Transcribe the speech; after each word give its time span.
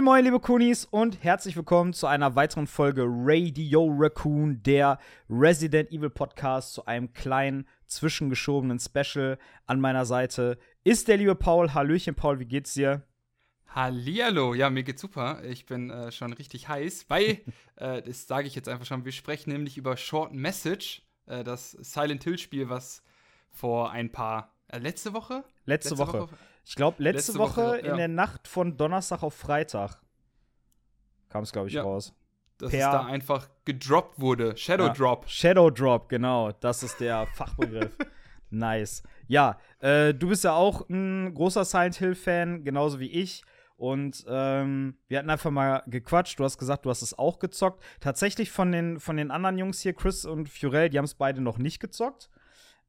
Moin, 0.00 0.14
moin, 0.14 0.24
liebe 0.24 0.40
Kunis 0.40 0.86
und 0.86 1.22
herzlich 1.22 1.56
willkommen 1.56 1.92
zu 1.92 2.06
einer 2.06 2.34
weiteren 2.34 2.66
Folge 2.66 3.04
Radio 3.06 3.86
Raccoon, 3.98 4.62
der 4.62 4.98
Resident 5.28 5.92
Evil 5.92 6.08
Podcast, 6.08 6.72
zu 6.72 6.86
einem 6.86 7.12
kleinen 7.12 7.68
zwischengeschobenen 7.84 8.80
Special. 8.80 9.38
An 9.66 9.78
meiner 9.78 10.06
Seite 10.06 10.56
ist 10.84 11.08
der 11.08 11.18
liebe 11.18 11.34
Paul. 11.34 11.74
Hallöchen, 11.74 12.14
Paul, 12.14 12.38
wie 12.38 12.46
geht's 12.46 12.72
dir? 12.72 13.06
Hallihallo, 13.66 14.54
ja, 14.54 14.70
mir 14.70 14.84
geht's 14.84 15.02
super. 15.02 15.44
Ich 15.44 15.66
bin 15.66 15.90
äh, 15.90 16.10
schon 16.10 16.32
richtig 16.32 16.66
heiß, 16.66 17.04
weil, 17.08 17.42
äh, 17.76 18.00
das 18.00 18.26
sage 18.26 18.46
ich 18.46 18.54
jetzt 18.54 18.70
einfach 18.70 18.86
schon, 18.86 19.04
wir 19.04 19.12
sprechen 19.12 19.50
nämlich 19.50 19.76
über 19.76 19.98
Short 19.98 20.32
Message, 20.32 21.02
äh, 21.26 21.44
das 21.44 21.72
Silent 21.72 22.24
Hill-Spiel, 22.24 22.70
was 22.70 23.02
vor 23.50 23.90
ein 23.90 24.10
paar, 24.10 24.54
äh, 24.68 24.78
letzte 24.78 25.12
Woche? 25.12 25.44
Letzte, 25.66 25.90
letzte 25.90 25.98
Woche. 25.98 26.20
Woche. 26.20 26.38
Ich 26.70 26.76
glaube, 26.76 27.02
letzte, 27.02 27.32
letzte, 27.32 27.38
Woche, 27.40 27.66
Woche 27.66 27.84
ja. 27.84 27.90
in 27.90 27.96
der 27.96 28.06
Nacht 28.06 28.46
von 28.46 28.76
Donnerstag 28.76 29.24
auf 29.24 29.34
Freitag 29.34 29.98
kam 31.28 31.42
es, 31.42 31.50
glaube 31.50 31.66
ich, 31.66 31.74
ja. 31.74 31.82
raus. 31.82 32.14
Dass 32.58 32.70
per 32.70 32.86
es 32.86 32.92
da 32.92 33.06
einfach 33.06 33.48
gedroppt 33.64 34.20
wurde. 34.20 34.56
Shadow 34.56 34.86
ja. 34.86 34.92
Drop. 34.92 35.28
Shadow 35.28 35.68
Drop, 35.68 36.08
genau. 36.08 36.52
Das 36.52 36.84
ist 36.84 37.00
der 37.00 37.26
Fachbegriff. 37.34 37.90
nice. 38.50 39.02
Ja, 39.26 39.58
äh, 39.80 40.14
du 40.14 40.28
bist 40.28 40.44
ja 40.44 40.52
auch 40.52 40.88
ein 40.88 41.34
großer 41.34 41.64
Silent 41.64 41.96
Hill-Fan, 41.96 42.62
genauso 42.62 43.00
wie 43.00 43.10
ich. 43.10 43.42
Und 43.76 44.24
ähm, 44.28 44.96
wir 45.08 45.18
hatten 45.18 45.30
einfach 45.30 45.50
mal 45.50 45.82
gequatscht. 45.88 46.38
Du 46.38 46.44
hast 46.44 46.56
gesagt, 46.56 46.86
du 46.86 46.90
hast 46.90 47.02
es 47.02 47.18
auch 47.18 47.40
gezockt. 47.40 47.82
Tatsächlich 47.98 48.52
von 48.52 48.70
den, 48.70 49.00
von 49.00 49.16
den 49.16 49.32
anderen 49.32 49.58
Jungs 49.58 49.80
hier, 49.80 49.92
Chris 49.92 50.24
und 50.24 50.48
Fiorell, 50.48 50.88
die 50.88 50.98
haben 50.98 51.04
es 51.04 51.14
beide 51.14 51.40
noch 51.40 51.58
nicht 51.58 51.80
gezockt. 51.80 52.30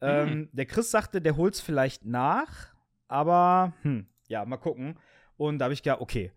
Mhm. 0.01 0.07
Ähm, 0.07 0.49
der 0.51 0.67
Chris 0.67 0.91
sagte, 0.91 1.19
der 1.19 1.35
holt 1.35 1.55
es 1.55 1.61
vielleicht 1.61 2.05
nach. 2.05 2.70
Aber, 3.11 3.73
hm, 3.81 4.07
ja, 4.29 4.45
mal 4.45 4.57
gucken. 4.57 4.97
Und 5.35 5.59
da 5.59 5.65
habe 5.65 5.73
ich 5.73 5.83
gedacht, 5.83 5.99
okay, 5.99 6.31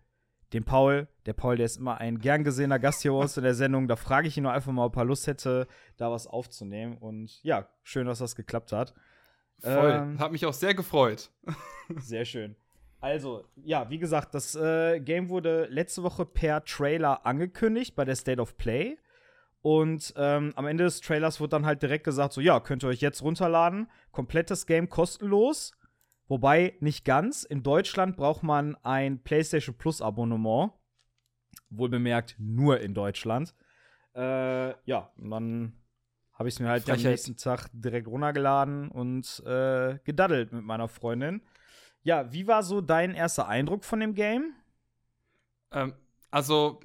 den 0.51 0.65
Paul, 0.65 1.07
der 1.25 1.33
Paul, 1.33 1.55
der 1.55 1.65
ist 1.65 1.77
immer 1.77 1.99
ein 1.99 2.19
gern 2.19 2.43
gesehener 2.43 2.79
Gast 2.79 3.01
hier 3.01 3.13
aus 3.13 3.37
in 3.37 3.43
der 3.43 3.55
Sendung. 3.55 3.87
Da 3.87 3.95
frage 3.95 4.27
ich 4.27 4.35
ihn 4.35 4.43
nur 4.43 4.51
einfach 4.51 4.71
mal, 4.71 4.85
ob 4.85 4.97
er 4.97 5.05
Lust 5.05 5.25
hätte, 5.27 5.67
da 5.95 6.11
was 6.11 6.27
aufzunehmen. 6.27 6.97
Und 6.97 7.41
ja, 7.43 7.69
schön, 7.83 8.07
dass 8.07 8.19
das 8.19 8.35
geklappt 8.35 8.73
hat. 8.73 8.93
Voll. 9.59 9.91
Ähm, 9.91 10.19
hat 10.19 10.33
mich 10.33 10.45
auch 10.45 10.53
sehr 10.53 10.73
gefreut. 10.73 11.31
sehr 11.97 12.25
schön. 12.25 12.55
Also, 12.99 13.45
ja, 13.55 13.89
wie 13.89 13.97
gesagt, 13.97 14.33
das 14.33 14.55
äh, 14.55 14.99
Game 14.99 15.29
wurde 15.29 15.67
letzte 15.69 16.03
Woche 16.03 16.25
per 16.25 16.63
Trailer 16.65 17.25
angekündigt 17.25 17.95
bei 17.95 18.03
der 18.03 18.15
State 18.15 18.41
of 18.41 18.57
Play. 18.57 18.97
Und 19.61 20.13
ähm, 20.17 20.51
am 20.55 20.67
Ende 20.67 20.83
des 20.83 20.99
Trailers 20.99 21.39
wurde 21.39 21.51
dann 21.51 21.65
halt 21.65 21.81
direkt 21.81 22.03
gesagt: 22.03 22.33
so, 22.33 22.41
ja, 22.41 22.59
könnt 22.59 22.83
ihr 22.83 22.89
euch 22.89 23.01
jetzt 23.01 23.21
runterladen. 23.21 23.89
Komplettes 24.11 24.65
Game 24.65 24.89
kostenlos. 24.89 25.71
Wobei 26.27 26.75
nicht 26.79 27.05
ganz. 27.05 27.43
In 27.43 27.61
Deutschland 27.63 28.17
braucht 28.17 28.43
man 28.43 28.75
ein 28.83 29.23
PlayStation 29.23 29.77
Plus 29.77 30.01
Abonnement. 30.01 30.71
Wohl 31.69 31.89
bemerkt, 31.89 32.35
nur 32.39 32.79
in 32.79 32.93
Deutschland. 32.93 33.53
Äh, 34.15 34.69
ja, 34.85 35.11
und 35.17 35.29
dann 35.29 35.73
habe 36.33 36.49
ich 36.49 36.55
es 36.55 36.59
mir 36.59 36.69
halt 36.69 36.83
Frechheit. 36.83 37.05
am 37.05 37.11
nächsten 37.11 37.37
Tag 37.37 37.69
direkt 37.73 38.07
runtergeladen 38.07 38.89
und 38.89 39.41
äh, 39.45 39.99
gedaddelt 40.03 40.51
mit 40.51 40.63
meiner 40.63 40.87
Freundin. 40.87 41.41
Ja, 42.03 42.31
wie 42.31 42.47
war 42.47 42.63
so 42.63 42.81
dein 42.81 43.13
erster 43.13 43.47
Eindruck 43.47 43.83
von 43.83 43.99
dem 43.99 44.13
Game? 44.13 44.53
Ähm, 45.71 45.93
also, 46.31 46.79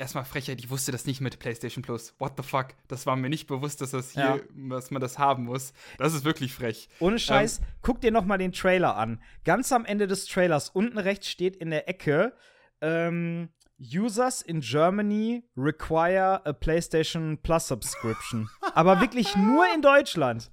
erstmal 0.00 0.24
Frechheit, 0.24 0.58
ich 0.58 0.70
wusste 0.70 0.90
das 0.90 1.06
nicht 1.06 1.20
mit 1.20 1.38
PlayStation 1.38 1.82
Plus. 1.82 2.14
What 2.18 2.32
the 2.36 2.42
fuck? 2.42 2.68
Das 2.88 3.06
war 3.06 3.14
mir 3.16 3.28
nicht 3.28 3.46
bewusst, 3.46 3.80
dass 3.80 3.92
das 3.92 4.10
hier, 4.12 4.22
ja. 4.22 4.68
dass 4.68 4.90
man 4.90 5.00
das 5.00 5.18
haben 5.18 5.44
muss. 5.44 5.72
Das 5.98 6.14
ist 6.14 6.24
wirklich 6.24 6.54
frech. 6.54 6.88
Ohne 6.98 7.18
Scheiß, 7.18 7.58
ähm, 7.58 7.64
guck 7.82 8.00
dir 8.00 8.10
noch 8.10 8.24
mal 8.24 8.38
den 8.38 8.52
Trailer 8.52 8.96
an. 8.96 9.20
Ganz 9.44 9.70
am 9.70 9.84
Ende 9.84 10.06
des 10.06 10.26
Trailers, 10.26 10.70
unten 10.70 10.98
rechts 10.98 11.28
steht 11.28 11.56
in 11.56 11.70
der 11.70 11.88
Ecke, 11.88 12.32
ähm, 12.80 13.50
Users 13.78 14.42
in 14.42 14.60
Germany 14.60 15.44
require 15.56 16.44
a 16.44 16.52
PlayStation 16.52 17.38
Plus 17.38 17.68
Subscription. 17.68 18.48
Aber 18.74 19.00
wirklich 19.00 19.36
nur 19.36 19.64
in 19.74 19.80
Deutschland. 19.80 20.50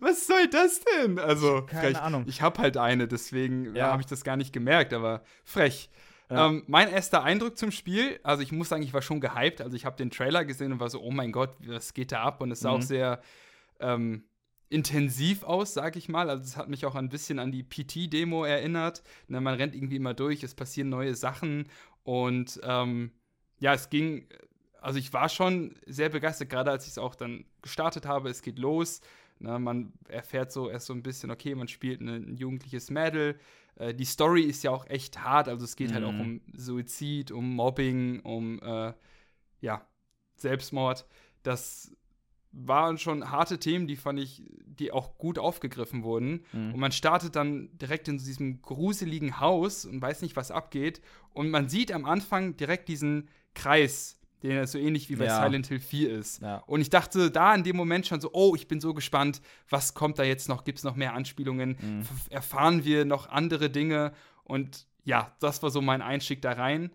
Was 0.00 0.26
soll 0.26 0.48
das 0.48 0.80
denn? 0.80 1.18
Also, 1.18 1.62
keine 1.62 1.94
frech. 1.94 1.98
Ahnung. 1.98 2.24
Ich 2.26 2.42
habe 2.42 2.60
halt 2.60 2.76
eine, 2.76 3.08
deswegen 3.08 3.74
ja. 3.74 3.90
habe 3.90 4.02
ich 4.02 4.06
das 4.06 4.22
gar 4.22 4.36
nicht 4.36 4.52
gemerkt, 4.52 4.92
aber 4.92 5.22
frech. 5.44 5.88
Ja. 6.30 6.48
Ähm, 6.48 6.64
mein 6.66 6.90
erster 6.90 7.22
Eindruck 7.22 7.56
zum 7.56 7.70
Spiel, 7.70 8.18
also 8.22 8.42
ich 8.42 8.50
muss 8.50 8.68
sagen, 8.68 8.82
ich 8.82 8.92
war 8.92 9.02
schon 9.02 9.20
gehypt. 9.20 9.60
Also 9.60 9.76
ich 9.76 9.84
habe 9.84 9.96
den 9.96 10.10
Trailer 10.10 10.44
gesehen 10.44 10.72
und 10.72 10.80
war 10.80 10.90
so, 10.90 11.00
oh 11.00 11.10
mein 11.10 11.32
Gott, 11.32 11.56
was 11.64 11.94
geht 11.94 12.12
da 12.12 12.22
ab? 12.22 12.40
Und 12.40 12.50
es 12.50 12.60
sah 12.60 12.70
mhm. 12.70 12.76
auch 12.76 12.82
sehr 12.82 13.20
ähm, 13.80 14.24
intensiv 14.68 15.44
aus, 15.44 15.74
sag 15.74 15.96
ich 15.96 16.08
mal. 16.08 16.28
Also 16.28 16.42
es 16.44 16.56
hat 16.56 16.68
mich 16.68 16.84
auch 16.84 16.94
ein 16.94 17.08
bisschen 17.08 17.38
an 17.38 17.52
die 17.52 17.62
PT-Demo 17.62 18.44
erinnert. 18.44 19.02
Na, 19.28 19.40
man 19.40 19.54
rennt 19.54 19.74
irgendwie 19.74 19.96
immer 19.96 20.14
durch, 20.14 20.42
es 20.42 20.54
passieren 20.54 20.88
neue 20.88 21.14
Sachen 21.14 21.68
und 22.02 22.60
ähm, 22.64 23.12
ja, 23.58 23.74
es 23.74 23.88
ging, 23.88 24.28
also 24.80 24.98
ich 24.98 25.12
war 25.12 25.28
schon 25.28 25.76
sehr 25.86 26.08
begeistert, 26.08 26.50
gerade 26.50 26.70
als 26.70 26.84
ich 26.84 26.92
es 26.92 26.98
auch 26.98 27.14
dann 27.14 27.44
gestartet 27.62 28.06
habe. 28.06 28.28
Es 28.28 28.42
geht 28.42 28.58
los. 28.58 29.00
Na, 29.38 29.58
man 29.58 29.92
erfährt 30.08 30.50
so 30.50 30.68
erst 30.70 30.86
so 30.86 30.92
ein 30.94 31.02
bisschen, 31.02 31.30
okay, 31.30 31.54
man 31.54 31.68
spielt 31.68 32.00
ein 32.00 32.36
jugendliches 32.36 32.90
Mädel. 32.90 33.38
Äh, 33.76 33.94
die 33.94 34.04
Story 34.04 34.42
ist 34.42 34.62
ja 34.62 34.70
auch 34.70 34.86
echt 34.86 35.22
hart, 35.22 35.48
also 35.48 35.64
es 35.64 35.76
geht 35.76 35.90
mhm. 35.90 35.94
halt 35.94 36.04
auch 36.04 36.12
mhm. 36.12 36.20
um 36.20 36.40
Suizid, 36.54 37.30
um 37.30 37.54
Mobbing, 37.54 38.20
um 38.20 38.60
äh, 38.62 38.92
ja, 39.60 39.86
Selbstmord. 40.36 41.06
Das 41.42 41.92
waren 42.52 42.96
schon 42.98 43.30
harte 43.30 43.58
Themen, 43.58 43.86
die 43.86 43.96
fand 43.96 44.18
ich, 44.18 44.42
die 44.64 44.90
auch 44.90 45.18
gut 45.18 45.38
aufgegriffen 45.38 46.02
wurden. 46.02 46.44
Mhm. 46.52 46.74
Und 46.74 46.80
man 46.80 46.92
startet 46.92 47.36
dann 47.36 47.68
direkt 47.76 48.08
in 48.08 48.18
diesem 48.18 48.62
gruseligen 48.62 49.40
Haus 49.40 49.84
und 49.84 50.00
weiß 50.00 50.22
nicht, 50.22 50.36
was 50.36 50.50
abgeht. 50.50 51.00
Und 51.32 51.50
man 51.50 51.68
sieht 51.68 51.92
am 51.92 52.06
Anfang 52.06 52.56
direkt 52.56 52.88
diesen 52.88 53.28
Kreis, 53.54 54.18
der 54.42 54.66
so 54.66 54.78
ähnlich 54.78 55.08
wie 55.08 55.16
bei 55.16 55.26
ja. 55.26 55.42
Silent 55.42 55.66
Hill 55.66 55.80
4 55.80 56.18
ist. 56.18 56.42
Ja. 56.42 56.62
Und 56.66 56.80
ich 56.80 56.90
dachte 56.90 57.30
da 57.30 57.54
in 57.54 57.64
dem 57.64 57.76
Moment 57.76 58.06
schon 58.06 58.20
so, 58.20 58.30
oh, 58.32 58.54
ich 58.54 58.68
bin 58.68 58.80
so 58.80 58.94
gespannt, 58.94 59.40
was 59.68 59.94
kommt 59.94 60.18
da 60.18 60.24
jetzt 60.24 60.48
noch? 60.48 60.64
Gibt 60.64 60.78
es 60.78 60.84
noch 60.84 60.96
mehr 60.96 61.14
Anspielungen? 61.14 61.76
Mhm. 61.80 62.02
Erfahren 62.30 62.84
wir 62.84 63.04
noch 63.04 63.28
andere 63.28 63.70
Dinge? 63.70 64.12
Und 64.44 64.86
ja, 65.04 65.32
das 65.40 65.62
war 65.62 65.70
so 65.70 65.80
mein 65.80 66.02
Einstieg 66.02 66.42
da 66.42 66.52
rein. 66.52 66.90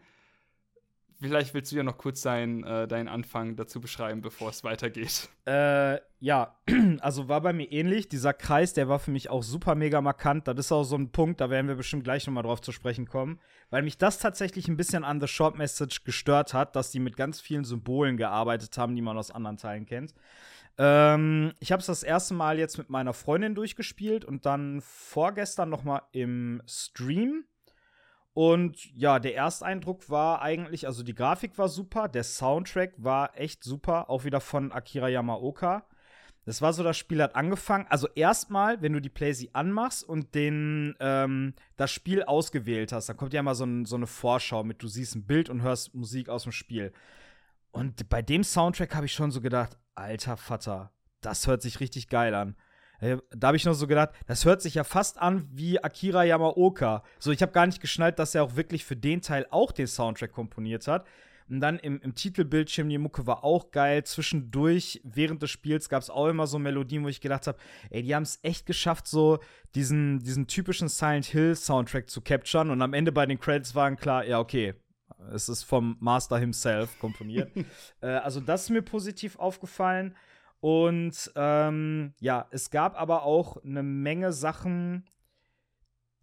Vielleicht 1.22 1.54
willst 1.54 1.72
du 1.72 1.76
ja 1.76 1.84
noch 1.84 2.00
kurz 2.00 2.22
dein, 2.22 2.64
äh, 2.64 2.88
deinen 2.88 3.08
Anfang 3.08 3.56
dazu 3.56 3.80
beschreiben, 3.80 4.22
bevor 4.22 4.50
es 4.50 4.64
weitergeht. 4.64 5.30
Äh, 5.46 6.00
ja, 6.20 6.56
also 7.00 7.30
war 7.30 7.42
bei 7.42 7.54
mir 7.54 7.72
ähnlich. 7.72 8.10
Dieser 8.10 8.34
Kreis, 8.34 8.74
der 8.74 8.90
war 8.90 8.98
für 8.98 9.12
mich 9.12 9.30
auch 9.30 9.44
super 9.44 9.76
mega 9.76 10.02
markant. 10.02 10.48
Das 10.48 10.58
ist 10.58 10.72
auch 10.72 10.84
so 10.84 10.96
ein 10.96 11.12
Punkt, 11.12 11.40
da 11.40 11.52
werden 11.52 11.68
wir 11.68 11.76
bestimmt 11.76 12.04
gleich 12.04 12.26
nochmal 12.26 12.42
drauf 12.42 12.60
zu 12.60 12.72
sprechen 12.72 13.08
kommen. 13.08 13.40
Weil 13.70 13.84
mich 13.84 14.00
das 14.00 14.18
tatsächlich 14.18 14.68
ein 14.68 14.78
bisschen 14.78 15.04
an 15.04 15.22
The 15.22 15.28
Short 15.28 15.60
Message 15.60 16.04
gestört 16.06 16.56
hat, 16.56 16.76
dass 16.76 16.90
die 16.90 17.00
mit 17.00 17.16
ganz 17.18 17.40
vielen 17.40 17.66
Symbolen 17.66 18.18
gearbeitet 18.18 18.76
haben, 18.80 18.96
die 18.96 19.04
man 19.04 19.16
aus 19.16 19.30
anderen 19.30 19.58
Teilen 19.58 19.86
kennt. 19.86 20.16
Ähm, 20.80 21.54
ich 21.60 21.72
habe 21.72 21.82
es 21.82 21.86
das 21.86 22.02
erste 22.02 22.34
Mal 22.34 22.58
jetzt 22.58 22.80
mit 22.80 22.90
meiner 22.90 23.14
Freundin 23.14 23.54
durchgespielt 23.54 24.26
und 24.26 24.48
dann 24.48 24.82
vorgestern 24.82 25.70
nochmal 25.70 26.02
im 26.14 26.64
Stream. 26.68 27.46
Und 28.34 28.86
ja, 28.96 29.20
der 29.20 29.36
Ersteindruck 29.36 30.10
war 30.10 30.42
eigentlich, 30.42 30.88
also 30.88 31.04
die 31.04 31.14
Grafik 31.16 31.58
war 31.58 31.68
super, 31.68 32.08
der 32.08 32.24
Soundtrack 32.24 32.94
war 32.98 33.38
echt 33.38 33.64
super, 33.64 34.10
auch 34.10 34.24
wieder 34.24 34.40
von 34.40 34.72
Akira 34.72 35.10
Yamaoka. 35.10 35.86
Das 36.46 36.62
war 36.62 36.74
so, 36.74 36.82
das 36.82 36.98
Spiel 36.98 37.22
hat 37.22 37.36
angefangen. 37.36 37.86
Also 37.90 38.08
erstmal, 38.16 38.82
wenn 38.82 38.94
du 38.94 39.02
die 39.02 39.10
Playsee 39.10 39.50
anmachst 39.54 40.04
und 40.04 40.34
den, 40.34 40.96
ähm, 41.00 41.54
das 41.78 41.92
Spiel 41.92 42.24
ausgewählt 42.24 42.92
hast, 42.94 43.10
dann 43.10 43.18
kommt 43.18 43.34
ja 43.34 43.44
mal 43.44 43.54
so, 43.54 43.66
ein, 43.66 43.86
so 43.86 43.96
eine 43.96 44.08
Vorschau 44.08 44.64
mit, 44.64 44.82
du 44.82 44.88
siehst 44.88 45.16
ein 45.16 45.28
Bild 45.28 45.50
und 45.50 45.62
hörst 45.62 45.94
Musik 45.94 46.30
aus 46.30 46.44
dem 46.44 46.52
Spiel. 46.52 46.94
Und 47.72 48.10
bei 48.10 48.22
dem 48.22 48.44
Soundtrack 48.44 48.96
habe 48.96 49.06
ich 49.06 49.14
schon 49.14 49.32
so 49.32 49.42
gedacht, 49.42 49.78
alter 49.94 50.36
Vater, 50.36 50.92
das 51.22 51.48
hört 51.48 51.62
sich 51.62 51.80
richtig 51.80 52.10
geil 52.10 52.34
an. 52.34 52.56
Da 53.02 53.48
habe 53.48 53.58
ich 53.58 53.66
noch 53.66 53.74
so 53.74 53.88
gedacht, 53.88 54.12
das 54.28 54.46
hört 54.46 54.62
sich 54.62 54.76
ja 54.76 54.84
fast 54.84 55.18
an 55.18 55.50
wie 55.52 55.84
Akira 55.84 56.24
Yamaoka. 56.24 57.04
So, 57.18 57.32
ich 57.32 57.42
habe 57.42 57.52
gar 57.52 57.66
nicht 57.66 57.82
geschnallt, 57.82 58.20
dass 58.20 58.36
er 58.36 58.44
auch 58.44 58.56
wirklich 58.56 58.86
für 58.86 58.96
den 58.96 59.22
Teil 59.22 59.48
auch 59.50 59.72
den 59.72 59.88
Soundtrack 59.88 60.32
komponiert 60.32 60.88
hat. 60.88 61.08
Und 61.50 61.60
dann 61.60 61.80
im, 61.80 62.00
im 62.00 62.16
Titelbildschirm, 62.16 62.88
die 62.88 62.98
Mucke 62.98 63.28
war 63.28 63.44
auch 63.44 63.72
geil. 63.72 64.04
Zwischendurch, 64.06 65.02
während 65.04 65.42
des 65.42 65.50
Spiels, 65.50 65.90
gab 65.90 66.02
es 66.02 66.10
auch 66.10 66.28
immer 66.28 66.48
so 66.48 66.60
Melodien, 66.60 67.04
wo 67.04 67.10
ich 67.10 67.20
gedacht 67.20 67.48
habe, 67.48 67.58
ey, 67.90 68.04
die 68.04 68.16
haben 68.16 68.24
es 68.24 68.40
echt 68.44 68.66
geschafft, 68.66 69.08
so 69.08 69.40
diesen, 69.76 70.20
diesen 70.20 70.48
typischen 70.48 70.88
Silent 70.88 71.26
Hill 71.26 71.56
Soundtrack 71.56 72.10
zu 72.10 72.22
capturen. 72.22 72.70
Und 72.70 72.82
am 72.82 72.94
Ende 72.94 73.12
bei 73.12 73.26
den 73.26 73.38
Credits 73.38 73.76
waren 73.76 73.98
klar, 73.98 74.26
ja, 74.26 74.40
okay, 74.40 74.76
es 75.34 75.50
ist 75.50 75.64
vom 75.64 75.98
Master 76.00 76.38
himself 76.38 76.98
komponiert. 77.00 77.52
äh, 78.02 78.08
also 78.08 78.40
das 78.40 78.64
ist 78.64 78.70
mir 78.70 78.82
positiv 78.82 79.38
aufgefallen. 79.38 80.16
Und 80.62 81.32
ähm, 81.36 82.14
ja, 82.20 82.48
es 82.52 82.70
gab 82.70 83.00
aber 83.00 83.24
auch 83.24 83.62
eine 83.64 83.84
Menge 83.84 84.32
Sachen, 84.32 85.06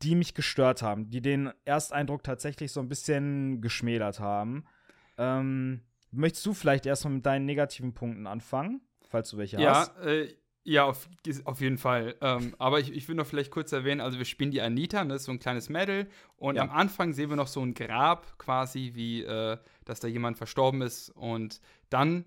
die 0.02 0.14
mich 0.14 0.34
gestört 0.34 0.80
haben, 0.80 1.10
die 1.10 1.20
den 1.20 1.52
Ersteindruck 1.64 2.22
tatsächlich 2.22 2.72
so 2.72 2.80
ein 2.80 2.88
bisschen 2.88 3.60
geschmälert 3.60 4.20
haben. 4.20 4.64
Ähm, 5.18 5.82
möchtest 6.12 6.46
du 6.46 6.54
vielleicht 6.54 6.86
erstmal 6.86 7.14
mit 7.14 7.26
deinen 7.26 7.46
negativen 7.46 7.92
Punkten 7.92 8.26
anfangen, 8.28 8.80
falls 9.08 9.30
du 9.30 9.38
welche 9.38 9.60
ja, 9.60 9.74
hast? 9.74 9.96
Ja, 9.96 10.04
äh, 10.04 10.34
Ja, 10.62 10.84
auf, 10.84 11.08
auf 11.44 11.60
jeden 11.60 11.78
Fall. 11.78 12.14
Ähm, 12.20 12.54
aber 12.58 12.78
ich, 12.78 12.92
ich 12.92 13.08
will 13.08 13.16
noch 13.16 13.26
vielleicht 13.26 13.50
kurz 13.50 13.72
erwähnen, 13.72 14.00
also 14.00 14.18
wir 14.18 14.24
spielen 14.24 14.50
die 14.50 14.60
Anita, 14.60 15.04
das 15.04 15.22
ist 15.22 15.24
so 15.24 15.32
ein 15.32 15.40
kleines 15.40 15.68
Mädel. 15.68 16.08
Und 16.36 16.56
ja. 16.56 16.62
am 16.62 16.70
Anfang 16.70 17.12
sehen 17.12 17.30
wir 17.30 17.36
noch 17.36 17.48
so 17.48 17.60
ein 17.60 17.74
Grab 17.74 18.38
quasi, 18.38 18.92
wie, 18.94 19.24
äh, 19.24 19.56
dass 19.84 19.98
da 19.98 20.08
jemand 20.08 20.36
verstorben 20.36 20.82
ist. 20.82 21.10
Und 21.10 21.60
dann 21.90 22.24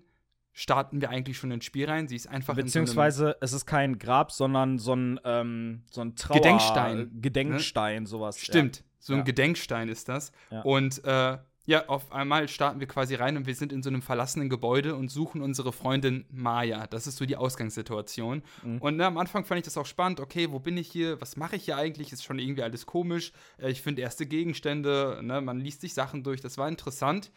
starten 0.52 1.00
wir 1.00 1.10
eigentlich 1.10 1.38
schon 1.38 1.50
ins 1.50 1.64
Spiel 1.64 1.88
rein. 1.88 2.08
Sie 2.08 2.16
ist 2.16 2.28
einfach 2.28 2.54
Beziehungsweise 2.54 3.36
so 3.40 3.44
es 3.44 3.52
ist 3.52 3.66
kein 3.66 3.98
Grab, 3.98 4.32
sondern 4.32 4.78
so 4.78 4.94
ein, 4.94 5.20
ähm, 5.24 5.82
so 5.90 6.02
ein 6.02 6.14
Trauer 6.14 6.36
Gedenkstein. 6.36 7.10
Gedenkstein, 7.20 8.02
ne? 8.02 8.08
sowas. 8.08 8.38
Stimmt, 8.38 8.78
ja. 8.78 8.84
so 8.98 9.12
ein 9.14 9.20
ja. 9.20 9.24
Gedenkstein 9.24 9.88
ist 9.88 10.08
das. 10.08 10.32
Ja. 10.50 10.62
Und 10.62 11.02
äh, 11.04 11.38
ja, 11.64 11.86
auf 11.86 12.10
einmal 12.10 12.48
starten 12.48 12.80
wir 12.80 12.88
quasi 12.88 13.14
rein 13.14 13.36
und 13.36 13.46
wir 13.46 13.54
sind 13.54 13.72
in 13.72 13.84
so 13.84 13.88
einem 13.88 14.02
verlassenen 14.02 14.48
Gebäude 14.48 14.96
und 14.96 15.10
suchen 15.10 15.42
unsere 15.42 15.72
Freundin 15.72 16.26
Maya. 16.28 16.88
Das 16.88 17.06
ist 17.06 17.16
so 17.16 17.24
die 17.24 17.36
Ausgangssituation. 17.36 18.42
Mhm. 18.64 18.78
Und 18.78 18.96
ne, 18.96 19.06
am 19.06 19.16
Anfang 19.16 19.44
fand 19.44 19.60
ich 19.60 19.64
das 19.64 19.76
auch 19.76 19.86
spannend. 19.86 20.18
Okay, 20.18 20.50
wo 20.50 20.58
bin 20.58 20.76
ich 20.76 20.90
hier? 20.90 21.20
Was 21.20 21.36
mache 21.36 21.54
ich 21.54 21.64
hier 21.64 21.76
eigentlich? 21.76 22.12
Ist 22.12 22.24
schon 22.24 22.40
irgendwie 22.40 22.64
alles 22.64 22.84
komisch. 22.84 23.32
Äh, 23.58 23.70
ich 23.70 23.80
finde 23.80 24.02
erste 24.02 24.26
Gegenstände, 24.26 25.20
ne? 25.22 25.40
man 25.40 25.60
liest 25.60 25.82
sich 25.82 25.94
Sachen 25.94 26.24
durch. 26.24 26.40
Das 26.40 26.58
war 26.58 26.68
interessant. 26.68 27.30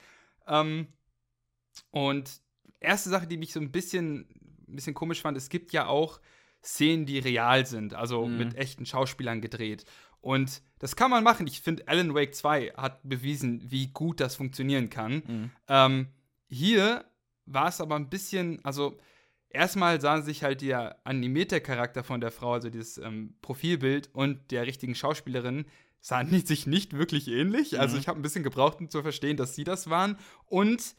Ähm, 0.48 0.88
und 1.92 2.42
erste 2.86 3.10
Sache, 3.10 3.28
die 3.28 3.38
mich 3.38 3.54
so 3.54 3.60
ein 3.60 3.72
bisschen, 3.72 4.28
ein 4.68 4.76
bisschen 4.76 4.94
komisch 4.94 5.22
fand, 5.22 5.38
es 5.38 5.50
gibt 5.50 5.72
ja 5.74 5.88
auch 5.88 6.20
Szenen, 6.64 7.06
die 7.06 7.20
real 7.20 7.66
sind, 7.66 7.94
also 7.94 8.26
mhm. 8.26 8.38
mit 8.38 8.56
echten 8.56 8.86
Schauspielern 8.86 9.42
gedreht. 9.42 9.86
Und 10.22 10.64
das 10.80 10.96
kann 10.96 11.12
man 11.12 11.24
machen. 11.24 11.46
Ich 11.46 11.62
finde, 11.62 11.88
Alan 11.88 12.16
Wake 12.16 12.34
2 12.34 12.74
hat 12.76 13.08
bewiesen, 13.08 13.62
wie 13.70 13.88
gut 13.88 14.20
das 14.20 14.36
funktionieren 14.36 14.90
kann. 14.90 15.24
Mhm. 15.28 15.52
Ähm, 15.68 16.08
hier 16.48 17.06
war 17.46 17.68
es 17.68 17.80
aber 17.80 17.96
ein 17.96 18.10
bisschen, 18.10 18.64
also 18.66 18.98
erstmal 19.50 20.02
sahen 20.02 20.24
sich 20.24 20.44
halt 20.44 20.62
der 20.62 21.00
animierte 21.04 21.62
Charakter 21.62 22.04
von 22.04 22.22
der 22.22 22.32
Frau, 22.32 22.54
also 22.54 22.72
dieses 22.72 22.98
ähm, 22.98 23.36
Profilbild 23.44 24.10
und 24.14 24.52
der 24.52 24.66
richtigen 24.66 24.96
Schauspielerin, 24.96 25.66
sahen 26.02 26.30
sich 26.46 26.66
nicht 26.66 26.94
wirklich 26.94 27.28
ähnlich. 27.28 27.74
Also 27.74 27.76
mhm. 27.76 27.82
Also 27.82 27.98
ich 27.98 28.08
habe 28.08 28.20
ein 28.20 28.24
bisschen 28.24 28.44
gebraucht, 28.44 28.80
um 28.80 28.90
zu 28.90 29.04
verstehen, 29.04 29.38
dass 29.38 29.56
sie 29.56 29.64
das 29.64 29.92
waren. 29.92 30.18
Und 30.48 30.96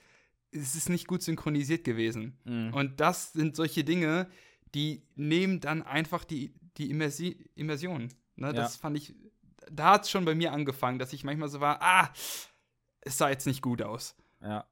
es 0.57 0.75
ist 0.75 0.89
nicht 0.89 1.07
gut 1.07 1.23
synchronisiert 1.23 1.85
gewesen. 1.85 2.39
Mhm. 2.45 2.75
Und 2.75 3.01
das 3.01 3.33
sind 3.33 3.57
solche 3.57 3.85
Dinge, 3.85 4.29
die 4.75 5.03
nehmen 5.15 5.61
dann 5.61 5.83
einfach 5.83 6.25
die, 6.25 6.55
die 6.77 6.91
Immersi 6.91 7.49
Immersion. 7.55 8.09
Ne? 8.37 8.49
Ja. 8.49 8.53
Das 8.53 8.77
fand 8.77 8.97
ich, 8.97 9.15
da 9.71 9.93
hat 9.93 10.05
es 10.05 10.11
schon 10.11 10.25
bei 10.25 10.35
mir 10.35 10.53
angefangen, 10.53 10.99
dass 10.99 11.13
ich 11.13 11.25
manchmal 11.25 11.49
so 11.49 11.61
war, 11.61 11.81
ah, 11.81 12.13
es 13.01 13.19
sah 13.19 13.31
jetzt 13.31 13.47
nicht 13.47 13.63
gut 13.63 13.83
aus. 13.83 14.17
Ja. 14.43 14.67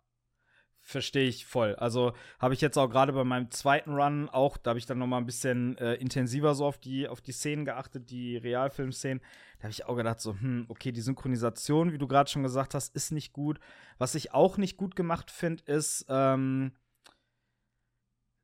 Verstehe 0.87 1.27
ich 1.27 1.47
voll. 1.47 1.75
Also 1.77 2.13
habe 2.39 2.53
ich 2.53 2.61
jetzt 2.61 2.77
auch 2.77 2.91
gerade 2.91 3.15
bei 3.15 3.25
meinem 3.25 3.51
zweiten 3.51 3.95
Run 3.95 4.29
auch, 4.29 4.59
da 4.59 4.69
habe 4.69 4.79
ich 4.79 4.85
dann 4.85 4.99
noch 4.99 5.07
mal 5.07 5.17
ein 5.17 5.25
bisschen 5.25 5.79
äh, 5.79 5.95
intensiver 5.95 6.55
so 6.55 6.67
auf 6.67 6.77
die, 6.77 7.09
auf 7.09 7.23
die 7.23 7.33
Szenen 7.33 7.65
geachtet, 7.65 8.11
die 8.11 8.37
Realfilmszenen. 8.37 9.23
Da 9.57 9.63
habe 9.63 9.71
ich 9.71 9.87
auch 9.87 9.97
gedacht 9.97 10.21
so, 10.21 10.39
hm, 10.39 10.67
okay, 10.69 10.93
die 10.93 11.01
Synchronisation, 11.01 11.95
wie 11.95 11.99
du 11.99 12.07
gerade 12.07 12.29
schon 12.29 12.43
gesagt 12.43 12.75
hast, 12.75 12.95
ist 12.95 13.13
nicht 13.13 13.33
gut. 13.33 13.61
Was 13.97 14.15
ich 14.15 14.35
auch 14.35 14.59
nicht 14.59 14.77
gut 14.77 14.95
gemacht 14.95 15.31
finde, 15.31 15.65
ist 15.65 16.05
ähm, 16.11 16.73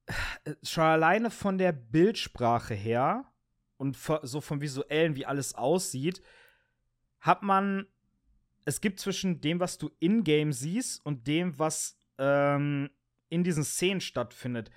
äh, 0.06 0.54
schon 0.62 0.84
alleine 0.84 1.31
von 1.31 1.58
der 1.58 1.72
Bildsprache 1.72 2.72
her 2.72 3.26
und 3.76 3.98
so 4.22 4.40
vom 4.40 4.62
visuellen, 4.62 5.14
wie 5.14 5.26
alles 5.26 5.54
aussieht, 5.54 6.22
hat 7.20 7.43
man 7.43 7.86
es 8.64 8.81
gibt 8.81 8.98
zwischen 8.98 9.43
dem, 9.43 9.60
was 9.60 9.76
du 9.76 9.90
in-game 10.00 10.52
siehst 10.52 11.04
und 11.04 11.26
dem, 11.26 11.58
was 11.58 12.00
ähm, 12.20 12.90
in 13.31 13.43
diesen 13.43 13.64
Szenen 13.64 14.00
stattfindet, 14.00 14.70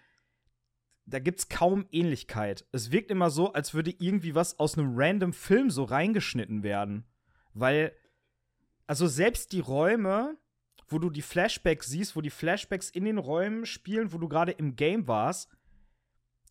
da 1.05 1.19
gibt 1.19 1.39
es 1.39 1.49
kaum 1.49 1.85
Ähnlichkeit. 1.91 2.65
Es 2.71 2.91
wirkt 2.91 3.11
immer 3.11 3.29
so, 3.29 3.51
als 3.53 3.73
würde 3.73 3.93
irgendwie 3.99 4.35
was 4.35 4.57
aus 4.57 4.77
einem 4.77 4.93
random 4.95 5.33
Film 5.33 5.69
so 5.69 5.83
reingeschnitten 5.83 6.63
werden. 6.63 7.05
Weil, 7.53 7.93
also 8.87 9.07
selbst 9.07 9.51
die 9.51 9.59
Räume, 9.59 10.37
wo 10.87 10.99
du 10.99 11.09
die 11.09 11.21
Flashbacks 11.21 11.87
siehst, 11.87 12.15
wo 12.15 12.21
die 12.21 12.29
Flashbacks 12.29 12.89
in 12.89 13.03
den 13.03 13.17
Räumen 13.17 13.65
spielen, 13.65 14.13
wo 14.13 14.17
du 14.17 14.29
gerade 14.29 14.53
im 14.53 14.75
Game 14.75 15.07
warst, 15.07 15.51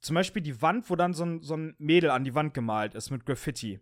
zum 0.00 0.14
Beispiel 0.14 0.42
die 0.42 0.60
Wand, 0.60 0.90
wo 0.90 0.96
dann 0.96 1.14
so 1.14 1.24
ein, 1.24 1.42
so 1.42 1.56
ein 1.56 1.74
Mädel 1.78 2.10
an 2.10 2.24
die 2.24 2.34
Wand 2.34 2.52
gemalt 2.52 2.94
ist 2.94 3.10
mit 3.10 3.24
Graffiti 3.24 3.80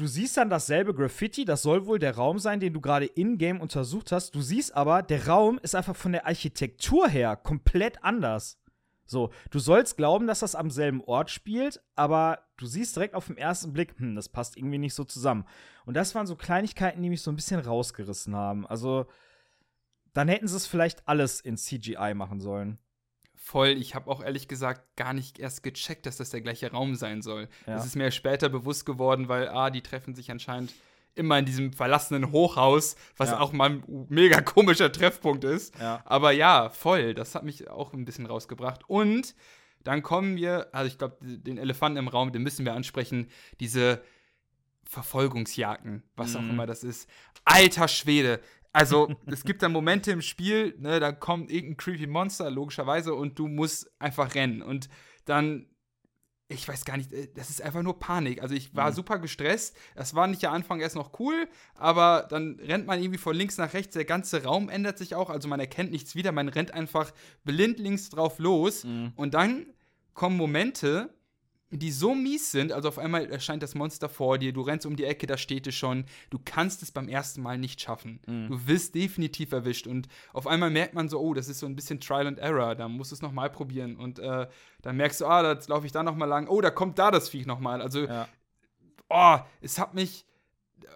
du 0.00 0.06
siehst 0.06 0.36
dann 0.36 0.50
dasselbe 0.50 0.94
Graffiti, 0.94 1.44
das 1.44 1.62
soll 1.62 1.86
wohl 1.86 1.98
der 1.98 2.16
Raum 2.16 2.38
sein, 2.38 2.60
den 2.60 2.72
du 2.72 2.80
gerade 2.80 3.06
in-game 3.06 3.60
untersucht 3.60 4.12
hast. 4.12 4.34
Du 4.34 4.40
siehst 4.40 4.74
aber, 4.74 5.02
der 5.02 5.26
Raum 5.28 5.58
ist 5.62 5.74
einfach 5.74 5.96
von 5.96 6.12
der 6.12 6.26
Architektur 6.26 7.08
her 7.08 7.36
komplett 7.36 8.02
anders. 8.02 8.58
So, 9.04 9.30
du 9.50 9.58
sollst 9.58 9.96
glauben, 9.96 10.26
dass 10.26 10.40
das 10.40 10.54
am 10.54 10.70
selben 10.70 11.02
Ort 11.02 11.30
spielt, 11.30 11.82
aber 11.96 12.40
du 12.56 12.66
siehst 12.66 12.96
direkt 12.96 13.14
auf 13.14 13.26
den 13.26 13.36
ersten 13.36 13.72
Blick, 13.72 13.98
hm, 13.98 14.14
das 14.14 14.28
passt 14.28 14.56
irgendwie 14.56 14.78
nicht 14.78 14.94
so 14.94 15.04
zusammen. 15.04 15.44
Und 15.84 15.94
das 15.94 16.14
waren 16.14 16.26
so 16.26 16.36
Kleinigkeiten, 16.36 17.02
die 17.02 17.10
mich 17.10 17.22
so 17.22 17.30
ein 17.30 17.36
bisschen 17.36 17.60
rausgerissen 17.60 18.34
haben. 18.34 18.66
Also, 18.66 19.06
dann 20.12 20.28
hätten 20.28 20.48
sie 20.48 20.56
es 20.56 20.66
vielleicht 20.66 21.06
alles 21.06 21.40
in 21.40 21.56
CGI 21.56 22.14
machen 22.14 22.40
sollen 22.40 22.78
voll. 23.40 23.70
Ich 23.70 23.94
habe 23.94 24.08
auch 24.10 24.22
ehrlich 24.22 24.46
gesagt 24.46 24.96
gar 24.96 25.12
nicht 25.12 25.38
erst 25.38 25.62
gecheckt, 25.62 26.06
dass 26.06 26.18
das 26.18 26.30
der 26.30 26.42
gleiche 26.42 26.70
Raum 26.70 26.94
sein 26.94 27.22
soll. 27.22 27.48
Ja. 27.66 27.74
Das 27.74 27.86
ist 27.86 27.96
mir 27.96 28.10
später 28.10 28.48
bewusst 28.48 28.84
geworden, 28.84 29.28
weil, 29.28 29.48
ah, 29.48 29.70
die 29.70 29.80
treffen 29.80 30.14
sich 30.14 30.30
anscheinend 30.30 30.72
immer 31.14 31.38
in 31.38 31.46
diesem 31.46 31.72
verlassenen 31.72 32.30
Hochhaus, 32.30 32.96
was 33.16 33.30
ja. 33.30 33.40
auch 33.40 33.52
mal 33.52 33.70
ein 33.70 34.06
mega 34.08 34.40
komischer 34.42 34.92
Treffpunkt 34.92 35.42
ist. 35.44 35.76
Ja. 35.80 36.02
Aber 36.04 36.30
ja, 36.32 36.68
voll. 36.68 37.14
Das 37.14 37.34
hat 37.34 37.42
mich 37.42 37.68
auch 37.68 37.92
ein 37.94 38.04
bisschen 38.04 38.26
rausgebracht. 38.26 38.82
Und 38.88 39.34
dann 39.82 40.02
kommen 40.02 40.36
wir, 40.36 40.68
also 40.72 40.86
ich 40.86 40.98
glaube, 40.98 41.16
den 41.22 41.56
Elefanten 41.58 41.98
im 41.98 42.08
Raum, 42.08 42.32
den 42.32 42.42
müssen 42.42 42.66
wir 42.66 42.74
ansprechen, 42.74 43.28
diese 43.58 44.02
Verfolgungsjagden, 44.84 46.02
was 46.14 46.36
auch 46.36 46.42
mhm. 46.42 46.50
immer 46.50 46.66
das 46.66 46.84
ist. 46.84 47.08
Alter 47.44 47.88
Schwede, 47.88 48.40
also, 48.72 49.08
es 49.26 49.44
gibt 49.44 49.62
dann 49.62 49.72
Momente 49.72 50.12
im 50.12 50.22
Spiel, 50.22 50.74
ne, 50.78 51.00
da 51.00 51.12
kommt 51.12 51.50
irgendein 51.50 51.76
creepy 51.76 52.06
Monster, 52.06 52.50
logischerweise, 52.50 53.14
und 53.14 53.38
du 53.38 53.48
musst 53.48 53.90
einfach 54.00 54.34
rennen. 54.34 54.62
Und 54.62 54.88
dann, 55.24 55.66
ich 56.48 56.66
weiß 56.66 56.84
gar 56.84 56.96
nicht, 56.96 57.12
äh, 57.12 57.28
das 57.34 57.50
ist 57.50 57.62
einfach 57.62 57.82
nur 57.82 57.98
Panik. 57.98 58.42
Also, 58.42 58.54
ich 58.54 58.74
war 58.74 58.90
mhm. 58.90 58.94
super 58.94 59.18
gestresst. 59.18 59.76
Das 59.94 60.14
war 60.14 60.26
nicht 60.26 60.44
am 60.44 60.54
Anfang 60.54 60.80
erst 60.80 60.96
noch 60.96 61.18
cool, 61.18 61.48
aber 61.74 62.26
dann 62.28 62.60
rennt 62.60 62.86
man 62.86 63.00
irgendwie 63.00 63.18
von 63.18 63.34
links 63.34 63.58
nach 63.58 63.74
rechts. 63.74 63.94
Der 63.94 64.04
ganze 64.04 64.44
Raum 64.44 64.68
ändert 64.68 64.98
sich 64.98 65.14
auch. 65.14 65.30
Also, 65.30 65.48
man 65.48 65.60
erkennt 65.60 65.90
nichts 65.90 66.14
wieder. 66.14 66.32
Man 66.32 66.48
rennt 66.48 66.72
einfach 66.72 67.12
blindlings 67.44 68.10
drauf 68.10 68.38
los. 68.38 68.84
Mhm. 68.84 69.12
Und 69.16 69.34
dann 69.34 69.66
kommen 70.14 70.36
Momente, 70.36 71.14
die 71.70 71.92
so 71.92 72.14
mies 72.14 72.50
sind, 72.50 72.72
also 72.72 72.88
auf 72.88 72.98
einmal 72.98 73.30
erscheint 73.30 73.62
das 73.62 73.74
Monster 73.74 74.08
vor 74.08 74.38
dir, 74.38 74.52
du 74.52 74.62
rennst 74.62 74.86
um 74.86 74.96
die 74.96 75.04
Ecke, 75.04 75.26
da 75.26 75.36
steht 75.36 75.66
es 75.68 75.74
schon, 75.74 76.04
du 76.30 76.38
kannst 76.44 76.82
es 76.82 76.90
beim 76.90 77.08
ersten 77.08 77.42
Mal 77.42 77.58
nicht 77.58 77.80
schaffen. 77.80 78.20
Mhm. 78.26 78.48
Du 78.48 78.66
wirst 78.66 78.94
definitiv 78.94 79.52
erwischt 79.52 79.86
und 79.86 80.08
auf 80.32 80.46
einmal 80.46 80.70
merkt 80.70 80.94
man 80.94 81.08
so, 81.08 81.20
oh, 81.20 81.32
das 81.32 81.48
ist 81.48 81.60
so 81.60 81.66
ein 81.66 81.76
bisschen 81.76 82.00
Trial 82.00 82.26
and 82.26 82.38
Error, 82.38 82.74
da 82.74 82.88
musst 82.88 83.12
du 83.12 83.14
es 83.14 83.22
nochmal 83.22 83.50
probieren 83.50 83.96
und 83.96 84.18
äh, 84.18 84.48
dann 84.82 84.96
merkst 84.96 85.20
du, 85.20 85.26
ah, 85.26 85.42
da 85.42 85.58
laufe 85.68 85.86
ich 85.86 85.92
da 85.92 86.02
nochmal 86.02 86.28
lang, 86.28 86.48
oh, 86.48 86.60
da 86.60 86.70
kommt 86.70 86.98
da 86.98 87.10
das 87.10 87.28
Viech 87.28 87.46
nochmal. 87.46 87.80
Also, 87.80 88.06
ja. 88.06 88.28
oh, 89.08 89.38
es 89.60 89.78
hat 89.78 89.94
mich 89.94 90.26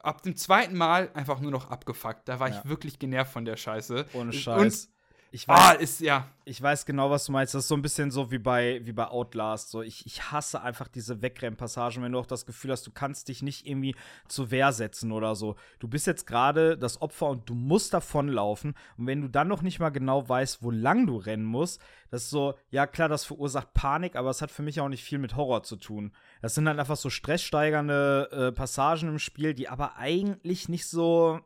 ab 0.03 0.23
dem 0.23 0.37
zweiten 0.37 0.77
Mal 0.77 1.11
einfach 1.15 1.41
nur 1.41 1.51
noch 1.51 1.71
abgefuckt. 1.71 2.29
Da 2.29 2.41
war 2.41 2.49
ja. 2.49 2.59
ich 2.59 2.69
wirklich 2.69 2.99
genervt 2.99 3.33
von 3.33 3.45
der 3.45 3.57
Scheiße. 3.57 4.07
Ohne 4.15 4.33
Scheiß. 4.33 4.61
Und 4.61 4.94
ich 5.35 5.49
weiß, 5.49 5.59
ah, 5.59 5.73
ist, 5.73 5.99
ja. 5.99 6.29
Ich 6.45 6.63
weiß 6.63 6.87
genau, 6.87 7.11
was 7.11 7.25
du 7.25 7.33
meinst. 7.33 7.55
Das 7.55 7.65
ist 7.65 7.69
so 7.69 7.75
ein 7.75 7.83
bisschen 7.83 8.13
so 8.13 8.31
wie 8.31 8.39
bei, 8.39 8.81
wie 8.85 8.93
bei 8.93 9.09
Outlast. 9.09 9.69
So, 9.69 9.83
ich, 9.83 10.07
ich 10.07 10.31
hasse 10.31 10.63
einfach 10.63 10.87
diese 10.87 11.23
Wegrennpassagen, 11.23 12.05
wenn 12.05 12.13
du 12.13 12.21
auch 12.21 12.27
das 12.27 12.47
Gefühl 12.47 12.71
hast, 12.71 12.87
du 12.87 12.93
kannst 12.93 13.27
dich 13.27 13.43
nicht 13.43 13.67
irgendwie 13.67 13.97
zur 14.29 14.53
Wehr 14.53 14.73
setzen 14.73 15.11
oder 15.11 15.35
so. 15.35 15.57
Du 15.81 15.89
bist 15.89 16.07
jetzt 16.07 16.29
gerade 16.29 16.79
das 16.79 17.03
Opfer 17.03 17.31
und 17.31 17.51
du 17.51 17.55
musst 17.55 17.93
davonlaufen. 17.93 18.75
Und 18.97 19.09
wenn 19.09 19.23
du 19.23 19.29
dann 19.29 19.49
noch 19.49 19.63
nicht 19.63 19.81
mal 19.81 19.89
genau 19.89 20.29
weißt, 20.29 20.63
wo 20.63 20.71
lang 20.71 21.09
du 21.09 21.17
rennen 21.17 21.45
musst, 21.45 21.81
das 22.13 22.23
ist 22.23 22.31
so, 22.31 22.55
ja 22.71 22.87
klar, 22.87 23.09
das 23.09 23.25
verursacht 23.25 23.75
Panik, 23.75 24.15
aber 24.15 24.31
es 24.31 24.41
hat 24.41 24.53
für 24.53 24.63
mich 24.63 24.81
auch 24.81 24.89
nicht 24.89 25.03
viel 25.03 25.19
mit 25.19 25.35
Horror 25.35 25.65
zu 25.65 25.75
tun. 25.75 26.13
Das 26.43 26.55
sind 26.55 26.65
dann 26.65 26.79
einfach 26.79 26.97
so 26.97 27.11
stresssteigernde 27.11 28.29
äh, 28.31 28.53
Passagen 28.53 29.09
im 29.09 29.19
Spiel, 29.19 29.53
die 29.53 29.69
aber 29.69 29.97
eigentlich 29.97 30.69
nicht 30.69 30.87
so 30.87 31.41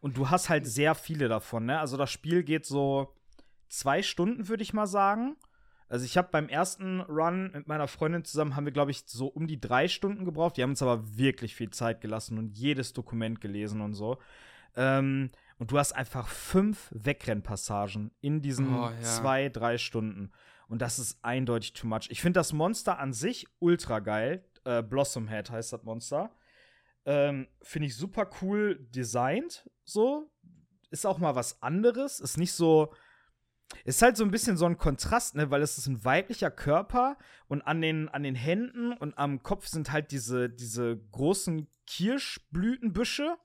und 0.00 0.16
du 0.16 0.30
hast 0.30 0.48
halt 0.48 0.66
sehr 0.66 0.94
viele 0.94 1.28
davon, 1.28 1.66
ne? 1.66 1.78
Also 1.78 1.96
das 1.96 2.10
Spiel 2.10 2.42
geht 2.42 2.66
so 2.66 3.14
zwei 3.68 4.02
Stunden, 4.02 4.48
würde 4.48 4.62
ich 4.62 4.72
mal 4.72 4.86
sagen. 4.86 5.36
Also 5.88 6.04
ich 6.04 6.18
habe 6.18 6.28
beim 6.30 6.48
ersten 6.48 7.00
Run 7.00 7.50
mit 7.52 7.66
meiner 7.66 7.88
Freundin 7.88 8.24
zusammen, 8.24 8.56
haben 8.56 8.66
wir, 8.66 8.72
glaube 8.72 8.90
ich, 8.90 9.04
so 9.06 9.26
um 9.26 9.46
die 9.46 9.60
drei 9.60 9.88
Stunden 9.88 10.24
gebraucht. 10.24 10.56
Die 10.56 10.62
haben 10.62 10.70
uns 10.70 10.82
aber 10.82 11.16
wirklich 11.16 11.54
viel 11.54 11.70
Zeit 11.70 12.00
gelassen 12.00 12.38
und 12.38 12.58
jedes 12.58 12.92
Dokument 12.92 13.40
gelesen 13.40 13.80
und 13.80 13.94
so. 13.94 14.18
Ähm, 14.76 15.30
und 15.58 15.70
du 15.70 15.78
hast 15.78 15.92
einfach 15.92 16.28
fünf 16.28 16.88
Wegrennpassagen 16.92 18.12
in 18.20 18.42
diesen 18.42 18.74
oh, 18.74 18.90
ja. 18.90 19.00
zwei, 19.00 19.48
drei 19.48 19.78
Stunden. 19.78 20.30
Und 20.68 20.82
das 20.82 20.98
ist 20.98 21.24
eindeutig 21.24 21.72
too 21.72 21.86
much. 21.86 22.08
Ich 22.10 22.20
finde 22.20 22.38
das 22.38 22.52
Monster 22.52 22.98
an 22.98 23.14
sich 23.14 23.46
ultra 23.58 24.00
geil. 24.00 24.44
Äh, 24.64 24.82
Blossom 24.82 25.26
Head 25.28 25.50
heißt 25.50 25.72
das 25.72 25.82
Monster. 25.82 26.30
Ähm, 27.08 27.48
Finde 27.62 27.86
ich 27.86 27.96
super 27.96 28.28
cool 28.42 28.86
designt, 28.90 29.66
so. 29.82 30.30
Ist 30.90 31.06
auch 31.06 31.16
mal 31.16 31.34
was 31.34 31.62
anderes. 31.62 32.20
Ist 32.20 32.36
nicht 32.36 32.52
so. 32.52 32.92
ist 33.84 34.02
halt 34.02 34.18
so 34.18 34.24
ein 34.24 34.30
bisschen 34.30 34.58
so 34.58 34.66
ein 34.66 34.76
Kontrast, 34.76 35.34
ne, 35.34 35.50
weil 35.50 35.62
es 35.62 35.78
ist 35.78 35.86
ein 35.86 36.04
weiblicher 36.04 36.50
Körper 36.50 37.16
und 37.46 37.62
an 37.62 37.80
den, 37.80 38.10
an 38.10 38.24
den 38.24 38.34
Händen 38.34 38.92
und 38.92 39.16
am 39.16 39.42
Kopf 39.42 39.68
sind 39.68 39.90
halt 39.90 40.10
diese, 40.10 40.50
diese 40.50 40.98
großen 41.12 41.66
Kirschblütenbüsche. 41.86 43.38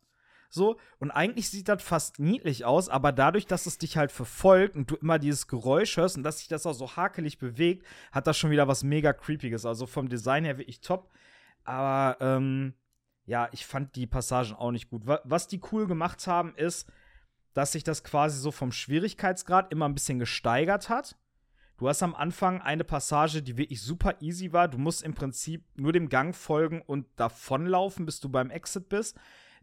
So, 0.50 0.78
und 1.00 1.12
eigentlich 1.12 1.50
sieht 1.50 1.70
das 1.70 1.82
fast 1.82 2.20
niedlich 2.20 2.66
aus, 2.66 2.90
aber 2.90 3.14
dadurch, 3.14 3.48
dass 3.48 3.66
es 3.66 3.78
dich 3.78 3.96
halt 3.96 4.12
verfolgt 4.12 4.76
und 4.76 4.92
du 4.92 4.96
immer 4.96 5.20
dieses 5.20 5.48
Geräusch 5.48 5.96
hörst 5.96 6.18
und 6.18 6.24
dass 6.24 6.40
sich 6.40 6.50
das 6.50 6.66
auch 6.66 6.74
so 6.74 6.98
hakelig 6.98 7.38
bewegt, 7.38 7.88
hat 8.12 8.28
das 8.28 8.38
schon 8.38 8.52
wieder 8.52 8.68
was 8.68 8.84
mega 8.84 9.14
Creepiges. 9.14 9.66
Also 9.66 9.88
vom 9.88 10.10
Design 10.10 10.44
her 10.44 10.58
wirklich 10.58 10.82
top. 10.82 11.12
Aber 11.64 12.18
ähm, 12.20 12.74
ja, 13.26 13.50
ich 13.52 13.66
fand 13.66 13.96
die 13.96 14.08
Passagen 14.08 14.56
auch 14.56 14.72
nicht 14.72 14.90
gut. 14.90 15.04
Was 15.06 15.48
die 15.48 15.62
cool 15.72 15.88
gemacht 15.88 16.28
haben, 16.28 16.56
ist, 16.56 16.92
dass 17.54 17.72
sich 17.72 17.84
das 17.84 18.04
quasi 18.04 18.40
so 18.40 18.52
vom 18.52 18.72
Schwierigkeitsgrad 18.72 19.72
immer 19.72 19.88
ein 19.88 19.94
bisschen 19.94 20.20
gesteigert 20.20 20.90
hat. 20.90 21.18
Du 21.78 21.88
hast 21.88 22.04
am 22.04 22.16
Anfang 22.16 22.62
eine 22.62 22.84
Passage, 22.84 23.42
die 23.42 23.58
wirklich 23.58 23.82
super 23.82 24.22
easy 24.22 24.54
war. 24.54 24.68
Du 24.68 24.78
musst 24.78 25.04
im 25.04 25.14
Prinzip 25.14 25.66
nur 25.76 25.92
dem 25.92 26.10
Gang 26.10 26.36
folgen 26.36 26.82
und 26.82 27.08
davonlaufen, 27.16 28.06
bis 28.06 28.20
du 28.20 28.30
beim 28.30 28.50
Exit 28.50 28.90
bist. 28.90 29.18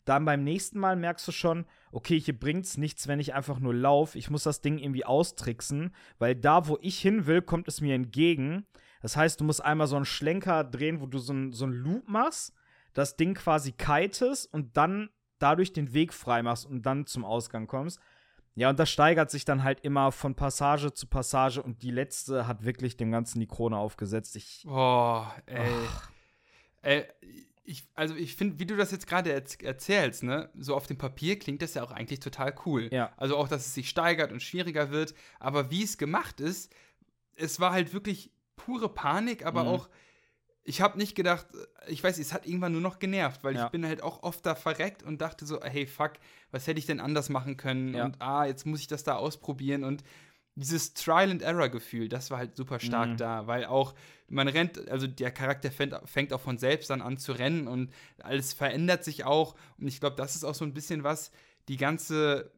Dann 0.05 0.25
beim 0.25 0.43
nächsten 0.43 0.79
Mal 0.79 0.97
merkst 0.97 1.29
du 1.29 1.33
schon, 1.33 1.67
okay, 1.93 2.19
hier 2.19 2.39
bringt's 2.39 2.79
nichts, 2.79 3.07
wenn 3.07 3.21
ich 3.21 3.35
einfach 3.35 3.59
nur 3.59 3.75
laufe. 3.75 4.19
Ich 4.19 4.31
muss 4.31 4.45
das 4.45 4.61
Ding 4.61 4.79
irgendwie 4.79 5.05
austricksen, 5.05 5.95
weil 6.19 6.35
da, 6.35 6.67
wo 6.67 6.79
ich 6.81 6.99
hin 6.99 7.27
will, 7.27 7.43
kommt 7.43 7.69
es 7.69 7.81
mir 7.81 7.95
entgegen. 7.95 8.67
Das 9.03 9.17
heißt, 9.17 9.41
du 9.41 9.45
musst 9.45 9.63
einmal 9.63 9.87
so 9.87 9.97
einen 9.97 10.05
Schlenker 10.05 10.65
drehen, 10.65 11.01
wo 11.01 11.07
du 11.07 11.19
so, 11.19 11.33
ein, 11.33 11.53
so 11.53 11.65
einen 11.65 11.75
Loop 11.75 12.09
machst, 12.09 12.55
das 12.93 13.17
Ding 13.17 13.35
quasi 13.35 13.73
kitest 13.73 14.53
und 14.53 14.77
dann 14.77 15.11
dadurch 15.39 15.73
den 15.73 15.93
Weg 15.93 16.13
frei 16.13 16.43
machst 16.43 16.67
und 16.67 16.83
dann 16.83 17.07
zum 17.07 17.25
Ausgang 17.25 17.67
kommst. 17.67 18.01
Ja, 18.55 18.69
und 18.69 18.79
das 18.79 18.91
steigert 18.91 19.31
sich 19.31 19.45
dann 19.45 19.63
halt 19.63 19.81
immer 19.81 20.13
von 20.13 20.35
Passage 20.35 20.93
zu 20.93 21.07
Passage 21.07 21.63
und 21.63 21.83
die 21.83 21.91
letzte 21.91 22.47
hat 22.47 22.65
wirklich 22.65 22.97
dem 22.97 23.11
Ganzen 23.11 23.41
die 23.41 23.47
Krone 23.47 23.77
aufgesetzt. 23.77 24.37
Ich. 24.37 24.65
Oh, 24.69 25.25
ey. 25.47 25.71
Ey, 26.83 27.07
ich, 27.65 27.87
also 27.95 28.17
ich 28.17 28.35
finde, 28.35 28.59
wie 28.59 28.67
du 28.67 28.77
das 28.77 28.91
jetzt 28.91 29.07
gerade 29.07 29.33
erzählst, 29.33 30.25
ne, 30.25 30.51
so 30.59 30.75
auf 30.75 30.87
dem 30.87 30.99
Papier 30.99 31.39
klingt 31.39 31.63
das 31.63 31.75
ja 31.75 31.85
auch 31.85 31.93
eigentlich 31.93 32.21
total 32.21 32.55
cool. 32.67 32.89
Ja. 32.93 33.13
Also 33.17 33.37
auch, 33.37 33.49
dass 33.49 33.67
es 33.67 33.75
sich 33.75 33.89
steigert 33.89 34.33
und 34.33 34.43
schwieriger 34.43 34.91
wird. 34.91 35.15
Aber 35.39 35.71
wie 35.71 35.85
es 35.85 35.97
gemacht 35.97 36.41
ist, 36.41 36.75
es 37.37 37.61
war 37.61 37.73
halt 37.73 37.95
wirklich 37.95 38.31
pure 38.57 38.89
Panik, 38.89 39.47
aber 39.47 39.63
mhm. 39.63 39.69
auch 39.69 39.89
ich 40.71 40.81
habe 40.81 40.99
nicht 40.99 41.17
gedacht, 41.17 41.47
ich 41.89 42.03
weiß, 42.03 42.19
es 42.19 42.33
hat 42.33 42.47
irgendwann 42.47 42.71
nur 42.71 42.81
noch 42.81 43.01
genervt, 43.01 43.43
weil 43.43 43.57
ja. 43.57 43.67
ich 43.67 43.73
bin 43.73 43.85
halt 43.85 44.05
auch 44.05 44.23
oft 44.23 44.47
da 44.47 44.55
verreckt 44.55 45.03
und 45.03 45.21
dachte 45.21 45.45
so, 45.45 45.61
hey, 45.61 45.85
fuck, 45.85 46.13
was 46.53 46.69
hätte 46.69 46.79
ich 46.79 46.87
denn 46.87 47.01
anders 47.01 47.29
machen 47.29 47.57
können? 47.57 47.93
Ja. 47.93 48.05
Und 48.05 48.23
ah, 48.23 48.45
jetzt 48.45 48.67
muss 48.67 48.79
ich 48.79 48.87
das 48.87 49.03
da 49.03 49.17
ausprobieren 49.17 49.83
und 49.83 50.05
dieses 50.55 50.95
Trial 50.95 51.31
and 51.31 51.43
Error 51.43 51.69
Gefühl, 51.71 52.09
das 52.09 52.31
war 52.31 52.39
halt 52.39 52.57
super 52.57 52.79
stark 52.79 53.11
mhm. 53.11 53.17
da, 53.17 53.49
weil 53.49 53.65
auch 53.65 53.95
man 54.29 54.47
rennt, 54.47 54.89
also 54.89 55.09
der 55.09 55.33
Charakter 55.33 55.73
fängt, 55.73 55.95
fängt 56.05 56.33
auch 56.33 56.41
von 56.41 56.57
selbst 56.57 56.89
dann 56.91 57.03
an 57.03 57.19
zu 57.19 57.33
rennen 57.33 57.67
und 57.67 57.91
alles 58.23 58.53
verändert 58.53 59.03
sich 59.03 59.25
auch 59.25 59.57
und 59.79 59.89
ich 59.89 59.99
glaube, 59.99 60.17
das 60.17 60.37
ist 60.37 60.45
auch 60.45 60.55
so 60.55 60.65
ein 60.65 60.75
bisschen 60.75 61.03
was 61.03 61.33
die 61.69 61.79
ganze 61.79 62.53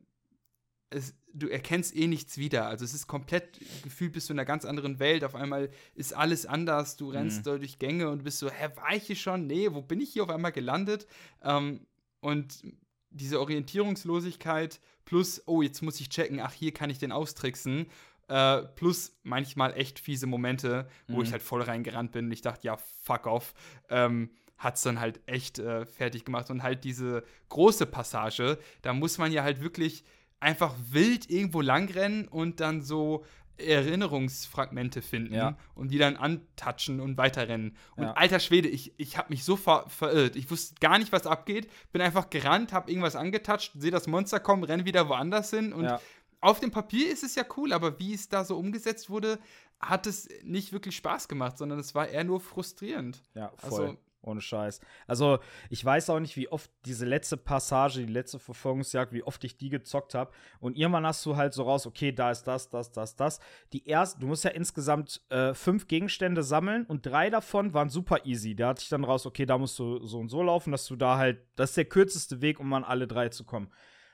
es, 0.93 1.15
du 1.33 1.49
erkennst 1.49 1.95
eh 1.97 2.07
nichts 2.07 2.39
wieder. 2.39 2.67
Also 2.67 2.85
es 2.85 2.95
ist 2.95 3.07
komplett 3.07 3.59
gefühlt 3.83 4.13
bist 4.13 4.29
du 4.29 4.33
in 4.33 4.39
einer 4.39 4.47
ganz 4.47 4.65
anderen 4.65 4.99
Welt. 4.99 5.25
Auf 5.25 5.35
einmal 5.35 5.71
ist 5.95 6.13
alles 6.13 6.47
anders. 6.47 6.97
Du 6.97 7.11
rennst 7.11 7.47
mhm. 7.47 7.59
durch 7.59 7.79
Gänge 7.79 8.09
und 8.09 8.25
bist 8.25 8.39
so, 8.39 8.51
hä, 8.51 8.69
war 8.77 8.95
ich 8.95 9.05
hier 9.05 9.17
schon? 9.17 9.47
Nee, 9.47 9.73
wo 9.73 9.83
bin 9.83 10.01
ich 10.01 10.13
hier 10.13 10.23
auf 10.23 10.31
einmal 10.31 10.53
gelandet? 10.53 11.07
Ähm, 11.43 11.87
und 12.21 12.63
diese 13.11 13.41
Orientierungslosigkeit 13.41 14.81
plus, 15.05 15.43
oh, 15.47 15.63
jetzt 15.63 15.83
muss 15.83 16.01
ich 16.01 16.09
checken, 16.09 16.41
ach, 16.41 16.53
hier 16.53 16.73
kann 16.73 16.91
ich 16.91 16.99
den 16.99 17.13
austricksen. 17.13 17.87
Äh, 18.29 18.63
plus 18.77 19.19
manchmal 19.25 19.75
echt 19.75 19.99
fiese 19.99 20.27
Momente, 20.27 20.89
wo 21.09 21.17
mhm. 21.17 21.23
ich 21.23 21.33
halt 21.33 21.43
voll 21.43 21.63
reingerannt 21.63 22.13
bin 22.13 22.27
und 22.27 22.33
ich 22.33 22.41
dachte, 22.41 22.67
ja, 22.67 22.77
fuck 22.77 23.27
off. 23.27 23.53
Ähm, 23.91 24.31
hat 24.63 24.77
es 24.77 24.83
dann 24.83 25.01
halt 25.01 25.21
echt 25.27 25.59
äh, 25.59 25.85
fertig 25.85 26.25
gemacht. 26.25 26.49
Und 26.51 26.63
halt 26.63 26.85
diese 26.85 27.25
große 27.49 27.85
Passage, 27.87 28.59
da 28.83 28.93
muss 28.93 29.19
man 29.19 29.33
ja 29.33 29.43
halt 29.43 29.61
wirklich 29.61 30.05
einfach 30.43 30.75
wild 30.91 31.31
irgendwo 31.31 31.61
langrennen 31.61 32.29
und 32.29 32.61
dann 32.61 32.83
so 32.83 33.25
Erinnerungsfragmente 33.59 35.03
finden 35.03 35.35
ja. 35.35 35.57
und 35.75 35.91
die 35.91 35.99
dann 35.99 36.17
antatschen 36.17 37.01
und 37.01 37.17
weiterrennen. 37.17 37.77
Und 37.97 38.05
ja. 38.05 38.13
alter 38.13 38.41
Schwede, 38.41 38.69
ich, 38.69 38.93
ich 38.97 39.17
habe 39.17 39.29
mich 39.31 39.45
so 39.45 39.57
ver 39.57 39.85
verirrt. 39.89 40.37
Ich 40.37 40.51
wusste 40.51 40.75
gar 40.81 40.99
nicht, 40.99 41.13
was 41.13 41.27
abgeht. 41.27 41.71
Bin 41.93 42.03
einfach 42.03 42.31
gerannt, 42.31 42.73
habe 42.73 42.91
irgendwas 42.91 43.15
angetatscht, 43.15 43.73
sehe 43.77 43.91
das 43.91 44.07
Monster 44.07 44.41
kommen, 44.41 44.65
renne 44.65 44.85
wieder 44.85 45.09
woanders 45.09 45.51
hin. 45.51 45.73
Und 45.73 45.85
ja. 45.85 46.01
auf 46.41 46.61
dem 46.61 46.71
Papier 46.71 47.11
ist 47.11 47.23
es 47.23 47.35
ja 47.35 47.45
cool, 47.57 47.73
aber 47.73 47.99
wie 47.99 48.15
es 48.15 48.29
da 48.29 48.45
so 48.45 48.59
umgesetzt 48.59 49.11
wurde, 49.11 49.39
hat 49.81 50.07
es 50.07 50.29
nicht 50.43 50.73
wirklich 50.73 50.97
Spaß 50.97 51.29
gemacht, 51.29 51.59
sondern 51.59 51.79
es 51.79 51.95
war 51.95 52.09
eher 52.09 52.25
nur 52.25 52.41
frustrierend. 52.41 53.23
Ja, 53.35 53.53
voll. 53.57 53.87
Also, 53.87 53.99
ohne 54.23 54.41
Scheiß. 54.41 54.81
Also, 55.07 55.38
ich 55.71 55.85
weiß 55.85 56.11
auch 56.11 56.21
nicht, 56.21 56.37
wie 56.37 56.49
oft 56.49 56.71
diese 56.85 57.05
letzte 57.05 57.37
Passage, 57.37 58.05
die 58.07 58.12
letzte 58.12 58.38
Verfolgungsjagd, 58.38 59.12
wie 59.12 59.23
oft 59.23 59.43
ich 59.45 59.57
die 59.57 59.69
gezockt 59.69 60.14
habe. 60.14 60.33
Und 60.61 60.76
irgendwann 60.76 61.07
hast 61.07 61.25
du 61.26 61.37
halt 61.37 61.52
so 61.52 61.64
raus, 61.64 61.87
okay, 61.87 62.12
da 62.12 62.31
ist 62.31 62.45
das, 62.45 62.69
das, 62.69 62.93
das, 62.93 63.17
das. 63.17 63.41
Die 63.73 63.87
erste, 63.87 64.21
du 64.21 64.26
musst 64.26 64.45
ja 64.45 64.50
insgesamt 64.50 65.21
äh, 65.29 65.55
fünf 65.55 65.88
Gegenstände 65.88 66.43
sammeln 66.43 66.87
und 66.87 67.05
drei 67.07 67.31
davon 67.31 67.75
waren 67.75 67.88
super 67.88 68.25
easy. 68.25 68.55
Da 68.55 68.69
hatte 68.69 68.83
ich 68.83 68.88
dann 68.88 69.05
raus, 69.05 69.26
okay, 69.26 69.47
da 69.47 69.59
musst 69.59 69.79
du 69.79 70.05
so 70.07 70.19
und 70.19 70.29
so 70.29 70.43
laufen, 70.43 70.73
dass 70.73 70.87
du 70.87 70.97
da 70.97 71.19
halt, 71.19 71.41
das 71.57 71.71
ist 71.71 71.76
der 71.76 71.85
kürzeste 71.85 72.41
Weg, 72.41 72.61
um 72.61 72.73
an 72.73 72.85
alle 72.85 73.07
drei 73.07 73.29
zu 73.29 73.45
kommen. 73.45 73.71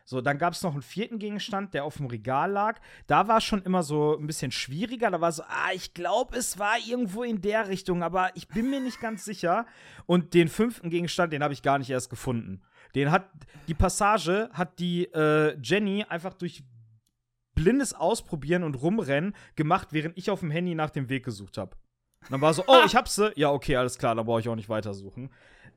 So, 0.08 0.22
dann 0.22 0.38
gab 0.38 0.54
es 0.54 0.62
noch 0.62 0.72
einen 0.72 0.80
vierten 0.80 1.18
Gegenstand, 1.18 1.74
der 1.74 1.84
auf 1.84 1.98
dem 1.98 2.06
Regal 2.06 2.50
lag. 2.50 2.80
Da 3.08 3.28
war 3.28 3.36
es 3.36 3.44
schon 3.44 3.60
immer 3.60 3.82
so 3.82 4.16
ein 4.16 4.26
bisschen 4.26 4.50
schwieriger. 4.50 5.10
Da 5.10 5.20
war 5.20 5.30
so, 5.32 5.42
ah, 5.42 5.72
ich 5.74 5.92
glaube, 5.92 6.34
es 6.34 6.58
war 6.58 6.76
irgendwo 6.78 7.24
in 7.24 7.42
der 7.42 7.68
Richtung, 7.68 8.02
aber 8.02 8.30
ich 8.34 8.48
bin 8.48 8.70
mir 8.70 8.80
nicht 8.80 9.02
ganz 9.02 9.26
sicher. 9.26 9.66
Und 10.06 10.32
den 10.32 10.48
fünften 10.48 10.88
Gegenstand, 10.88 11.34
den 11.34 11.42
habe 11.42 11.52
ich 11.52 11.60
gar 11.60 11.76
nicht 11.76 11.90
erst 11.90 12.08
gefunden. 12.08 12.62
Den 12.94 13.10
hat, 13.10 13.28
die 13.66 13.74
Passage 13.74 14.48
hat 14.54 14.78
die 14.78 15.12
äh, 15.12 15.58
Jenny 15.60 16.06
einfach 16.08 16.32
durch 16.32 16.64
blindes 17.54 17.92
Ausprobieren 17.92 18.62
und 18.62 18.76
Rumrennen 18.76 19.36
gemacht, 19.56 19.88
während 19.90 20.16
ich 20.16 20.30
auf 20.30 20.40
dem 20.40 20.50
Handy 20.50 20.74
nach 20.74 20.88
dem 20.88 21.10
Weg 21.10 21.22
gesucht 21.22 21.58
habe. 21.58 21.76
Dann 22.30 22.40
war 22.40 22.54
so, 22.54 22.64
oh, 22.66 22.80
ich 22.86 22.96
hab 22.96 23.08
sie. 23.08 23.30
Ja, 23.36 23.50
okay, 23.50 23.76
alles 23.76 23.98
klar, 23.98 24.14
dann 24.14 24.24
brauche 24.24 24.40
ich 24.40 24.48
auch 24.48 24.56
nicht 24.56 24.70
weitersuchen. 24.70 25.28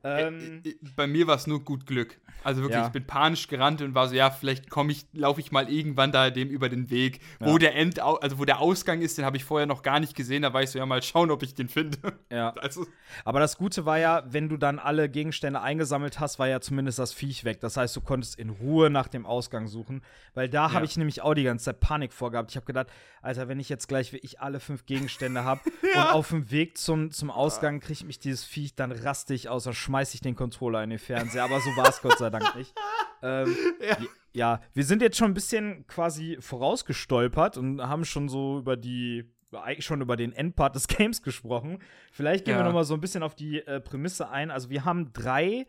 Ähm, 0.04 0.62
äh, 0.64 0.70
äh, 0.70 0.74
Bei 0.96 1.06
mir 1.06 1.26
war 1.26 1.36
es 1.36 1.46
nur 1.46 1.64
gut 1.64 1.86
Glück. 1.86 2.20
Also 2.44 2.62
wirklich, 2.62 2.80
ja. 2.80 2.86
ich 2.86 2.92
bin 2.92 3.06
panisch 3.06 3.46
gerannt 3.46 3.82
und 3.82 3.94
war 3.94 4.08
so, 4.08 4.14
ja, 4.16 4.30
vielleicht 4.30 4.68
komme 4.68 4.90
ich, 4.90 5.06
laufe 5.12 5.40
ich 5.40 5.52
mal 5.52 5.70
irgendwann 5.70 6.10
da 6.10 6.30
dem 6.30 6.48
über 6.48 6.68
den 6.68 6.90
Weg, 6.90 7.20
ja. 7.40 7.46
wo 7.46 7.58
der 7.58 7.76
End, 7.76 8.00
also 8.00 8.38
wo 8.38 8.44
der 8.44 8.58
Ausgang 8.58 9.00
ist, 9.00 9.16
den 9.16 9.24
habe 9.24 9.36
ich 9.36 9.44
vorher 9.44 9.66
noch 9.66 9.82
gar 9.82 10.00
nicht 10.00 10.16
gesehen. 10.16 10.42
Da 10.42 10.52
war 10.52 10.62
ich 10.62 10.70
so, 10.70 10.78
ja, 10.78 10.86
mal 10.86 11.02
schauen, 11.02 11.30
ob 11.30 11.42
ich 11.42 11.54
den 11.54 11.68
finde. 11.68 11.98
Ja. 12.30 12.52
Also. 12.62 12.86
Aber 13.24 13.40
das 13.40 13.58
Gute 13.58 13.86
war 13.86 13.98
ja, 13.98 14.22
wenn 14.28 14.48
du 14.48 14.56
dann 14.56 14.78
alle 14.78 15.08
Gegenstände 15.08 15.60
eingesammelt 15.60 16.20
hast, 16.20 16.38
war 16.38 16.46
ja 16.46 16.60
zumindest 16.60 16.98
das 16.98 17.12
Viech 17.12 17.44
weg. 17.44 17.60
Das 17.60 17.76
heißt, 17.76 17.96
du 17.96 18.00
konntest 18.00 18.38
in 18.38 18.50
Ruhe 18.50 18.88
nach 18.88 19.08
dem 19.08 19.26
Ausgang 19.26 19.66
suchen, 19.66 20.02
weil 20.34 20.48
da 20.48 20.68
ja. 20.68 20.72
habe 20.72 20.84
ich 20.84 20.96
nämlich 20.96 21.22
auch 21.22 21.34
die 21.34 21.42
ganze 21.42 21.66
Zeit 21.66 21.80
Panik 21.80 22.12
vorgehabt. 22.12 22.50
Ich 22.50 22.56
habe 22.56 22.66
gedacht, 22.66 22.86
Alter, 23.20 23.48
wenn 23.48 23.58
ich 23.58 23.68
jetzt 23.68 23.88
gleich 23.88 24.12
wie 24.12 24.18
ich 24.18 24.40
alle 24.40 24.60
fünf 24.60 24.86
Gegenstände 24.86 25.44
habe 25.44 25.60
und 25.94 26.00
auf 26.00 26.28
dem 26.28 26.50
Weg 26.50 26.78
zum, 26.78 27.10
zum 27.10 27.30
Ausgang 27.30 27.80
kriege 27.80 28.04
mich 28.04 28.20
dieses 28.20 28.44
Viech, 28.44 28.74
dann 28.74 28.92
raste 28.92 29.34
ich 29.34 29.48
aus, 29.48 29.64
dann 29.64 29.74
schmeiße 29.92 30.14
ich 30.14 30.20
den 30.22 30.34
Controller 30.34 30.82
in 30.82 30.88
den 30.88 30.98
Fernseher. 30.98 31.44
Aber 31.44 31.60
so 31.60 31.68
war 31.76 31.86
es 31.86 32.00
Gott 32.00 32.18
sei 32.18 32.30
Dank 32.30 32.54
nicht. 32.56 32.74
Ähm, 33.24 33.54
ja. 33.80 33.96
ja, 34.32 34.60
wir 34.74 34.82
sind 34.82 35.00
jetzt 35.00 35.16
schon 35.16 35.30
ein 35.30 35.34
bisschen 35.34 35.86
quasi 35.86 36.38
vorausgestolpert 36.40 37.56
und 37.56 37.80
haben 37.80 38.04
schon 38.04 38.28
so 38.28 38.58
über 38.58 38.76
die 38.76 39.32
eigentlich 39.52 39.86
schon 39.86 40.00
über 40.00 40.16
den 40.16 40.32
Endpart 40.32 40.74
des 40.74 40.88
Games 40.88 41.22
gesprochen. 41.22 41.78
Vielleicht 42.10 42.44
gehen 42.44 42.54
ja. 42.54 42.58
wir 42.58 42.64
noch 42.64 42.72
mal 42.72 42.82
so 42.82 42.94
ein 42.94 43.00
bisschen 43.00 43.22
auf 43.22 43.36
die 43.36 43.60
äh, 43.60 43.78
Prämisse 43.78 44.28
ein. 44.28 44.50
Also 44.50 44.70
wir 44.70 44.84
haben 44.84 45.12
drei, 45.12 45.68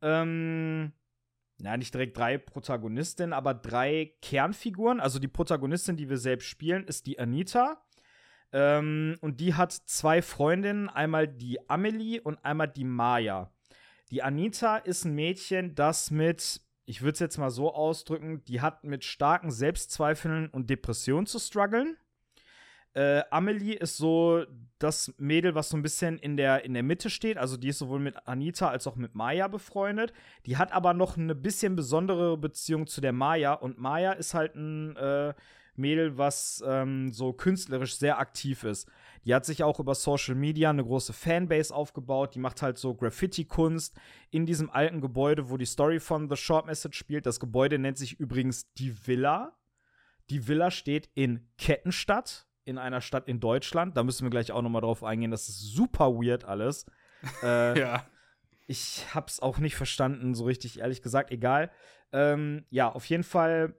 ähm, 0.00 0.92
na 1.58 1.76
nicht 1.76 1.92
direkt 1.92 2.16
drei 2.16 2.38
Protagonistinnen, 2.38 3.32
aber 3.32 3.52
drei 3.52 4.14
Kernfiguren. 4.22 5.00
Also 5.00 5.18
die 5.18 5.26
Protagonistin, 5.26 5.96
die 5.96 6.08
wir 6.08 6.18
selbst 6.18 6.46
spielen, 6.46 6.84
ist 6.84 7.06
die 7.06 7.18
Anita. 7.18 7.82
Ähm, 8.52 9.16
und 9.22 9.40
die 9.40 9.54
hat 9.54 9.72
zwei 9.72 10.22
Freundinnen, 10.22 10.88
einmal 10.88 11.26
die 11.26 11.68
Amelie 11.68 12.20
und 12.20 12.44
einmal 12.44 12.68
die 12.68 12.84
Maya. 12.84 13.50
Die 14.12 14.22
Anita 14.22 14.76
ist 14.76 15.06
ein 15.06 15.14
Mädchen, 15.14 15.74
das 15.74 16.10
mit, 16.10 16.60
ich 16.84 17.00
würde 17.00 17.14
es 17.14 17.18
jetzt 17.18 17.38
mal 17.38 17.48
so 17.48 17.72
ausdrücken, 17.72 18.44
die 18.44 18.60
hat 18.60 18.84
mit 18.84 19.04
starken 19.04 19.50
Selbstzweifeln 19.50 20.50
und 20.50 20.68
Depressionen 20.68 21.24
zu 21.24 21.38
strugglen. 21.38 21.96
Äh, 22.92 23.22
Amelie 23.30 23.72
ist 23.72 23.96
so 23.96 24.44
das 24.78 25.14
Mädel, 25.16 25.54
was 25.54 25.70
so 25.70 25.78
ein 25.78 25.82
bisschen 25.82 26.18
in 26.18 26.36
der, 26.36 26.62
in 26.66 26.74
der 26.74 26.82
Mitte 26.82 27.08
steht. 27.08 27.38
Also 27.38 27.56
die 27.56 27.68
ist 27.68 27.78
sowohl 27.78 28.00
mit 28.00 28.28
Anita 28.28 28.68
als 28.68 28.86
auch 28.86 28.96
mit 28.96 29.14
Maya 29.14 29.48
befreundet. 29.48 30.12
Die 30.44 30.58
hat 30.58 30.72
aber 30.72 30.92
noch 30.92 31.16
eine 31.16 31.34
bisschen 31.34 31.74
besondere 31.74 32.36
Beziehung 32.36 32.86
zu 32.86 33.00
der 33.00 33.14
Maya. 33.14 33.54
Und 33.54 33.78
Maya 33.78 34.12
ist 34.12 34.34
halt 34.34 34.56
ein 34.56 34.94
äh, 34.96 35.32
Mädel, 35.74 36.18
was 36.18 36.62
ähm, 36.66 37.12
so 37.12 37.32
künstlerisch 37.32 37.96
sehr 37.96 38.18
aktiv 38.18 38.64
ist. 38.64 38.90
Die 39.24 39.34
hat 39.34 39.44
sich 39.44 39.62
auch 39.62 39.78
über 39.78 39.94
Social 39.94 40.34
Media 40.34 40.70
eine 40.70 40.84
große 40.84 41.12
Fanbase 41.12 41.74
aufgebaut. 41.74 42.34
Die 42.34 42.40
macht 42.40 42.62
halt 42.62 42.78
so 42.78 42.94
Graffiti-Kunst 42.94 43.96
in 44.30 44.46
diesem 44.46 44.70
alten 44.70 45.00
Gebäude, 45.00 45.50
wo 45.50 45.56
die 45.56 45.64
Story 45.64 46.00
von 46.00 46.28
The 46.28 46.36
Short 46.36 46.66
Message 46.66 46.98
spielt. 46.98 47.26
Das 47.26 47.38
Gebäude 47.38 47.78
nennt 47.78 47.98
sich 47.98 48.18
übrigens 48.18 48.72
die 48.74 49.06
Villa. 49.06 49.56
Die 50.30 50.48
Villa 50.48 50.70
steht 50.70 51.08
in 51.14 51.48
Kettenstadt, 51.56 52.46
in 52.64 52.78
einer 52.78 53.00
Stadt 53.00 53.28
in 53.28 53.38
Deutschland. 53.38 53.96
Da 53.96 54.02
müssen 54.02 54.24
wir 54.24 54.30
gleich 54.30 54.50
auch 54.50 54.62
noch 54.62 54.70
mal 54.70 54.80
drauf 54.80 55.04
eingehen. 55.04 55.30
Das 55.30 55.48
ist 55.48 55.60
super 55.60 56.14
weird 56.14 56.44
alles. 56.44 56.86
äh, 57.42 57.78
ja. 57.78 58.06
Ich 58.66 59.04
hab's 59.14 59.40
auch 59.40 59.58
nicht 59.58 59.76
verstanden, 59.76 60.34
so 60.34 60.44
richtig, 60.44 60.80
ehrlich 60.80 61.02
gesagt. 61.02 61.30
Egal. 61.30 61.70
Ähm, 62.12 62.64
ja, 62.70 62.90
auf 62.90 63.04
jeden 63.06 63.24
Fall 63.24 63.74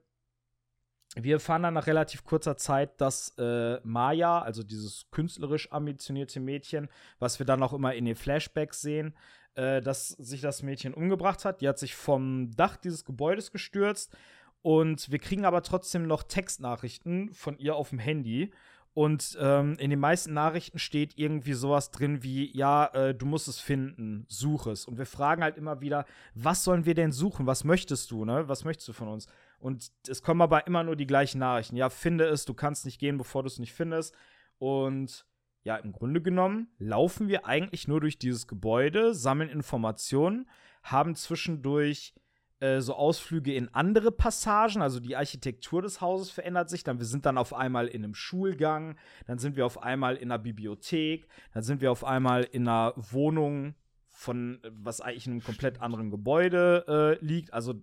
wir 1.16 1.36
erfahren 1.36 1.64
dann 1.64 1.76
nach 1.76 1.88
relativ 1.88 2.24
kurzer 2.24 2.58
Zeit, 2.58 3.00
dass 3.00 3.36
äh, 3.38 3.80
Maya, 3.84 4.42
also 4.42 4.64
dieses 4.64 5.10
künstlerisch 5.12 5.72
ambitionierte 5.72 6.40
Mädchen, 6.40 6.90
was 7.20 7.38
wir 7.40 7.46
dann 7.46 7.62
auch 7.62 7.74
immer 7.74 7.94
in 7.94 8.06
den 8.06 8.16
Flashbacks 8.16 8.82
sehen, 8.82 9.16
äh, 9.56 9.82
dass 9.82 10.10
sich 10.10 10.42
das 10.42 10.64
Mädchen 10.64 10.94
umgebracht 10.94 11.46
hat. 11.46 11.62
Die 11.62 11.68
hat 11.68 11.78
sich 11.78 11.96
vom 11.96 12.52
Dach 12.56 12.78
dieses 12.78 13.06
Gebäudes 13.06 13.52
gestürzt. 13.52 14.16
Und 14.64 15.12
wir 15.12 15.20
kriegen 15.20 15.46
aber 15.46 15.62
trotzdem 15.62 16.08
noch 16.08 16.24
Textnachrichten 16.24 17.34
von 17.34 17.58
ihr 17.60 17.76
auf 17.76 17.90
dem 17.90 18.00
Handy. 18.00 18.52
Und 18.96 19.38
ähm, 19.42 19.76
in 19.80 19.90
den 19.90 20.00
meisten 20.00 20.34
Nachrichten 20.34 20.78
steht 20.78 21.18
irgendwie 21.18 21.54
sowas 21.54 21.90
drin 21.90 22.22
wie, 22.22 22.56
ja, 22.56 22.86
äh, 22.94 23.16
du 23.16 23.26
musst 23.26 23.48
es 23.48 23.60
finden, 23.60 24.26
such 24.30 24.68
es. 24.68 24.86
Und 24.86 24.98
wir 25.00 25.08
fragen 25.08 25.42
halt 25.42 25.58
immer 25.58 25.82
wieder, 25.82 26.06
was 26.36 26.64
sollen 26.64 26.86
wir 26.86 26.94
denn 26.94 27.12
suchen? 27.12 27.48
Was 27.48 27.64
möchtest 27.64 28.12
du, 28.12 28.24
ne? 28.24 28.48
Was 28.48 28.64
möchtest 28.64 28.88
du 28.88 28.94
von 28.94 29.08
uns? 29.08 29.28
Und 29.64 29.94
es 30.10 30.22
kommen 30.22 30.42
aber 30.42 30.68
immer 30.68 30.84
nur 30.84 30.98
die 30.98 31.08
gleichen 31.08 31.40
Nachrichten. 31.40 31.78
Ja, 31.78 31.88
finde 31.90 32.26
es, 32.26 32.44
du 32.44 32.54
kannst 32.54 32.84
nicht 32.84 33.00
gehen, 33.00 33.18
bevor 33.18 33.44
du 33.44 33.48
es 33.48 33.60
nicht 33.60 33.72
findest. 33.72 34.14
Und 34.58 35.26
ja, 35.64 35.78
im 35.78 35.94
Grunde 35.94 36.22
genommen 36.22 36.68
laufen 36.80 37.30
wir 37.30 37.46
eigentlich 37.46 37.88
nur 37.88 38.02
durch 38.02 38.20
dieses 38.20 38.46
Gebäude, 38.48 39.14
sammeln 39.14 39.50
Informationen, 39.50 40.50
haben 40.84 41.16
zwischendurch 41.16 42.14
äh, 42.60 42.82
so 42.82 42.94
Ausflüge 42.94 43.54
in 43.54 43.74
andere 43.74 44.12
Passagen, 44.12 44.82
also 44.82 45.00
die 45.00 45.16
Architektur 45.16 45.82
des 45.82 46.02
Hauses 46.02 46.30
verändert 46.30 46.70
sich, 46.70 46.84
dann 46.84 47.00
wir 47.00 47.06
sind 47.06 47.26
dann 47.26 47.38
auf 47.38 47.54
einmal 47.54 47.88
in 47.88 48.04
einem 48.04 48.16
Schulgang, 48.16 48.98
dann 49.28 49.40
sind 49.40 49.56
wir 49.56 49.66
auf 49.66 49.82
einmal 49.82 50.18
in 50.18 50.30
einer 50.30 50.44
Bibliothek, 50.44 51.26
dann 51.54 51.64
sind 51.64 51.80
wir 51.80 51.90
auf 51.90 52.04
einmal 52.04 52.44
in 52.44 52.68
einer 52.68 52.92
Wohnung 52.98 53.76
von 54.10 54.60
was 54.70 55.00
eigentlich 55.00 55.26
in 55.26 55.32
einem 55.32 55.44
komplett 55.44 55.80
anderen 55.80 56.12
Gebäude 56.12 57.18
äh, 57.22 57.26
liegt, 57.26 57.54
also 57.54 57.76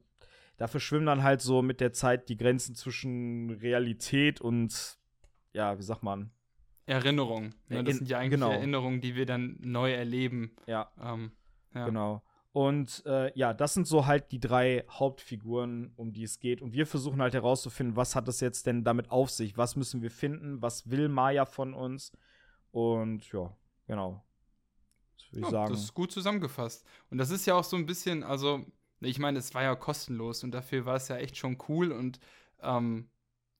da 0.60 0.68
verschwimmen 0.68 1.06
dann 1.06 1.22
halt 1.22 1.40
so 1.40 1.62
mit 1.62 1.80
der 1.80 1.94
Zeit 1.94 2.28
die 2.28 2.36
Grenzen 2.36 2.74
zwischen 2.74 3.48
Realität 3.48 4.42
und, 4.42 4.98
ja, 5.54 5.78
wie 5.78 5.82
sagt 5.82 6.02
man? 6.02 6.32
Erinnerung. 6.84 7.54
Ne? 7.68 7.82
Das 7.82 7.96
sind 7.96 8.10
ja 8.10 8.18
eigentlich 8.18 8.32
genau. 8.32 8.50
Erinnerungen, 8.50 9.00
die 9.00 9.16
wir 9.16 9.24
dann 9.24 9.56
neu 9.60 9.90
erleben. 9.90 10.54
Ja. 10.66 10.92
Ähm, 11.00 11.32
ja. 11.74 11.86
Genau. 11.86 12.22
Und 12.52 13.02
äh, 13.06 13.32
ja, 13.38 13.54
das 13.54 13.72
sind 13.72 13.86
so 13.86 14.04
halt 14.04 14.32
die 14.32 14.38
drei 14.38 14.84
Hauptfiguren, 14.90 15.94
um 15.96 16.12
die 16.12 16.24
es 16.24 16.40
geht. 16.40 16.60
Und 16.60 16.74
wir 16.74 16.86
versuchen 16.86 17.22
halt 17.22 17.32
herauszufinden, 17.32 17.96
was 17.96 18.14
hat 18.14 18.28
es 18.28 18.40
jetzt 18.40 18.66
denn 18.66 18.84
damit 18.84 19.10
auf 19.10 19.30
sich? 19.30 19.56
Was 19.56 19.76
müssen 19.76 20.02
wir 20.02 20.10
finden? 20.10 20.60
Was 20.60 20.90
will 20.90 21.08
Maya 21.08 21.46
von 21.46 21.72
uns? 21.72 22.12
Und 22.70 23.32
ja, 23.32 23.56
genau. 23.86 24.22
Das 25.16 25.32
würde 25.32 25.38
ich 25.38 25.44
ja, 25.46 25.50
sagen. 25.52 25.72
Das 25.72 25.84
ist 25.84 25.94
gut 25.94 26.12
zusammengefasst. 26.12 26.84
Und 27.08 27.16
das 27.16 27.30
ist 27.30 27.46
ja 27.46 27.54
auch 27.54 27.64
so 27.64 27.78
ein 27.78 27.86
bisschen, 27.86 28.22
also 28.22 28.66
ich 29.08 29.18
meine, 29.18 29.38
es 29.38 29.54
war 29.54 29.62
ja 29.62 29.74
kostenlos 29.74 30.44
und 30.44 30.52
dafür 30.52 30.84
war 30.84 30.96
es 30.96 31.08
ja 31.08 31.16
echt 31.16 31.36
schon 31.36 31.58
cool 31.68 31.92
und 31.92 32.20
ähm, 32.62 33.08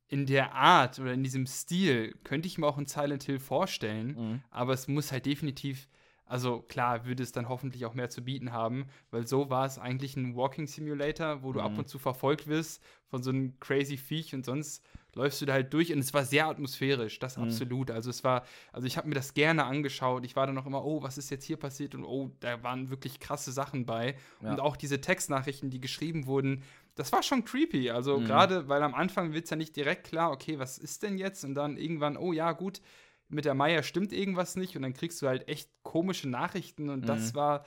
in 0.09 0.26
der 0.26 0.54
Art 0.54 0.99
oder 0.99 1.12
in 1.12 1.23
diesem 1.23 1.47
Stil 1.47 2.14
könnte 2.25 2.49
ich 2.49 2.59
mir 2.59 2.66
auch 2.66 2.78
ein 2.78 2.87
Silent 2.87 3.23
Hill 3.23 3.38
vorstellen, 3.38 4.16
mhm. 4.16 4.42
aber 4.50 4.73
es 4.73 4.88
muss 4.88 5.12
halt 5.12 5.25
definitiv, 5.25 5.88
also 6.26 6.62
klar, 6.62 7.06
würde 7.06 7.23
es 7.23 7.32
dann 7.32 7.49
hoffentlich 7.49 7.86
auch 7.86 7.95
mehr 7.95 8.10
zu 8.10 8.23
bieten 8.23 8.52
haben, 8.52 8.86
weil 9.10 9.26
so 9.26 9.50
war 9.50 9.67
es 9.67 9.78
eigentlich 9.78 10.17
ein 10.17 10.34
Walking 10.34 10.67
Simulator, 10.67 11.43
wo 11.43 11.52
du 11.52 11.60
mhm. 11.60 11.67
ab 11.67 11.78
und 11.78 11.88
zu 11.88 11.99
verfolgt 11.99 12.49
wirst 12.49 12.82
von 13.06 13.23
so 13.23 13.30
einem 13.30 13.58
crazy 13.60 13.97
Viech 13.97 14.34
und 14.34 14.45
sonst 14.45 14.84
läufst 15.14 15.40
du 15.40 15.46
da 15.46 15.54
halt 15.54 15.73
durch 15.73 15.92
und 15.92 15.99
es 15.99 16.14
war 16.14 16.25
sehr 16.25 16.46
atmosphärisch, 16.46 17.18
das 17.18 17.36
mhm. 17.36 17.44
absolut. 17.44 17.90
Also 17.90 18.10
es 18.10 18.25
war, 18.25 18.44
also 18.73 18.86
ich 18.86 18.96
habe 18.96 19.08
mir 19.08 19.14
das 19.14 19.34
gerne 19.34 19.64
angeschaut. 19.64 20.25
Ich 20.25 20.36
war 20.36 20.46
dann 20.46 20.56
auch 20.58 20.66
immer, 20.66 20.84
oh, 20.84 21.02
was 21.02 21.18
ist 21.18 21.30
jetzt 21.30 21.44
hier 21.44 21.56
passiert? 21.56 21.94
Und 21.94 22.04
oh, 22.04 22.30
da 22.40 22.62
waren 22.62 22.90
wirklich 22.90 23.20
krasse 23.20 23.52
Sachen 23.52 23.86
bei. 23.86 24.16
Ja. 24.42 24.52
Und 24.52 24.60
auch 24.60 24.76
diese 24.76 25.00
Textnachrichten, 25.00 25.70
die 25.70 25.80
geschrieben 25.80 26.26
wurden, 26.26 26.62
das 26.94 27.12
war 27.12 27.23
schon 27.23 27.44
creepy. 27.44 27.90
Also 27.90 28.18
mhm. 28.18 28.26
gerade, 28.26 28.68
weil 28.68 28.82
am 28.82 28.94
Anfang 28.94 29.32
wird 29.32 29.44
es 29.44 29.50
ja 29.50 29.56
nicht 29.56 29.76
direkt 29.76 30.08
klar, 30.08 30.30
okay, 30.30 30.58
was 30.58 30.78
ist 30.78 31.02
denn 31.02 31.18
jetzt? 31.18 31.44
Und 31.44 31.54
dann 31.54 31.76
irgendwann, 31.76 32.16
oh 32.16 32.32
ja, 32.32 32.52
gut, 32.52 32.80
mit 33.28 33.44
der 33.44 33.54
Maya 33.54 33.82
stimmt 33.82 34.12
irgendwas 34.12 34.56
nicht. 34.56 34.76
Und 34.76 34.82
dann 34.82 34.94
kriegst 34.94 35.23
du 35.23 35.28
halt 35.28 35.49
echt 35.49 35.70
komische 35.82 36.28
Nachrichten. 36.28 36.90
Und 36.90 37.02
mhm. 37.02 37.06
das 37.06 37.34
war, 37.34 37.64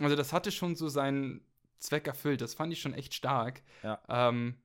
also 0.00 0.16
das 0.16 0.32
hatte 0.32 0.50
schon 0.50 0.74
so 0.74 0.88
seinen 0.88 1.42
Zweck 1.78 2.06
erfüllt. 2.06 2.40
Das 2.40 2.54
fand 2.54 2.72
ich 2.72 2.80
schon 2.80 2.94
echt 2.94 3.14
stark. 3.14 3.62
Ja. 3.82 4.00
Ähm, 4.08 4.56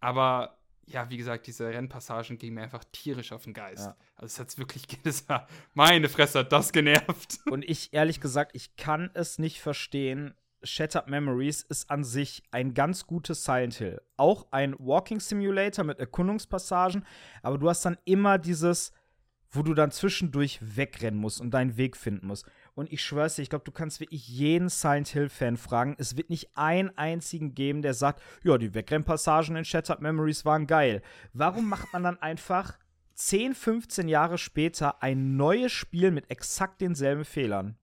aber 0.00 0.57
ja, 0.88 1.10
wie 1.10 1.16
gesagt, 1.16 1.46
diese 1.46 1.68
Rennpassagen 1.68 2.38
gingen 2.38 2.54
mir 2.54 2.62
einfach 2.62 2.84
tierisch 2.92 3.32
auf 3.32 3.44
den 3.44 3.52
Geist. 3.52 3.86
Ja. 3.86 3.96
Also 4.16 4.26
es 4.26 4.40
hat 4.40 4.58
wirklich, 4.58 4.86
das 5.04 5.28
war, 5.28 5.46
meine 5.74 6.08
Fresse 6.08 6.40
hat 6.40 6.52
das 6.52 6.72
genervt. 6.72 7.38
Und 7.50 7.64
ich, 7.64 7.92
ehrlich 7.92 8.20
gesagt, 8.20 8.52
ich 8.54 8.76
kann 8.76 9.10
es 9.14 9.38
nicht 9.38 9.60
verstehen. 9.60 10.34
Shattered 10.62 11.08
Memories 11.08 11.62
ist 11.62 11.88
an 11.90 12.02
sich 12.02 12.42
ein 12.50 12.74
ganz 12.74 13.06
gutes 13.06 13.44
Silent 13.44 13.74
Hill. 13.74 14.00
Auch 14.16 14.48
ein 14.50 14.74
Walking 14.78 15.20
Simulator 15.20 15.84
mit 15.84 16.00
Erkundungspassagen, 16.00 17.04
aber 17.42 17.58
du 17.58 17.68
hast 17.68 17.84
dann 17.84 17.96
immer 18.04 18.38
dieses, 18.38 18.92
wo 19.50 19.62
du 19.62 19.74
dann 19.74 19.92
zwischendurch 19.92 20.58
wegrennen 20.60 21.20
musst 21.20 21.40
und 21.40 21.52
deinen 21.52 21.76
Weg 21.76 21.96
finden 21.96 22.26
musst. 22.26 22.46
Und 22.78 22.92
ich 22.92 23.02
schwör's 23.02 23.34
dir, 23.34 23.42
ich 23.42 23.50
glaube, 23.50 23.64
du 23.64 23.72
kannst 23.72 23.98
wirklich 23.98 24.28
jeden 24.28 24.68
Silent 24.68 25.08
Hill-Fan 25.08 25.56
fragen. 25.56 25.96
Es 25.98 26.16
wird 26.16 26.30
nicht 26.30 26.56
einen 26.56 26.96
einzigen 26.96 27.52
geben, 27.52 27.82
der 27.82 27.92
sagt, 27.92 28.22
ja, 28.44 28.56
die 28.56 28.72
Wegrennpassagen 28.72 29.56
in 29.56 29.64
Shattered 29.64 30.00
Memories 30.00 30.44
waren 30.44 30.68
geil. 30.68 31.02
Warum 31.32 31.68
macht 31.68 31.92
man 31.92 32.04
dann 32.04 32.22
einfach 32.22 32.78
10, 33.14 33.56
15 33.56 34.06
Jahre 34.06 34.38
später 34.38 35.02
ein 35.02 35.36
neues 35.36 35.72
Spiel 35.72 36.12
mit 36.12 36.30
exakt 36.30 36.80
denselben 36.80 37.24
Fehlern? 37.24 37.76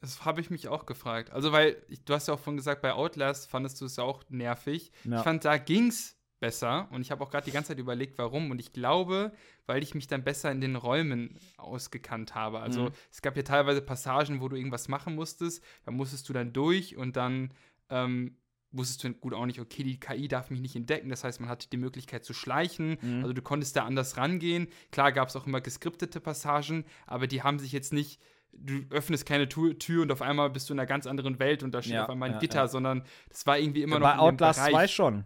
Das 0.00 0.24
habe 0.24 0.40
ich 0.40 0.50
mich 0.50 0.68
auch 0.68 0.86
gefragt. 0.86 1.32
Also, 1.32 1.50
weil, 1.50 1.82
du 2.04 2.14
hast 2.14 2.28
ja 2.28 2.34
auch 2.34 2.38
vorhin 2.38 2.58
gesagt, 2.58 2.80
bei 2.80 2.92
Outlast 2.92 3.50
fandest 3.50 3.80
du 3.80 3.86
es 3.86 3.96
ja 3.96 4.04
auch 4.04 4.22
nervig. 4.28 4.92
Ja. 5.02 5.16
Ich 5.16 5.22
fand, 5.24 5.44
da 5.44 5.58
ging's 5.58 6.16
besser. 6.42 6.88
Und 6.90 7.02
ich 7.02 7.12
habe 7.12 7.22
auch 7.22 7.30
gerade 7.30 7.44
die 7.44 7.52
ganze 7.52 7.68
Zeit 7.68 7.78
überlegt, 7.78 8.18
warum. 8.18 8.50
Und 8.50 8.58
ich 8.58 8.72
glaube, 8.72 9.32
weil 9.64 9.80
ich 9.82 9.94
mich 9.94 10.08
dann 10.08 10.24
besser 10.24 10.50
in 10.50 10.60
den 10.60 10.74
Räumen 10.74 11.38
ausgekannt 11.56 12.34
habe. 12.34 12.58
Also 12.58 12.86
mhm. 12.86 12.90
es 13.12 13.22
gab 13.22 13.36
ja 13.36 13.44
teilweise 13.44 13.80
Passagen, 13.80 14.40
wo 14.40 14.48
du 14.48 14.56
irgendwas 14.56 14.88
machen 14.88 15.14
musstest. 15.14 15.64
Da 15.84 15.92
musstest 15.92 16.28
du 16.28 16.32
dann 16.32 16.52
durch 16.52 16.96
und 16.96 17.14
dann 17.16 17.54
ähm, 17.90 18.36
wusstest 18.72 19.04
du 19.04 19.12
gut 19.14 19.34
auch 19.34 19.46
nicht, 19.46 19.60
okay, 19.60 19.84
die 19.84 20.00
KI 20.00 20.26
darf 20.26 20.50
mich 20.50 20.60
nicht 20.60 20.74
entdecken. 20.74 21.10
Das 21.10 21.22
heißt, 21.22 21.40
man 21.40 21.48
hatte 21.48 21.70
die 21.70 21.76
Möglichkeit 21.76 22.24
zu 22.24 22.34
schleichen. 22.34 22.98
Mhm. 23.00 23.22
Also 23.22 23.32
du 23.32 23.42
konntest 23.42 23.76
da 23.76 23.84
anders 23.84 24.16
rangehen. 24.16 24.66
Klar 24.90 25.12
gab 25.12 25.28
es 25.28 25.36
auch 25.36 25.46
immer 25.46 25.60
geskriptete 25.60 26.20
Passagen, 26.20 26.84
aber 27.06 27.28
die 27.28 27.44
haben 27.44 27.60
sich 27.60 27.70
jetzt 27.70 27.92
nicht 27.92 28.20
du 28.54 28.84
öffnest 28.90 29.24
keine 29.24 29.48
Tür, 29.48 30.02
und 30.02 30.12
auf 30.12 30.20
einmal 30.20 30.50
bist 30.50 30.68
du 30.68 30.74
in 30.74 30.78
einer 30.78 30.86
ganz 30.86 31.06
anderen 31.06 31.38
Welt 31.38 31.62
und 31.62 31.72
da 31.72 31.80
steht 31.80 31.94
ja, 31.94 32.02
auf 32.02 32.10
einmal 32.10 32.28
ein 32.28 32.34
ja, 32.34 32.40
Gitter, 32.40 32.58
ja. 32.58 32.68
sondern 32.68 33.02
das 33.30 33.46
war 33.46 33.58
irgendwie 33.58 33.82
immer 33.82 33.98
noch. 33.98 34.06
Bei 34.06 34.18
Outlast 34.18 34.60
2 34.60 34.88
schon. 34.88 35.24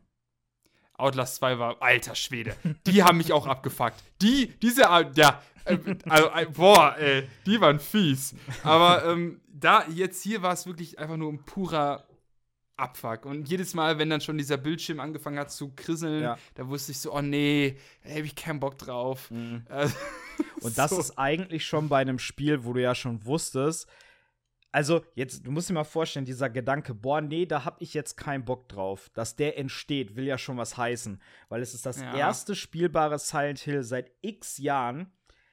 Outlast 0.98 1.36
2 1.36 1.58
war, 1.58 1.82
alter 1.82 2.14
Schwede, 2.14 2.56
die 2.86 3.02
haben 3.02 3.18
mich 3.18 3.32
auch 3.32 3.46
abgefuckt. 3.46 4.02
Die, 4.22 4.54
diese, 4.62 4.82
ja, 4.82 5.42
äh, 5.64 5.78
also, 6.08 6.28
äh, 6.30 6.46
boah, 6.46 6.96
ey, 6.98 7.28
die 7.44 7.60
waren 7.60 7.80
fies. 7.80 8.34
Aber 8.62 9.04
ähm, 9.04 9.40
da, 9.48 9.84
jetzt 9.88 10.22
hier 10.22 10.42
war 10.42 10.52
es 10.52 10.66
wirklich 10.66 10.98
einfach 10.98 11.16
nur 11.16 11.32
ein 11.32 11.44
purer 11.44 12.06
Abfuck. 12.76 13.24
Und 13.24 13.48
jedes 13.48 13.74
Mal, 13.74 13.98
wenn 13.98 14.10
dann 14.10 14.20
schon 14.20 14.36
dieser 14.38 14.58
Bildschirm 14.58 15.00
angefangen 15.00 15.38
hat 15.38 15.50
zu 15.50 15.72
krisseln, 15.74 16.22
ja. 16.22 16.38
da 16.54 16.68
wusste 16.68 16.92
ich 16.92 16.98
so, 16.98 17.12
oh 17.14 17.22
nee, 17.22 17.78
da 18.04 18.10
habe 18.10 18.20
ich 18.20 18.34
keinen 18.34 18.60
Bock 18.60 18.78
drauf. 18.78 19.30
Mhm. 19.30 19.64
Äh, 19.68 19.88
Und 20.60 20.76
das 20.76 20.90
so. 20.90 21.00
ist 21.00 21.18
eigentlich 21.18 21.64
schon 21.64 21.88
bei 21.88 22.00
einem 22.00 22.18
Spiel, 22.18 22.64
wo 22.64 22.72
du 22.72 22.82
ja 22.82 22.94
schon 22.94 23.24
wusstest, 23.24 23.88
also, 24.72 25.04
jetzt, 25.14 25.46
du 25.46 25.50
musst 25.50 25.70
dir 25.70 25.74
mal 25.74 25.84
vorstellen, 25.84 26.26
dieser 26.26 26.50
Gedanke, 26.50 26.94
boah, 26.94 27.20
nee, 27.20 27.46
da 27.46 27.64
hab 27.64 27.80
ich 27.80 27.94
jetzt 27.94 28.16
keinen 28.16 28.44
Bock 28.44 28.68
drauf, 28.68 29.08
dass 29.14 29.36
der 29.36 29.58
entsteht, 29.58 30.16
will 30.16 30.26
ja 30.26 30.36
schon 30.36 30.58
was 30.58 30.76
heißen. 30.76 31.20
Weil 31.48 31.62
es 31.62 31.72
ist 31.72 31.86
das 31.86 32.00
ja. 32.00 32.14
erste 32.14 32.54
spielbare 32.54 33.18
Silent 33.18 33.60
Hill 33.60 33.82
seit 33.82 34.12
x 34.20 34.58
Jahren. 34.58 35.12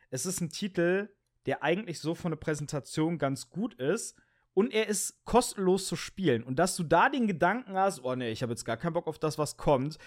Es 0.09 0.25
ist 0.25 0.41
ein 0.41 0.49
Titel, 0.49 1.09
der 1.45 1.63
eigentlich 1.63 1.99
so 1.99 2.15
von 2.15 2.31
der 2.31 2.37
Präsentation 2.37 3.17
ganz 3.17 3.49
gut 3.49 3.75
ist. 3.75 4.17
Und 4.53 4.71
er 4.71 4.87
ist 4.87 5.25
kostenlos 5.25 5.87
zu 5.87 5.95
spielen. 5.95 6.43
Und 6.43 6.59
dass 6.59 6.75
du 6.75 6.83
da 6.83 7.09
den 7.09 7.25
Gedanken 7.25 7.75
hast, 7.75 8.03
oh 8.03 8.15
nee, 8.15 8.29
ich 8.29 8.43
habe 8.43 8.51
jetzt 8.51 8.65
gar 8.65 8.77
keinen 8.77 8.93
Bock 8.93 9.07
auf 9.07 9.17
das, 9.17 9.37
was 9.37 9.57
kommt, 9.57 9.97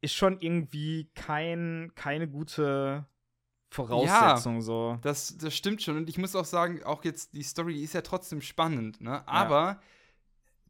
ist 0.00 0.14
schon 0.14 0.40
irgendwie 0.40 1.10
kein, 1.14 1.90
keine 1.94 2.28
gute 2.28 3.06
Voraussetzung 3.76 4.56
ja, 4.56 4.60
so. 4.60 4.98
Das, 5.02 5.36
das 5.36 5.54
stimmt 5.54 5.82
schon. 5.82 5.96
Und 5.98 6.08
ich 6.08 6.18
muss 6.18 6.34
auch 6.34 6.44
sagen, 6.44 6.82
auch 6.82 7.04
jetzt 7.04 7.34
die 7.34 7.42
Story 7.42 7.74
die 7.74 7.82
ist 7.82 7.92
ja 7.92 8.00
trotzdem 8.00 8.40
spannend, 8.40 9.00
ne? 9.00 9.26
Aber 9.28 9.60
ja. 9.60 9.80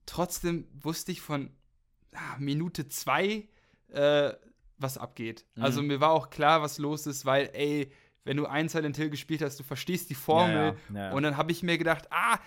trotzdem 0.06 0.66
wusste 0.74 1.12
ich 1.12 1.20
von 1.20 1.50
ah, 2.12 2.36
Minute 2.38 2.88
zwei, 2.88 3.48
äh, 3.88 4.32
was 4.78 4.98
abgeht. 4.98 5.46
Mhm. 5.54 5.62
Also 5.62 5.82
mir 5.82 6.00
war 6.00 6.10
auch 6.10 6.30
klar, 6.30 6.62
was 6.62 6.78
los 6.78 7.06
ist, 7.06 7.24
weil, 7.24 7.50
ey, 7.54 7.92
wenn 8.24 8.36
du 8.36 8.46
ein 8.46 8.68
Silent 8.68 8.96
Hill 8.96 9.08
gespielt 9.08 9.40
hast, 9.40 9.58
du 9.60 9.62
verstehst 9.62 10.10
die 10.10 10.16
Formel. 10.16 10.76
Ja, 10.92 11.12
und 11.12 11.22
dann 11.22 11.36
habe 11.36 11.52
ich 11.52 11.62
mir 11.62 11.78
gedacht, 11.78 12.08
ah, 12.10 12.38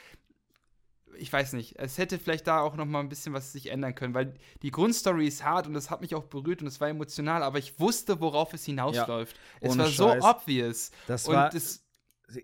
ich 1.17 1.32
weiß 1.32 1.54
nicht, 1.54 1.78
es 1.78 1.98
hätte 1.98 2.19
vielleicht 2.19 2.48
da 2.48 2.62
auch 2.62 2.76
noch 2.76 2.86
mal 2.86 3.00
ein 3.00 3.10
bisschen 3.10 3.34
was 3.34 3.52
sich 3.52 3.72
ändern 3.72 3.95
können, 3.95 4.13
weil 4.13 4.34
die 4.62 4.72
Grundstory 4.72 5.28
ist 5.28 5.43
hart 5.43 5.67
und 5.67 5.74
das 5.74 5.89
hat 5.89 6.02
mich 6.02 6.15
auch 6.15 6.26
berührt 6.26 6.62
und 6.62 6.67
es 6.67 6.80
war 6.80 6.89
emotional, 6.89 7.43
aber 7.43 7.60
ich 7.60 7.80
wusste, 7.80 8.19
worauf 8.22 8.54
es 8.54 8.65
hinausläuft. 8.65 9.36
Ja, 9.62 9.69
es 9.69 9.78
war 9.78 9.86
Scheiß. 9.86 9.95
so 9.95 10.30
obvious. 10.30 10.91
Das 11.08 11.28
und 11.28 11.36
war 11.36 11.50
das 11.50 11.84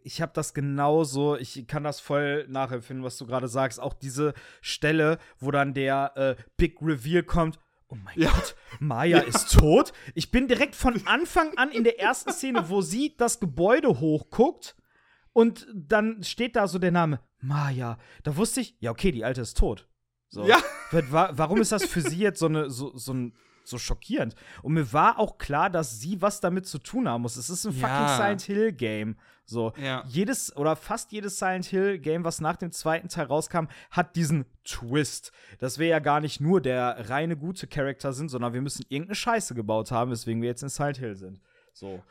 ich 0.04 0.22
habe 0.22 0.32
das 0.34 0.54
genauso, 0.54 1.36
ich 1.38 1.68
kann 1.68 1.84
das 1.84 2.00
voll 2.00 2.48
nachempfinden, 2.48 3.06
was 3.06 3.18
du 3.18 3.28
gerade 3.28 3.48
sagst. 3.48 3.80
Auch 3.80 3.94
diese 3.94 4.34
Stelle, 4.62 5.20
wo 5.38 5.52
dann 5.52 5.76
der 5.76 6.12
äh, 6.16 6.36
Big 6.58 6.78
Reveal 6.82 7.22
kommt. 7.22 7.60
Oh 7.88 7.96
mein 7.96 8.20
ja. 8.20 8.32
Gott, 8.32 8.56
Maya 8.80 9.20
ja. 9.20 9.24
ist 9.24 9.54
tot. 9.54 9.94
Ich 10.16 10.32
bin 10.32 10.48
direkt 10.48 10.76
von 10.76 11.06
Anfang 11.06 11.56
an 11.58 11.72
in 11.72 11.84
der 11.84 12.00
ersten 12.00 12.32
Szene, 12.32 12.70
wo 12.70 12.82
sie 12.82 13.16
das 13.16 13.40
Gebäude 13.40 14.00
hochguckt 14.00 14.76
und 15.34 15.68
dann 15.74 16.24
steht 16.24 16.56
da 16.56 16.68
so 16.68 16.80
der 16.80 16.92
Name 16.92 17.20
Maya. 17.46 17.98
Da 18.24 18.36
wusste 18.38 18.62
ich, 18.62 18.76
ja, 18.80 18.92
okay, 18.92 19.12
die 19.12 19.26
Alte 19.26 19.42
ist 19.42 19.58
tot. 19.58 19.88
So. 20.30 20.46
Ja. 20.46 20.58
Warum 20.92 21.62
ist 21.62 21.72
das 21.72 21.86
für 21.86 22.02
sie 22.02 22.20
jetzt 22.20 22.40
so, 22.40 22.48
eine, 22.48 22.70
so, 22.70 22.96
so 22.98 23.14
ein 23.14 23.34
so 23.68 23.78
schockierend. 23.78 24.36
Und 24.62 24.74
mir 24.74 24.94
war 24.94 25.20
auch 25.20 25.38
klar, 25.38 25.70
dass 25.70 26.00
sie 26.00 26.22
was 26.22 26.40
damit 26.40 26.68
zu 26.68 26.80
tun 26.80 27.10
haben 27.10 27.24
muss. 27.24 27.36
Es 27.36 27.50
ist 27.50 27.66
ein 27.66 27.74
fucking 27.74 27.90
ja. 27.90 28.18
Silent 28.18 28.42
Hill 28.44 28.72
Game. 28.72 29.18
So, 29.48 29.74
ja. 29.78 30.04
jedes 30.08 30.56
oder 30.56 30.76
fast 30.76 31.12
jedes 31.12 31.38
Silent 31.38 31.66
Hill 31.66 32.00
Game, 32.00 32.24
was 32.24 32.42
nach 32.42 32.56
dem 32.56 32.72
zweiten 32.72 33.10
Teil 33.10 33.26
rauskam, 33.26 33.66
hat 33.92 34.16
diesen 34.16 34.46
Twist. 34.64 35.32
Dass 35.60 35.78
wir 35.78 35.88
ja 35.88 36.00
gar 36.00 36.20
nicht 36.20 36.42
nur 36.42 36.62
der 36.62 37.10
reine 37.10 37.38
gute 37.38 37.68
Charakter 37.68 38.12
sind, 38.14 38.30
sondern 38.30 38.54
wir 38.54 38.62
müssen 38.62 38.86
irgendeine 38.90 39.16
Scheiße 39.16 39.54
gebaut 39.54 39.92
haben, 39.92 40.12
weswegen 40.12 40.42
wir 40.42 40.50
jetzt 40.50 40.64
in 40.64 40.70
Silent 40.70 40.98
Hill 40.98 41.16
sind. 41.16 41.42
So. 41.74 42.02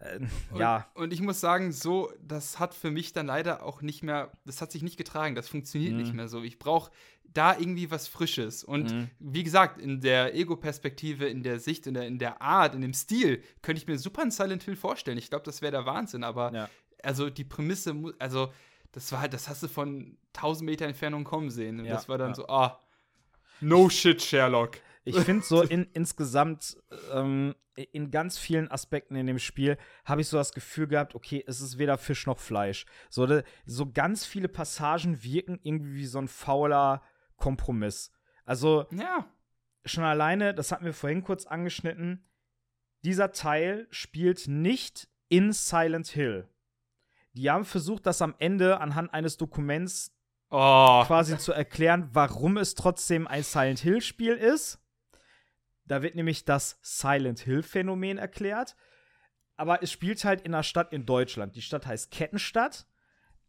Äh, 0.00 0.20
ja. 0.58 0.86
Und 0.94 1.12
ich 1.12 1.20
muss 1.20 1.40
sagen, 1.40 1.72
so, 1.72 2.12
das 2.22 2.58
hat 2.58 2.74
für 2.74 2.90
mich 2.90 3.12
dann 3.12 3.26
leider 3.26 3.62
auch 3.62 3.82
nicht 3.82 4.02
mehr, 4.02 4.32
das 4.44 4.60
hat 4.60 4.72
sich 4.72 4.82
nicht 4.82 4.96
getragen, 4.96 5.34
das 5.34 5.48
funktioniert 5.48 5.92
mhm. 5.92 5.98
nicht 5.98 6.14
mehr 6.14 6.28
so. 6.28 6.42
Ich 6.42 6.58
brauche 6.58 6.90
da 7.32 7.56
irgendwie 7.56 7.90
was 7.90 8.08
Frisches. 8.08 8.64
Und 8.64 8.92
mhm. 8.92 9.10
wie 9.20 9.44
gesagt, 9.44 9.80
in 9.80 10.00
der 10.00 10.34
Ego-Perspektive, 10.34 11.26
in 11.26 11.42
der 11.42 11.60
Sicht, 11.60 11.86
in 11.86 11.94
der, 11.94 12.06
in 12.06 12.18
der 12.18 12.42
Art, 12.42 12.74
in 12.74 12.80
dem 12.80 12.94
Stil, 12.94 13.42
könnte 13.62 13.80
ich 13.80 13.86
mir 13.86 13.98
super 13.98 14.22
ein 14.22 14.30
Silent 14.30 14.64
Hill 14.64 14.76
vorstellen. 14.76 15.18
Ich 15.18 15.30
glaube, 15.30 15.44
das 15.44 15.62
wäre 15.62 15.72
der 15.72 15.86
Wahnsinn. 15.86 16.24
Aber 16.24 16.52
ja. 16.52 16.68
also 17.02 17.30
die 17.30 17.44
Prämisse, 17.44 17.94
also 18.18 18.52
das 18.92 19.12
war 19.12 19.20
halt, 19.20 19.32
das 19.32 19.48
hast 19.48 19.62
du 19.62 19.68
von 19.68 20.16
1000 20.34 20.68
Meter 20.68 20.86
Entfernung 20.86 21.24
kommen 21.24 21.50
sehen. 21.50 21.78
Und 21.78 21.86
ja, 21.86 21.94
das 21.94 22.08
war 22.08 22.18
dann 22.18 22.30
ja. 22.30 22.34
so, 22.34 22.48
ah, 22.48 22.80
no 23.60 23.88
shit, 23.88 24.20
Sherlock. 24.20 24.78
Ich 25.04 25.18
finde 25.18 25.44
so 25.44 25.62
in, 25.62 25.88
insgesamt 25.92 26.76
ähm, 27.12 27.54
in 27.92 28.10
ganz 28.10 28.38
vielen 28.38 28.70
Aspekten 28.70 29.16
in 29.16 29.26
dem 29.26 29.38
Spiel 29.38 29.78
habe 30.04 30.20
ich 30.20 30.28
so 30.28 30.36
das 30.36 30.52
Gefühl 30.52 30.86
gehabt, 30.86 31.14
okay, 31.14 31.42
es 31.46 31.60
ist 31.60 31.78
weder 31.78 31.96
Fisch 31.98 32.26
noch 32.26 32.38
Fleisch. 32.38 32.84
So, 33.08 33.42
so 33.64 33.90
ganz 33.90 34.26
viele 34.26 34.48
Passagen 34.48 35.22
wirken 35.22 35.58
irgendwie 35.62 35.94
wie 35.94 36.06
so 36.06 36.18
ein 36.18 36.28
fauler 36.28 37.02
Kompromiss. 37.36 38.12
Also, 38.44 38.86
ja. 38.90 39.26
schon 39.84 40.04
alleine, 40.04 40.54
das 40.54 40.72
hatten 40.72 40.84
wir 40.84 40.92
vorhin 40.92 41.22
kurz 41.22 41.46
angeschnitten, 41.46 42.26
dieser 43.02 43.32
Teil 43.32 43.86
spielt 43.90 44.46
nicht 44.48 45.08
in 45.28 45.52
Silent 45.52 46.08
Hill. 46.08 46.48
Die 47.32 47.50
haben 47.50 47.64
versucht, 47.64 48.06
das 48.06 48.20
am 48.20 48.34
Ende 48.38 48.80
anhand 48.80 49.14
eines 49.14 49.36
Dokuments 49.36 50.12
oh. 50.50 51.04
quasi 51.06 51.38
zu 51.38 51.52
erklären, 51.52 52.10
warum 52.12 52.56
es 52.56 52.74
trotzdem 52.74 53.26
ein 53.26 53.42
Silent 53.42 53.78
Hill-Spiel 53.78 54.34
ist. 54.34 54.78
Da 55.90 56.02
wird 56.02 56.14
nämlich 56.14 56.44
das 56.44 56.78
Silent 56.82 57.40
Hill-Phänomen 57.40 58.16
erklärt. 58.16 58.76
Aber 59.56 59.82
es 59.82 59.90
spielt 59.90 60.24
halt 60.24 60.40
in 60.42 60.54
einer 60.54 60.62
Stadt 60.62 60.92
in 60.92 61.04
Deutschland. 61.04 61.56
Die 61.56 61.62
Stadt 61.62 61.84
heißt 61.84 62.12
Kettenstadt. 62.12 62.86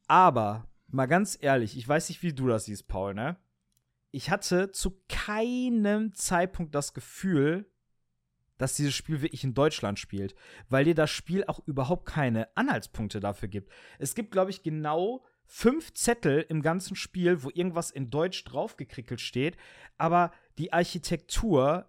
Aber, 0.08 0.67
mal 0.88 1.06
ganz 1.06 1.38
ehrlich, 1.39 1.77
ich 1.77 1.88
weiß 1.88 2.10
nicht, 2.10 2.23
wie 2.23 2.34
du 2.34 2.47
das 2.47 2.65
siehst, 2.65 2.88
Paul, 2.88 3.13
ne? 3.13 3.38
ich 4.10 4.32
hatte 4.32 4.71
zu 4.71 4.99
keinem 5.08 6.15
Zeitpunkt 6.15 6.73
das 6.73 6.95
Gefühl, 6.95 7.69
dass 8.58 8.75
dieses 8.75 8.95
Spiel 8.95 9.21
wirklich 9.21 9.43
in 9.43 9.54
Deutschland 9.54 9.99
spielt, 9.99 10.34
weil 10.67 10.86
dir 10.86 10.95
das 10.95 11.12
Spiel 11.12 11.43
auch 11.45 11.60
überhaupt 11.67 12.08
keine 12.08 12.56
Anhaltspunkte 12.58 13.19
dafür 13.19 13.49
gibt. 13.49 13.71
Es 13.99 14.15
gibt, 14.15 14.32
glaube 14.32 14.49
ich, 14.49 14.63
genau 14.63 15.23
fünf 15.45 15.93
Zettel 15.93 16.43
im 16.49 16.63
ganzen 16.63 16.95
Spiel, 16.95 17.43
wo 17.43 17.51
irgendwas 17.54 17.91
in 17.91 18.10
Deutsch 18.10 18.43
draufgekrickelt 18.45 19.21
steht, 19.21 19.58
aber 19.99 20.32
die 20.58 20.73
Architektur 20.73 21.88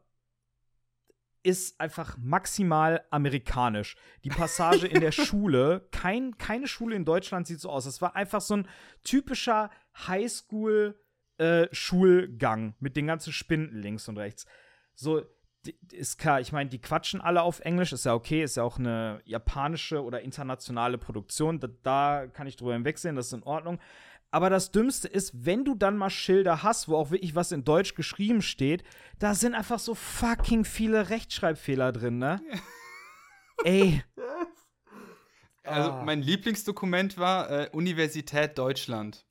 ist 1.42 1.81
einfach 1.81 2.16
maximal 2.18 3.05
amerikanisch. 3.11 3.96
Die 4.24 4.28
Passage 4.28 4.87
in 4.87 5.00
der 5.00 5.12
Schule, 5.12 5.88
kein, 5.90 6.38
keine 6.38 6.68
Schule 6.68 6.94
in 6.94 7.05
Deutschland 7.05 7.46
sieht 7.46 7.61
so 7.61 7.70
aus. 7.70 7.87
Es 7.87 8.00
war 8.00 8.16
einfach 8.16 8.40
so 8.40 8.57
ein 8.57 8.68
typischer 9.02 9.70
Highschool- 10.07 10.94
äh, 11.38 11.68
Schulgang 11.72 12.74
mit 12.78 12.96
den 12.96 13.07
ganzen 13.07 13.33
Spinden 13.33 13.76
links 13.76 14.09
und 14.09 14.18
rechts. 14.18 14.46
So, 14.94 15.22
ist 15.92 16.18
klar, 16.18 16.40
ich 16.40 16.52
meine, 16.52 16.70
die 16.70 16.81
quatschen 16.81 17.20
alle 17.20 17.42
auf 17.42 17.61
Englisch, 17.61 17.92
ist 17.92 18.05
ja 18.05 18.14
okay, 18.14 18.42
ist 18.42 18.57
ja 18.57 18.62
auch 18.62 18.78
eine 18.78 19.20
japanische 19.24 20.02
oder 20.02 20.20
internationale 20.20 20.98
Produktion. 20.98 21.61
Da, 21.61 21.68
da 21.83 22.26
kann 22.26 22.46
ich 22.46 22.57
drüber 22.57 22.74
hinwegsehen, 22.74 23.16
das 23.16 23.26
ist 23.26 23.33
in 23.33 23.42
Ordnung. 23.42 23.78
Aber 24.33 24.49
das 24.49 24.73
Dümmste 24.73 25.09
ist, 25.09 25.45
wenn 25.45 25.62
du 25.64 25.75
dann 25.75 25.99
mal 25.99 26.09
Schilder 26.09 26.62
hast, 26.62 26.88
wo 26.88 26.97
auch 26.97 27.11
wirklich 27.11 27.35
was 27.35 27.53
in 27.53 27.64
Deutsch 27.64 27.95
geschrieben 27.95 28.40
steht, 28.40 28.83
da 29.18 29.35
sind 29.35 29.55
einfach 29.55 29.79
so 29.79 29.95
fucking 29.95 30.64
viele 30.64 31.11
Rechtschreibfehler 31.11 31.92
drin, 31.92 32.16
ne? 32.18 32.40
Ey. 33.64 34.03
Also, 35.64 35.92
ah. 35.92 36.03
mein 36.03 36.23
Lieblingsdokument 36.23 37.18
war 37.18 37.51
äh, 37.51 37.68
Universität 37.73 38.57
Deutschland. 38.57 39.27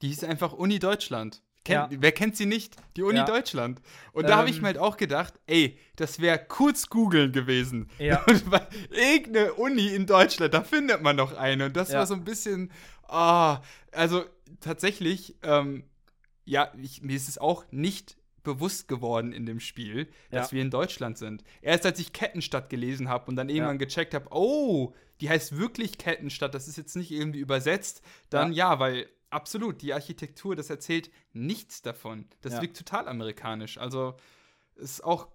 Die 0.00 0.08
hieß 0.08 0.24
einfach 0.24 0.54
Uni 0.54 0.78
Deutschland. 0.78 1.42
Ken, 1.64 1.74
ja. 1.74 1.88
Wer 1.90 2.12
kennt 2.12 2.36
sie 2.36 2.46
nicht? 2.46 2.76
Die 2.96 3.02
Uni 3.02 3.18
ja. 3.18 3.24
Deutschland. 3.24 3.80
Und 4.12 4.28
da 4.28 4.36
habe 4.36 4.50
ich 4.50 4.56
ähm. 4.56 4.62
mir 4.62 4.68
halt 4.68 4.78
auch 4.78 4.96
gedacht, 4.96 5.34
ey, 5.46 5.78
das 5.96 6.20
wäre 6.20 6.44
kurz 6.44 6.88
googeln 6.88 7.32
gewesen. 7.32 7.88
Ja. 7.98 8.24
irgendeine 8.90 9.54
Uni 9.54 9.88
in 9.88 10.06
Deutschland, 10.06 10.54
da 10.54 10.62
findet 10.62 11.02
man 11.02 11.16
noch 11.16 11.36
eine. 11.36 11.66
Und 11.66 11.76
das 11.76 11.92
ja. 11.92 12.00
war 12.00 12.06
so 12.06 12.14
ein 12.14 12.24
bisschen, 12.24 12.72
ah, 13.08 13.56
oh, 13.56 13.58
also 13.92 14.24
tatsächlich, 14.60 15.36
ähm, 15.42 15.84
ja, 16.44 16.72
ich, 16.82 17.02
mir 17.02 17.16
ist 17.16 17.28
es 17.28 17.38
auch 17.38 17.64
nicht 17.70 18.16
bewusst 18.42 18.88
geworden 18.88 19.32
in 19.32 19.46
dem 19.46 19.60
Spiel, 19.60 20.08
dass 20.30 20.52
wir 20.52 20.62
in 20.62 20.70
Deutschland 20.70 21.16
sind. 21.16 21.44
Erst 21.60 21.86
als 21.86 22.00
ich 22.00 22.12
Kettenstadt 22.12 22.70
gelesen 22.70 23.08
habe 23.08 23.26
und 23.26 23.36
dann 23.36 23.48
irgendwann 23.48 23.78
gecheckt 23.78 24.14
habe, 24.14 24.26
oh, 24.30 24.94
die 25.20 25.30
heißt 25.30 25.56
wirklich 25.56 25.98
Kettenstadt, 25.98 26.54
das 26.54 26.66
ist 26.66 26.76
jetzt 26.76 26.96
nicht 26.96 27.12
irgendwie 27.12 27.38
übersetzt, 27.38 28.02
dann 28.30 28.52
ja 28.52 28.80
weil 28.80 29.08
Absolut, 29.32 29.82
die 29.82 29.94
Architektur, 29.94 30.54
das 30.56 30.70
erzählt 30.70 31.10
nichts 31.32 31.82
davon. 31.82 32.26
Das 32.42 32.54
ja. 32.54 32.62
wirkt 32.62 32.76
total 32.76 33.08
amerikanisch. 33.08 33.78
Also 33.78 34.14
ist 34.76 35.02
auch 35.02 35.28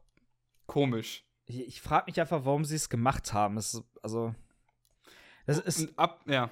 komisch. 0.68 1.26
Ich, 1.46 1.68
ich 1.68 1.82
frage 1.82 2.06
mich 2.08 2.20
einfach, 2.20 2.46
warum 2.46 2.66
sie 2.66 2.76
es 2.76 2.90
gemacht 2.90 3.34
haben. 3.34 3.58
Es, 3.58 3.82
also 4.02 4.36
das 5.46 5.60
ist 5.60 5.98
ab, 5.98 6.22
ja. 6.28 6.52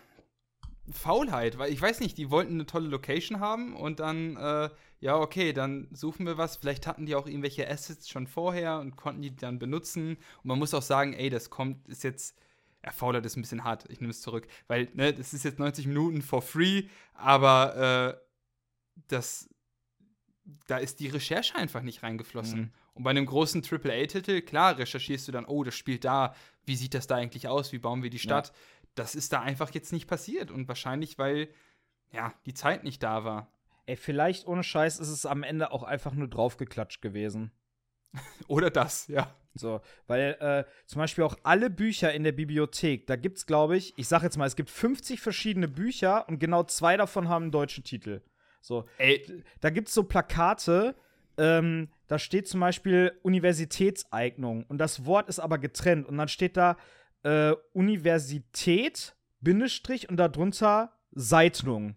Faulheit, 0.90 1.58
weil 1.58 1.72
ich 1.72 1.82
weiß 1.82 2.00
nicht, 2.00 2.18
die 2.18 2.30
wollten 2.30 2.54
eine 2.54 2.66
tolle 2.66 2.88
Location 2.88 3.40
haben 3.40 3.76
und 3.76 4.00
dann, 4.00 4.38
äh, 4.38 4.70
ja, 5.00 5.18
okay, 5.18 5.52
dann 5.52 5.88
suchen 5.92 6.26
wir 6.26 6.38
was. 6.38 6.58
Vielleicht 6.58 6.88
hatten 6.88 7.06
die 7.06 7.16
auch 7.16 7.28
irgendwelche 7.28 7.70
Assets 7.70 8.08
schon 8.08 8.28
vorher 8.28 8.80
und 8.80 8.96
konnten 8.96 9.22
die 9.22 9.36
dann 9.36 9.60
benutzen. 9.60 10.12
Und 10.12 10.46
man 10.46 10.60
muss 10.60 10.74
auch 10.74 10.84
sagen, 10.84 11.14
ey, 11.14 11.30
das 11.30 11.50
kommt, 11.50 11.88
ist 11.88 12.04
jetzt 12.04 12.38
ja, 12.86 12.91
Fallout 12.91 13.26
ist 13.26 13.36
ein 13.36 13.41
bisschen 13.41 13.63
hart, 13.63 13.86
ich 13.89 14.00
nehme 14.00 14.12
es 14.12 14.21
zurück. 14.21 14.48
Weil, 14.67 14.89
ne, 14.93 15.12
das 15.12 15.34
ist 15.34 15.43
jetzt 15.43 15.58
90 15.58 15.88
Minuten 15.88 16.21
for 16.21 16.43
free, 16.43 16.84
aber 17.15 18.15
äh, 18.15 19.02
das, 19.08 19.50
da 20.67 20.78
ist 20.78 21.00
die 21.00 21.08
Recherche 21.08 21.56
einfach 21.56 21.82
nicht 21.82 22.04
reingeflossen. 22.04 22.60
Mhm. 22.60 22.71
Und 22.93 23.04
bei 23.04 23.10
einem 23.10 23.26
großen 23.26 23.63
AAA-Titel, 23.63 24.41
klar, 24.41 24.78
recherchierst 24.78 25.28
du 25.28 25.32
dann, 25.32 25.45
oh, 25.45 25.63
das 25.63 25.76
spielt 25.76 26.06
da, 26.06 26.36
wie 26.65 26.76
sieht 26.76 26.93
das 26.93 27.08
da 27.08 27.15
eigentlich 27.15 27.48
aus, 27.48 27.71
wie 27.71 27.80
bauen 27.80 28.04
wir 28.04 28.12
die 28.12 28.19
Stadt? 28.19 28.50
Ja. 28.50 28.54
Das 28.93 29.15
ist 29.15 29.34
da 29.34 29.41
einfach 29.41 29.74
jetzt 29.74 29.91
nicht 29.91 30.08
passiert. 30.08 30.52
Und 30.52 30.67
wahrscheinlich, 30.67 31.17
weil, 31.17 31.50
ja, 32.12 32.34
die 32.45 32.54
Zeit 32.54 32.84
nicht 32.84 33.02
da 33.02 33.24
war. 33.24 33.52
Ey, 33.88 33.95
vielleicht 33.98 34.48
ohne 34.48 34.63
Scheiß 34.63 35.00
ist 35.00 35.10
es 35.10 35.26
am 35.26 35.41
Ende 35.41 35.71
auch 35.71 35.84
einfach 35.84 36.13
nur 36.13 36.28
draufgeklatscht 36.28 37.02
gewesen. 37.02 37.52
Oder 38.47 38.69
das, 38.69 39.08
ja. 39.08 39.34
So, 39.58 39.80
weil 40.08 40.36
äh, 40.41 40.65
zum 40.86 40.99
Beispiel 40.99 41.23
auch 41.23 41.38
alle 41.43 41.69
Bücher 41.69 42.13
in 42.13 42.23
der 42.23 42.34
Bibliothek, 42.34 43.08
da 43.08 43.15
gibt 43.15 43.38
es, 43.38 43.45
glaube 43.45 43.78
ich, 43.78 43.93
ich 43.97 44.08
sag 44.08 44.21
jetzt 44.21 44.38
mal, 44.38 44.45
es 44.45 44.58
gibt 44.58 44.69
50 44.69 45.21
verschiedene 45.21 45.69
Bücher 45.69 46.28
und 46.28 46.39
genau 46.39 46.63
zwei 46.63 46.97
davon 46.97 47.30
haben 47.30 47.43
einen 47.43 47.51
deutschen 47.51 47.86
Titel. 47.86 48.21
So, 48.60 48.86
Ey. 48.97 49.43
da 49.62 49.69
gibt 49.69 49.88
es 49.88 49.93
so 49.93 50.04
Plakate, 50.04 50.95
ähm, 51.38 51.89
da 52.08 52.19
steht 52.19 52.47
zum 52.47 52.60
Beispiel 52.60 53.17
Universitätseignung 53.23 54.65
und 54.67 54.78
das 54.78 55.06
Wort 55.06 55.30
ist 55.30 55.39
aber 55.39 55.58
getrennt 55.58 56.08
und 56.08 56.17
dann 56.17 56.28
steht 56.28 56.58
da 56.58 56.75
äh, 57.23 57.54
Universität, 57.73 59.15
Bindestrich 59.39 60.10
und 60.10 60.17
darunter 60.17 60.93
Seitnung. 61.12 61.95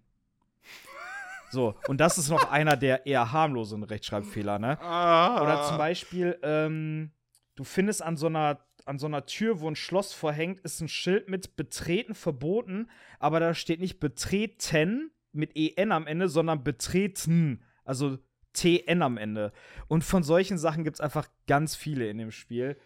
So, 1.51 1.75
und 1.89 1.99
das 2.01 2.19
ist 2.19 2.29
noch 2.29 2.51
einer 2.51 2.77
der 2.77 3.07
eher 3.07 3.33
harmlosen 3.33 3.83
Rechtschreibfehler, 3.83 4.59
ne? 4.59 4.81
Ah. 4.81 5.43
Oder 5.43 5.63
zum 5.63 5.79
Beispiel, 5.79 6.39
ähm, 6.43 7.13
du 7.57 7.65
findest 7.65 8.03
an 8.03 8.17
so 8.17 8.27
einer 8.27 8.61
an 8.85 8.99
so 8.99 9.07
einer 9.07 9.27
Tür, 9.27 9.61
wo 9.61 9.69
ein 9.69 9.77
Schloss 9.77 10.15
vorhängt, 10.15 10.61
ist 10.61 10.81
ein 10.81 10.89
Schild 10.89 11.29
mit 11.29 11.57
Betreten 11.57 12.15
verboten, 12.15 12.89
aber 13.19 13.39
da 13.39 13.53
steht 13.53 13.81
nicht 13.81 14.01
Betreten 14.01 15.11
mit 15.33 15.55
EN 15.57 15.93
am 15.93 16.07
Ende, 16.07 16.29
sondern 16.29 16.65
betreten. 16.65 17.63
Also 17.85 18.19
TN 18.55 19.03
am 19.03 19.19
Ende. 19.19 19.53
Und 19.89 20.05
von 20.05 20.23
solchen 20.23 20.59
Sachen 20.59 20.85
gibt 20.85 20.97
es 20.97 21.01
einfach 21.01 21.29
ganz 21.47 21.77
viele 21.77 22.09
in 22.09 22.19
dem 22.19 22.31
Spiel. 22.31 22.79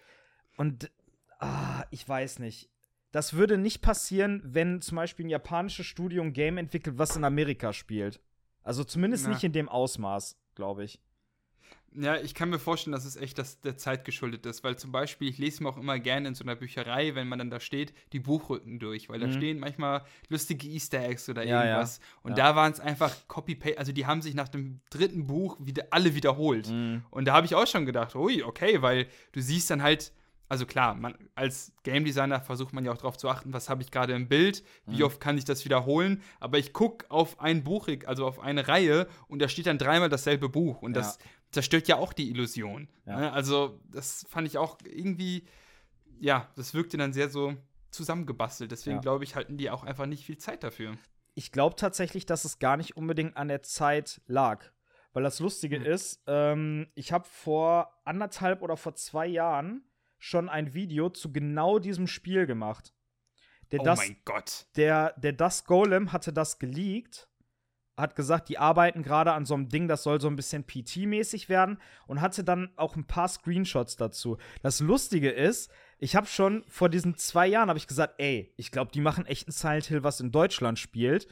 Und 0.57 0.91
ah, 1.39 1.85
ich 1.91 2.07
weiß 2.07 2.41
nicht. 2.41 2.69
Das 3.11 3.35
würde 3.35 3.59
nicht 3.59 3.83
passieren, 3.83 4.41
wenn 4.45 4.81
zum 4.81 4.97
Beispiel 4.97 5.27
ein 5.27 5.31
japanisches 5.31 5.87
Studio 5.87 6.23
ein 6.23 6.33
Game 6.33 6.57
entwickelt, 6.57 6.99
was 6.99 7.17
in 7.17 7.25
Amerika 7.25 7.73
spielt. 7.73 8.21
Also 8.63 8.85
zumindest 8.85 9.25
Na. 9.25 9.31
nicht 9.31 9.45
in 9.45 9.53
dem 9.53 9.69
Ausmaß, 9.69 10.37
glaube 10.55 10.85
ich. 10.85 11.01
Ja, 11.95 12.17
ich 12.17 12.35
kann 12.35 12.49
mir 12.49 12.59
vorstellen, 12.59 12.93
dass 12.93 13.05
es 13.05 13.17
echt 13.17 13.39
das, 13.39 13.61
der 13.61 13.77
Zeit 13.77 14.05
geschuldet 14.05 14.47
ist, 14.47 14.65
weil 14.65 14.77
zum 14.77 14.93
Beispiel, 14.93 15.29
ich 15.29 15.37
lese 15.39 15.63
mir 15.63 15.69
auch 15.69 15.77
immer 15.77 15.99
gerne 15.99 16.29
in 16.29 16.35
so 16.35 16.43
einer 16.43 16.57
Bücherei, 16.57 17.15
wenn 17.15 17.29
man 17.29 17.39
dann 17.39 17.51
da 17.51 17.61
steht, 17.61 17.93
die 18.13 18.19
Buchrücken 18.19 18.79
durch, 18.79 19.09
weil 19.09 19.19
mhm. 19.19 19.25
da 19.25 19.33
stehen 19.33 19.59
manchmal 19.59 20.05
lustige 20.29 20.67
Easter 20.67 21.03
Eggs 21.03 21.29
oder 21.29 21.45
ja, 21.45 21.63
irgendwas. 21.63 21.99
Ja. 21.99 22.05
Und 22.23 22.31
ja. 22.31 22.37
da 22.37 22.57
waren 22.57 22.73
es 22.73 22.81
einfach 22.81 23.15
Copy-Paste, 23.29 23.79
also 23.79 23.93
die 23.93 24.07
haben 24.07 24.23
sich 24.23 24.35
nach 24.35 24.49
dem 24.49 24.81
dritten 24.91 25.27
Buch 25.27 25.59
wieder 25.61 25.85
alle 25.91 26.15
wiederholt. 26.15 26.71
Mhm. 26.71 27.05
Und 27.11 27.27
da 27.27 27.35
habe 27.35 27.47
ich 27.47 27.55
auch 27.55 27.67
schon 27.67 27.85
gedacht, 27.85 28.15
ui, 28.17 28.43
okay, 28.43 28.81
weil 28.81 29.07
du 29.33 29.43
siehst 29.43 29.69
dann 29.71 29.83
halt, 29.83 30.13
also 30.53 30.67
klar, 30.67 30.95
man, 30.95 31.17
als 31.35 31.73
Game 31.83 32.05
Designer 32.05 32.43
versucht 32.43 32.75
man 32.75 32.85
ja 32.85 32.93
auch 32.93 32.99
darauf 32.99 33.17
zu 33.17 33.31
achten, 33.31 33.55
was 33.55 33.71
habe 33.71 33.81
ich 33.81 33.91
gerade 33.91 34.13
im 34.13 34.29
Bild, 34.29 34.63
wie 34.85 34.99
mhm. 34.99 35.05
oft 35.05 35.19
kann 35.19 35.39
ich 35.39 35.47
das 35.47 35.65
wiederholen, 35.65 36.23
aber 36.41 36.59
ich 36.59 36.75
gucke 36.75 37.11
auf 37.11 37.41
ein 37.41 37.65
Buch, 37.65 37.89
also 38.05 38.27
auf 38.27 38.39
eine 38.39 38.69
Reihe 38.69 39.09
und 39.29 39.41
da 39.41 39.49
steht 39.49 39.65
dann 39.65 39.79
dreimal 39.79 40.11
dasselbe 40.11 40.51
Buch 40.51 40.83
und 40.83 40.93
das 40.93 41.17
zerstört 41.53 41.89
ja 41.89 41.97
auch 41.97 42.13
die 42.13 42.29
Illusion. 42.29 42.91
Ja. 43.07 43.19
Ne? 43.19 43.33
Also, 43.33 43.81
das 43.89 44.27
fand 44.29 44.47
ich 44.47 44.59
auch 44.59 44.77
irgendwie, 44.85 45.47
ja, 46.21 46.51
das 46.55 46.75
wirkte 46.75 46.99
dann 46.99 47.15
sehr 47.15 47.31
so 47.31 47.57
zusammengebastelt. 47.91 48.73
Deswegen 48.73 48.97
ja. 48.97 49.01
glaube 49.01 49.25
ich, 49.25 49.35
halten 49.35 49.57
die 49.57 49.71
auch 49.71 49.85
einfach 49.85 50.05
nicht 50.05 50.27
viel 50.27 50.37
Zeit 50.37 50.63
dafür. 50.63 50.99
Ich 51.33 51.51
glaube 51.51 51.77
tatsächlich, 51.77 52.27
dass 52.27 52.45
es 52.45 52.59
gar 52.59 52.77
nicht 52.77 52.95
unbedingt 52.99 53.39
an 53.39 53.49
der 53.49 53.63
Zeit 53.63 54.21
lag. 54.27 54.67
Weil 55.15 55.23
das 55.23 55.41
Lustige 55.41 55.81
mhm. 55.81 55.87
ist, 55.87 56.23
ähm, 56.27 56.89
ich 56.95 57.11
habe 57.11 57.25
vor 57.27 58.03
anderthalb 58.05 58.61
oder 58.61 58.77
vor 58.77 58.95
zwei 58.95 59.27
Jahren 59.27 59.83
schon 60.23 60.49
ein 60.49 60.73
Video 60.73 61.11
zu 61.11 61.33
genau 61.33 61.81
diesem 61.81 62.07
Spiel 62.07 62.47
gemacht. 62.47 62.95
Der 63.73 63.81
oh 63.81 63.85
das, 63.85 63.99
mein 63.99 64.17
Gott. 64.25 64.67
Der, 64.77 65.15
der 65.19 65.33
Das 65.33 65.65
Golem 65.65 66.13
hatte 66.13 66.33
das 66.33 66.61
geleakt 66.61 67.29
hat 67.95 68.17
gesagt, 68.17 68.49
die 68.49 68.57
arbeiten 68.57 69.03
gerade 69.03 69.33
an 69.33 69.45
so 69.45 69.55
einem 69.55 69.69
Ding, 69.69 69.87
das 69.87 70.03
soll 70.03 70.19
so 70.19 70.27
ein 70.27 70.37
bisschen 70.37 70.67
PT-mäßig 70.67 71.51
werden 71.51 71.79
und 72.07 72.23
hatte 72.23 72.43
dann 72.43 72.73
auch 72.77 72.97
ein 72.97 73.07
paar 73.07 73.29
Screenshots 73.29 73.97
dazu. 73.97 74.39
Das 74.63 74.81
Lustige 74.81 75.31
ist, 75.31 75.71
ich 75.99 76.17
habe 76.17 76.27
schon 76.27 76.65
vor 76.69 76.89
diesen 76.89 77.19
zwei 77.19 77.47
Jahren 77.47 77.69
habe 77.69 77.79
ich 77.79 77.87
gesagt, 77.87 78.15
ey, 78.17 78.53
ich 78.57 78.71
glaube, 78.71 78.93
die 78.93 79.03
machen 79.03 79.27
echt 79.27 79.47
ein 79.47 79.53
Silent 79.53 79.87
Hill, 79.87 80.05
was 80.05 80.21
in 80.21 80.33
Deutschland 80.33 80.79
spielt, 80.79 81.29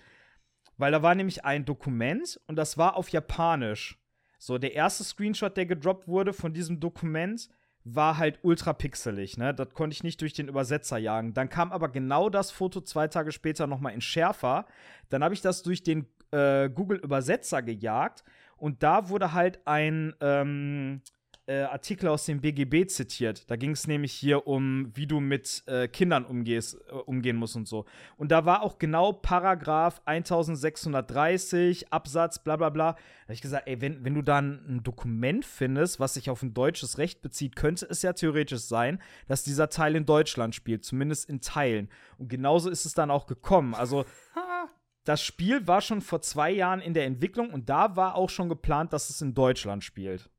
weil 0.76 0.92
da 0.92 1.02
war 1.02 1.14
nämlich 1.14 1.44
ein 1.46 1.64
Dokument 1.64 2.38
und 2.46 2.56
das 2.56 2.76
war 2.76 2.96
auf 2.96 3.08
Japanisch. 3.08 3.98
So, 4.38 4.58
der 4.58 4.74
erste 4.74 5.02
Screenshot, 5.02 5.56
der 5.56 5.66
gedroppt 5.66 6.08
wurde 6.08 6.34
von 6.34 6.52
diesem 6.52 6.78
Dokument, 6.78 7.48
war 7.84 8.18
halt 8.18 8.38
ultra 8.42 8.72
pixelig, 8.72 9.38
ne? 9.38 9.54
Das 9.54 9.72
konnte 9.74 9.94
ich 9.94 10.02
nicht 10.02 10.20
durch 10.20 10.32
den 10.34 10.48
Übersetzer 10.48 10.98
jagen. 10.98 11.32
Dann 11.32 11.48
kam 11.48 11.72
aber 11.72 11.88
genau 11.88 12.28
das 12.28 12.50
Foto 12.50 12.80
zwei 12.80 13.08
Tage 13.08 13.32
später 13.32 13.66
nochmal 13.66 13.94
in 13.94 14.00
schärfer. 14.00 14.66
Dann 15.08 15.24
habe 15.24 15.34
ich 15.34 15.40
das 15.40 15.62
durch 15.62 15.82
den 15.82 16.06
äh, 16.30 16.68
Google 16.68 16.98
Übersetzer 16.98 17.62
gejagt 17.62 18.24
und 18.56 18.82
da 18.82 19.08
wurde 19.08 19.32
halt 19.32 19.66
ein 19.66 20.14
ähm, 20.20 21.00
äh, 21.50 21.62
Artikel 21.64 22.06
aus 22.06 22.26
dem 22.26 22.40
BGB 22.40 22.88
zitiert. 22.88 23.50
Da 23.50 23.56
ging 23.56 23.72
es 23.72 23.88
nämlich 23.88 24.12
hier 24.12 24.46
um, 24.46 24.92
wie 24.94 25.08
du 25.08 25.18
mit 25.18 25.64
äh, 25.66 25.88
Kindern 25.88 26.24
umgehst, 26.24 26.78
äh, 26.88 26.92
umgehen 26.92 27.36
musst 27.36 27.56
und 27.56 27.66
so. 27.66 27.86
Und 28.16 28.30
da 28.30 28.44
war 28.44 28.62
auch 28.62 28.78
genau 28.78 29.12
Paragraph 29.12 30.00
1630, 30.04 31.92
Absatz, 31.92 32.38
bla 32.38 32.56
bla 32.56 32.70
bla. 32.70 32.92
Da 32.92 32.98
habe 33.24 33.32
ich 33.34 33.42
gesagt, 33.42 33.66
ey, 33.66 33.80
wenn, 33.80 34.04
wenn 34.04 34.14
du 34.14 34.22
dann 34.22 34.64
ein 34.68 34.82
Dokument 34.84 35.44
findest, 35.44 35.98
was 35.98 36.14
sich 36.14 36.30
auf 36.30 36.40
ein 36.42 36.54
deutsches 36.54 36.98
Recht 36.98 37.20
bezieht, 37.20 37.56
könnte 37.56 37.84
es 37.90 38.02
ja 38.02 38.12
theoretisch 38.12 38.60
sein, 38.60 39.02
dass 39.26 39.42
dieser 39.42 39.70
Teil 39.70 39.96
in 39.96 40.06
Deutschland 40.06 40.54
spielt, 40.54 40.84
zumindest 40.84 41.28
in 41.28 41.40
Teilen. 41.40 41.88
Und 42.16 42.28
genauso 42.28 42.70
ist 42.70 42.84
es 42.84 42.94
dann 42.94 43.10
auch 43.10 43.26
gekommen. 43.26 43.74
Also 43.74 44.04
das 45.04 45.20
Spiel 45.20 45.66
war 45.66 45.80
schon 45.80 46.00
vor 46.00 46.22
zwei 46.22 46.52
Jahren 46.52 46.80
in 46.80 46.94
der 46.94 47.06
Entwicklung 47.06 47.50
und 47.50 47.68
da 47.68 47.96
war 47.96 48.14
auch 48.14 48.30
schon 48.30 48.48
geplant, 48.48 48.92
dass 48.92 49.10
es 49.10 49.20
in 49.20 49.34
Deutschland 49.34 49.82
spielt. 49.82 50.30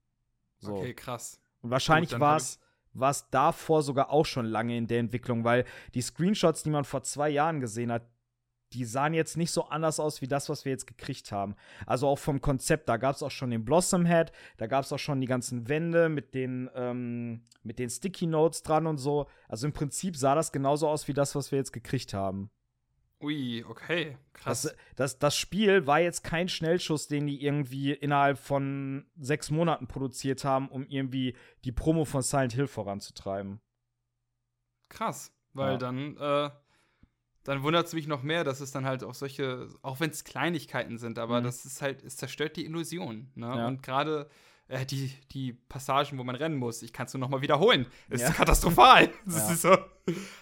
So. 0.61 0.75
Okay, 0.75 0.93
krass. 0.93 1.41
Und 1.61 1.71
wahrscheinlich 1.71 2.19
war 2.19 2.37
es 2.37 2.59
war 2.93 3.11
es 3.11 3.29
davor 3.29 3.83
sogar 3.83 4.09
auch 4.09 4.25
schon 4.25 4.45
lange 4.45 4.77
in 4.77 4.87
der 4.87 4.99
Entwicklung, 4.99 5.43
weil 5.43 5.65
die 5.93 6.01
Screenshots, 6.01 6.63
die 6.63 6.69
man 6.69 6.83
vor 6.83 7.03
zwei 7.03 7.29
Jahren 7.29 7.61
gesehen 7.61 7.91
hat, 7.91 8.03
die 8.73 8.85
sahen 8.85 9.13
jetzt 9.13 9.35
nicht 9.35 9.51
so 9.51 9.65
anders 9.65 9.99
aus 9.99 10.21
wie 10.21 10.27
das, 10.27 10.47
was 10.47 10.63
wir 10.63 10.71
jetzt 10.71 10.87
gekriegt 10.87 11.31
haben. 11.31 11.55
Also 11.85 12.07
auch 12.07 12.19
vom 12.19 12.39
Konzept, 12.39 12.87
da 12.87 12.97
gab 12.97 13.15
es 13.15 13.23
auch 13.23 13.31
schon 13.31 13.51
den 13.51 13.65
Blossom 13.65 14.05
Head, 14.05 14.31
da 14.57 14.67
gab 14.67 14.85
es 14.85 14.93
auch 14.93 14.99
schon 14.99 15.19
die 15.19 15.27
ganzen 15.27 15.67
Wände 15.67 16.07
mit 16.07 16.33
den, 16.33 16.69
ähm, 16.73 17.43
mit 17.63 17.79
den 17.79 17.89
Sticky 17.89 18.27
Notes 18.27 18.63
dran 18.63 18.87
und 18.87 18.97
so. 18.97 19.27
Also 19.49 19.67
im 19.67 19.73
Prinzip 19.73 20.15
sah 20.15 20.35
das 20.35 20.53
genauso 20.53 20.87
aus 20.87 21.07
wie 21.07 21.13
das, 21.13 21.35
was 21.35 21.51
wir 21.51 21.59
jetzt 21.59 21.73
gekriegt 21.73 22.13
haben. 22.13 22.49
Ui, 23.21 23.63
okay, 23.67 24.17
krass. 24.33 24.63
Das, 24.63 24.75
das, 24.95 25.19
das, 25.19 25.37
Spiel 25.37 25.85
war 25.85 25.99
jetzt 25.99 26.23
kein 26.23 26.49
Schnellschuss, 26.49 27.07
den 27.07 27.27
die 27.27 27.43
irgendwie 27.43 27.91
innerhalb 27.91 28.39
von 28.39 29.05
sechs 29.15 29.51
Monaten 29.51 29.87
produziert 29.87 30.43
haben, 30.43 30.69
um 30.69 30.87
irgendwie 30.87 31.35
die 31.63 31.71
Promo 31.71 32.05
von 32.05 32.23
Silent 32.23 32.53
Hill 32.53 32.67
voranzutreiben. 32.67 33.61
Krass, 34.89 35.31
weil 35.53 35.73
ja. 35.73 35.77
dann, 35.77 36.17
äh, 36.17 36.49
dann 37.43 37.63
wundert 37.63 37.87
es 37.87 37.93
mich 37.93 38.07
noch 38.07 38.23
mehr, 38.23 38.43
dass 38.43 38.59
es 38.59 38.71
dann 38.71 38.85
halt 38.85 39.03
auch 39.03 39.13
solche, 39.13 39.69
auch 39.83 39.99
wenn 39.99 40.09
es 40.09 40.23
Kleinigkeiten 40.23 40.97
sind, 40.97 41.19
aber 41.19 41.39
mhm. 41.39 41.45
das 41.45 41.63
ist 41.65 41.81
halt, 41.81 42.03
es 42.03 42.17
zerstört 42.17 42.57
die 42.57 42.65
Illusion. 42.65 43.31
Ne? 43.35 43.45
Ja. 43.45 43.67
Und 43.67 43.83
gerade 43.83 44.29
äh, 44.71 44.85
die, 44.85 45.11
die 45.33 45.53
Passagen, 45.53 46.17
wo 46.17 46.23
man 46.23 46.35
rennen 46.35 46.55
muss. 46.55 46.81
Ich 46.81 46.93
kann 46.93 47.05
es 47.05 47.13
nur 47.13 47.19
noch 47.19 47.29
mal 47.29 47.41
wiederholen. 47.41 47.85
Es 48.09 48.21
ja. 48.21 48.27
ist 48.29 48.35
katastrophal. 48.35 49.09
Ja. 49.27 49.51
ist 49.51 49.61
so. 49.61 49.77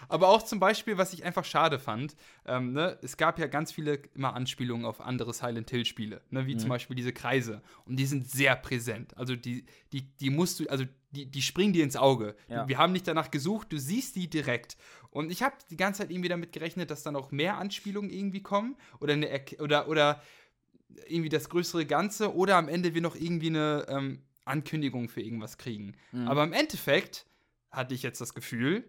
Aber 0.08 0.28
auch 0.28 0.42
zum 0.42 0.60
Beispiel, 0.60 0.96
was 0.96 1.12
ich 1.12 1.24
einfach 1.24 1.44
schade 1.44 1.78
fand, 1.78 2.14
ähm, 2.46 2.72
ne, 2.72 2.96
es 3.02 3.16
gab 3.16 3.38
ja 3.38 3.48
ganz 3.48 3.72
viele 3.72 4.00
immer 4.14 4.34
Anspielungen 4.34 4.86
auf 4.86 5.00
andere 5.00 5.34
Silent 5.34 5.68
Hill-Spiele, 5.70 6.22
ne, 6.30 6.46
wie 6.46 6.54
mhm. 6.54 6.60
zum 6.60 6.68
Beispiel 6.68 6.94
diese 6.94 7.12
Kreise. 7.12 7.60
Und 7.84 7.96
die 7.96 8.06
sind 8.06 8.30
sehr 8.30 8.54
präsent. 8.54 9.16
Also 9.16 9.34
die, 9.34 9.66
die, 9.92 10.02
die 10.02 10.30
musst 10.30 10.60
du, 10.60 10.68
also 10.68 10.84
die, 11.10 11.26
die 11.26 11.42
springen 11.42 11.72
dir 11.72 11.82
ins 11.82 11.96
Auge. 11.96 12.36
Ja. 12.48 12.68
Wir 12.68 12.78
haben 12.78 12.92
nicht 12.92 13.08
danach 13.08 13.32
gesucht, 13.32 13.72
du 13.72 13.78
siehst 13.78 14.14
die 14.14 14.30
direkt. 14.30 14.76
Und 15.10 15.32
ich 15.32 15.42
habe 15.42 15.56
die 15.70 15.76
ganze 15.76 16.02
Zeit 16.02 16.10
irgendwie 16.10 16.28
damit 16.28 16.52
gerechnet, 16.52 16.90
dass 16.90 17.02
dann 17.02 17.16
auch 17.16 17.32
mehr 17.32 17.58
Anspielungen 17.58 18.10
irgendwie 18.10 18.42
kommen 18.42 18.76
oder 19.00 19.14
eine 19.14 19.28
oder 19.58 19.88
oder 19.88 20.22
irgendwie 21.06 21.28
das 21.28 21.48
größere 21.48 21.86
Ganze 21.86 22.34
oder 22.34 22.56
am 22.56 22.68
Ende 22.68 22.94
wir 22.94 23.00
noch 23.00 23.16
irgendwie 23.16 23.48
eine 23.48 23.86
ähm, 23.88 24.22
Ankündigung 24.44 25.08
für 25.08 25.20
irgendwas 25.20 25.58
kriegen. 25.58 25.94
Mhm. 26.12 26.28
Aber 26.28 26.44
im 26.44 26.52
Endeffekt 26.52 27.26
hatte 27.70 27.94
ich 27.94 28.02
jetzt 28.02 28.20
das 28.20 28.34
Gefühl, 28.34 28.84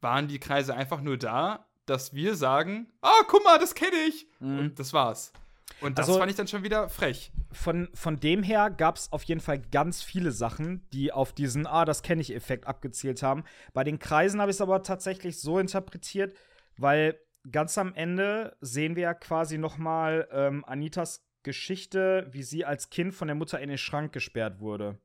waren 0.00 0.28
die 0.28 0.38
Kreise 0.38 0.74
einfach 0.74 1.00
nur 1.00 1.18
da, 1.18 1.66
dass 1.86 2.14
wir 2.14 2.34
sagen, 2.34 2.88
ah, 3.02 3.22
guck 3.26 3.44
mal, 3.44 3.58
das 3.58 3.74
kenne 3.74 3.96
ich. 4.08 4.26
Mhm. 4.38 4.58
Und 4.58 4.78
das 4.78 4.92
war's. 4.92 5.32
Und 5.80 5.98
das 5.98 6.08
also, 6.08 6.18
fand 6.18 6.30
ich 6.30 6.36
dann 6.36 6.48
schon 6.48 6.62
wieder 6.62 6.88
frech. 6.88 7.32
Von, 7.52 7.88
von 7.94 8.20
dem 8.20 8.42
her 8.42 8.70
gab 8.70 8.96
es 8.96 9.12
auf 9.12 9.22
jeden 9.24 9.40
Fall 9.40 9.60
ganz 9.60 10.02
viele 10.02 10.30
Sachen, 10.30 10.86
die 10.92 11.12
auf 11.12 11.32
diesen 11.32 11.66
Ah, 11.66 11.84
das 11.84 12.02
kenne 12.02 12.20
ich 12.20 12.34
Effekt 12.34 12.66
abgezielt 12.66 13.22
haben. 13.22 13.44
Bei 13.72 13.84
den 13.84 13.98
Kreisen 13.98 14.40
habe 14.40 14.50
ich 14.50 14.56
es 14.56 14.60
aber 14.60 14.82
tatsächlich 14.82 15.40
so 15.40 15.58
interpretiert, 15.58 16.36
weil 16.76 17.18
ganz 17.50 17.78
am 17.78 17.94
Ende 17.94 18.56
sehen 18.60 18.96
wir 18.96 19.02
ja 19.02 19.14
quasi 19.14 19.58
noch 19.58 19.78
mal 19.78 20.28
ähm, 20.32 20.64
Anitas 20.64 21.26
Geschichte, 21.42 22.28
wie 22.30 22.42
sie 22.42 22.64
als 22.64 22.90
Kind 22.90 23.14
von 23.14 23.28
der 23.28 23.34
Mutter 23.34 23.60
in 23.60 23.68
den 23.68 23.78
Schrank 23.78 24.12
gesperrt 24.12 24.60
wurde. 24.60 24.98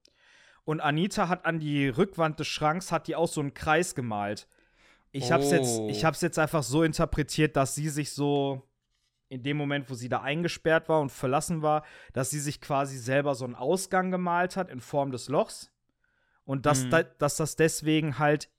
Und 0.66 0.82
Anita 0.82 1.30
hat 1.30 1.46
an 1.46 1.60
die 1.60 1.88
Rückwand 1.88 2.40
des 2.40 2.48
Schranks 2.48 2.92
hat 2.92 3.08
die 3.08 3.16
auch 3.16 3.28
so 3.28 3.40
einen 3.40 3.54
Kreis 3.54 3.96
gemalt. 3.96 4.48
Ich 5.12 5.32
habe 5.32 5.44
es 5.44 5.52
jetzt, 5.52 5.80
ich 5.88 6.04
hab's 6.04 6.20
jetzt 6.22 6.40
einfach 6.40 6.64
so 6.64 6.84
interpretiert, 6.84 7.56
dass 7.56 7.74
sie 7.74 7.88
sich 7.88 8.12
so 8.12 8.64
in 9.30 9.44
dem 9.44 9.56
Moment, 9.56 9.90
wo 9.90 9.94
sie 9.94 10.10
da 10.10 10.22
eingesperrt 10.22 10.90
war 10.90 11.00
und 11.00 11.12
verlassen 11.12 11.62
war, 11.62 11.86
dass 12.14 12.32
sie 12.32 12.40
sich 12.40 12.60
quasi 12.60 12.98
selber 12.98 13.34
so 13.34 13.46
einen 13.46 13.56
Ausgang 13.56 14.12
gemalt 14.12 14.58
hat 14.58 14.70
in 14.70 14.82
Form 14.82 15.12
des 15.12 15.30
Lochs. 15.30 15.72
Und 16.44 16.66
dass, 16.66 16.84
mhm. 16.84 16.90
da, 16.90 17.04
dass 17.04 17.38
das 17.38 17.56
deswegen 17.56 18.20
halt 18.20 18.50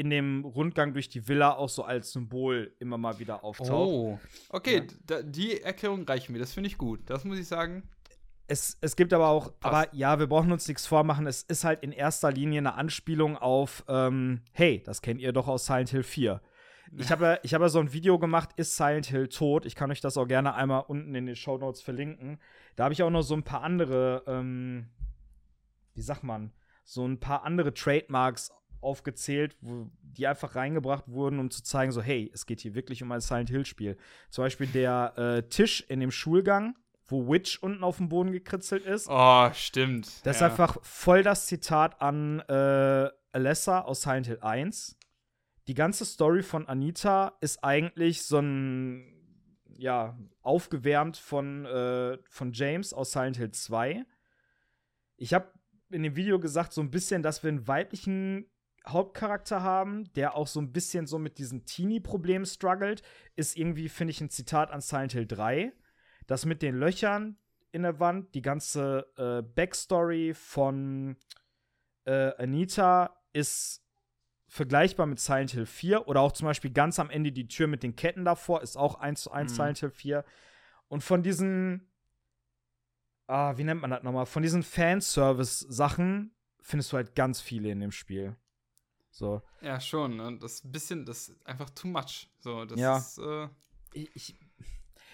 in 0.00 0.08
dem 0.08 0.46
Rundgang 0.46 0.94
durch 0.94 1.10
die 1.10 1.28
Villa 1.28 1.52
auch 1.52 1.68
so 1.68 1.84
als 1.84 2.12
Symbol 2.12 2.74
immer 2.78 2.96
mal 2.96 3.18
wieder 3.18 3.44
auftaucht. 3.44 3.70
Oh, 3.70 4.18
okay, 4.48 4.76
ja. 4.76 4.94
da, 5.04 5.22
die 5.22 5.60
Erklärung 5.60 6.04
reicht 6.04 6.30
mir. 6.30 6.38
Das 6.38 6.54
finde 6.54 6.68
ich 6.68 6.78
gut. 6.78 7.00
Das 7.04 7.24
muss 7.24 7.38
ich 7.38 7.46
sagen. 7.46 7.82
Es, 8.46 8.78
es 8.80 8.96
gibt 8.96 9.12
aber 9.12 9.28
auch, 9.28 9.60
Passt. 9.60 9.74
aber 9.74 9.94
ja, 9.94 10.18
wir 10.18 10.26
brauchen 10.26 10.50
uns 10.52 10.66
nichts 10.66 10.86
vormachen. 10.86 11.26
Es 11.26 11.42
ist 11.42 11.64
halt 11.64 11.82
in 11.82 11.92
erster 11.92 12.32
Linie 12.32 12.60
eine 12.60 12.74
Anspielung 12.76 13.36
auf, 13.36 13.84
ähm, 13.88 14.40
hey, 14.52 14.82
das 14.82 15.02
kennt 15.02 15.20
ihr 15.20 15.32
doch 15.32 15.48
aus 15.48 15.66
Silent 15.66 15.90
Hill 15.90 16.02
4. 16.02 16.40
Ich 16.96 17.12
habe 17.12 17.38
ich 17.44 17.54
hab 17.54 17.62
ja 17.62 17.68
so 17.68 17.78
ein 17.78 17.92
Video 17.92 18.18
gemacht, 18.18 18.50
ist 18.56 18.76
Silent 18.76 19.06
Hill 19.06 19.28
tot? 19.28 19.64
Ich 19.64 19.76
kann 19.76 19.92
euch 19.92 20.00
das 20.00 20.16
auch 20.16 20.26
gerne 20.26 20.54
einmal 20.54 20.82
unten 20.88 21.14
in 21.14 21.26
den 21.26 21.36
Show 21.36 21.56
Notes 21.56 21.80
verlinken. 21.80 22.40
Da 22.74 22.82
habe 22.82 22.92
ich 22.92 23.04
auch 23.04 23.10
noch 23.10 23.22
so 23.22 23.34
ein 23.34 23.44
paar 23.44 23.62
andere, 23.62 24.24
ähm, 24.26 24.88
wie 25.94 26.02
sagt 26.02 26.24
man, 26.24 26.52
so 26.82 27.06
ein 27.06 27.20
paar 27.20 27.44
andere 27.44 27.72
Trademarks 27.74 28.50
aufgezählt, 28.80 29.56
wo 29.60 29.90
die 30.02 30.26
einfach 30.26 30.54
reingebracht 30.54 31.04
wurden, 31.08 31.38
um 31.38 31.50
zu 31.50 31.62
zeigen, 31.62 31.92
so, 31.92 32.02
hey, 32.02 32.30
es 32.32 32.46
geht 32.46 32.60
hier 32.60 32.74
wirklich 32.74 33.02
um 33.02 33.12
ein 33.12 33.20
Silent 33.20 33.50
Hill-Spiel. 33.50 33.96
Zum 34.30 34.44
Beispiel 34.44 34.66
der 34.66 35.14
äh, 35.16 35.42
Tisch 35.48 35.84
in 35.88 36.00
dem 36.00 36.10
Schulgang, 36.10 36.76
wo 37.06 37.28
Witch 37.28 37.58
unten 37.62 37.84
auf 37.84 37.98
dem 37.98 38.08
Boden 38.08 38.32
gekritzelt 38.32 38.84
ist. 38.84 39.08
Oh, 39.08 39.50
stimmt. 39.52 40.06
Das 40.24 40.40
ja. 40.40 40.46
ist 40.46 40.52
einfach 40.52 40.78
voll 40.82 41.22
das 41.22 41.46
Zitat 41.46 42.00
an 42.00 42.40
äh, 42.40 43.08
Alessa 43.32 43.80
aus 43.80 44.02
Silent 44.02 44.26
Hill 44.26 44.40
1. 44.40 44.96
Die 45.66 45.74
ganze 45.74 46.04
Story 46.04 46.42
von 46.42 46.66
Anita 46.66 47.36
ist 47.40 47.62
eigentlich 47.62 48.22
so 48.22 48.38
ein, 48.38 49.04
ja, 49.76 50.18
aufgewärmt 50.42 51.16
von, 51.16 51.64
äh, 51.66 52.18
von 52.28 52.52
James 52.52 52.92
aus 52.92 53.12
Silent 53.12 53.36
Hill 53.36 53.52
2. 53.52 54.04
Ich 55.16 55.34
habe 55.34 55.52
in 55.90 56.02
dem 56.02 56.16
Video 56.16 56.38
gesagt, 56.38 56.72
so 56.72 56.80
ein 56.80 56.90
bisschen, 56.90 57.22
dass 57.22 57.42
wir 57.42 57.48
einen 57.48 57.66
weiblichen 57.66 58.49
Hauptcharakter 58.86 59.62
haben, 59.62 60.12
der 60.14 60.34
auch 60.34 60.46
so 60.46 60.60
ein 60.60 60.72
bisschen 60.72 61.06
so 61.06 61.18
mit 61.18 61.38
diesen 61.38 61.64
Teenie-Problemen 61.66 62.46
struggelt, 62.46 63.02
ist 63.36 63.56
irgendwie, 63.56 63.88
finde 63.88 64.12
ich, 64.12 64.20
ein 64.20 64.30
Zitat 64.30 64.70
an 64.70 64.80
Silent 64.80 65.12
Hill 65.12 65.26
3. 65.26 65.72
Das 66.26 66.46
mit 66.46 66.62
den 66.62 66.76
Löchern 66.76 67.36
in 67.72 67.82
der 67.82 68.00
Wand, 68.00 68.34
die 68.34 68.42
ganze 68.42 69.06
äh, 69.16 69.42
Backstory 69.42 70.34
von 70.34 71.16
äh, 72.04 72.32
Anita 72.36 73.16
ist 73.32 73.84
vergleichbar 74.48 75.06
mit 75.06 75.20
Silent 75.20 75.52
Hill 75.52 75.66
4 75.66 76.08
oder 76.08 76.20
auch 76.20 76.32
zum 76.32 76.46
Beispiel 76.46 76.72
ganz 76.72 76.98
am 76.98 77.10
Ende 77.10 77.30
die 77.30 77.46
Tür 77.46 77.68
mit 77.68 77.84
den 77.84 77.94
Ketten 77.94 78.24
davor 78.24 78.62
ist 78.62 78.76
auch 78.76 78.96
1 78.96 79.22
zu 79.22 79.30
1 79.30 79.52
mhm. 79.52 79.56
Silent 79.56 79.78
Hill 79.78 79.90
4. 79.90 80.24
Und 80.88 81.04
von 81.04 81.22
diesen, 81.22 81.88
ah, 83.28 83.56
wie 83.56 83.64
nennt 83.64 83.80
man 83.80 83.90
das 83.90 84.02
nochmal? 84.02 84.26
Von 84.26 84.42
diesen 84.42 84.64
Fanservice-Sachen 84.64 86.34
findest 86.60 86.92
du 86.92 86.96
halt 86.96 87.14
ganz 87.14 87.40
viele 87.40 87.70
in 87.70 87.78
dem 87.78 87.92
Spiel. 87.92 88.36
So. 89.10 89.42
Ja, 89.60 89.80
schon. 89.80 90.16
Ne? 90.16 90.38
Das 90.40 90.54
ist 90.54 90.64
ein 90.64 90.72
bisschen, 90.72 91.04
das 91.04 91.28
ist 91.28 91.46
einfach 91.46 91.70
too 91.70 91.88
much. 91.88 92.28
So, 92.38 92.64
das 92.64 92.78
ja. 92.78 92.98
ist. 92.98 93.18
Äh 93.18 93.48
ich, 93.92 94.10
ich, 94.14 94.36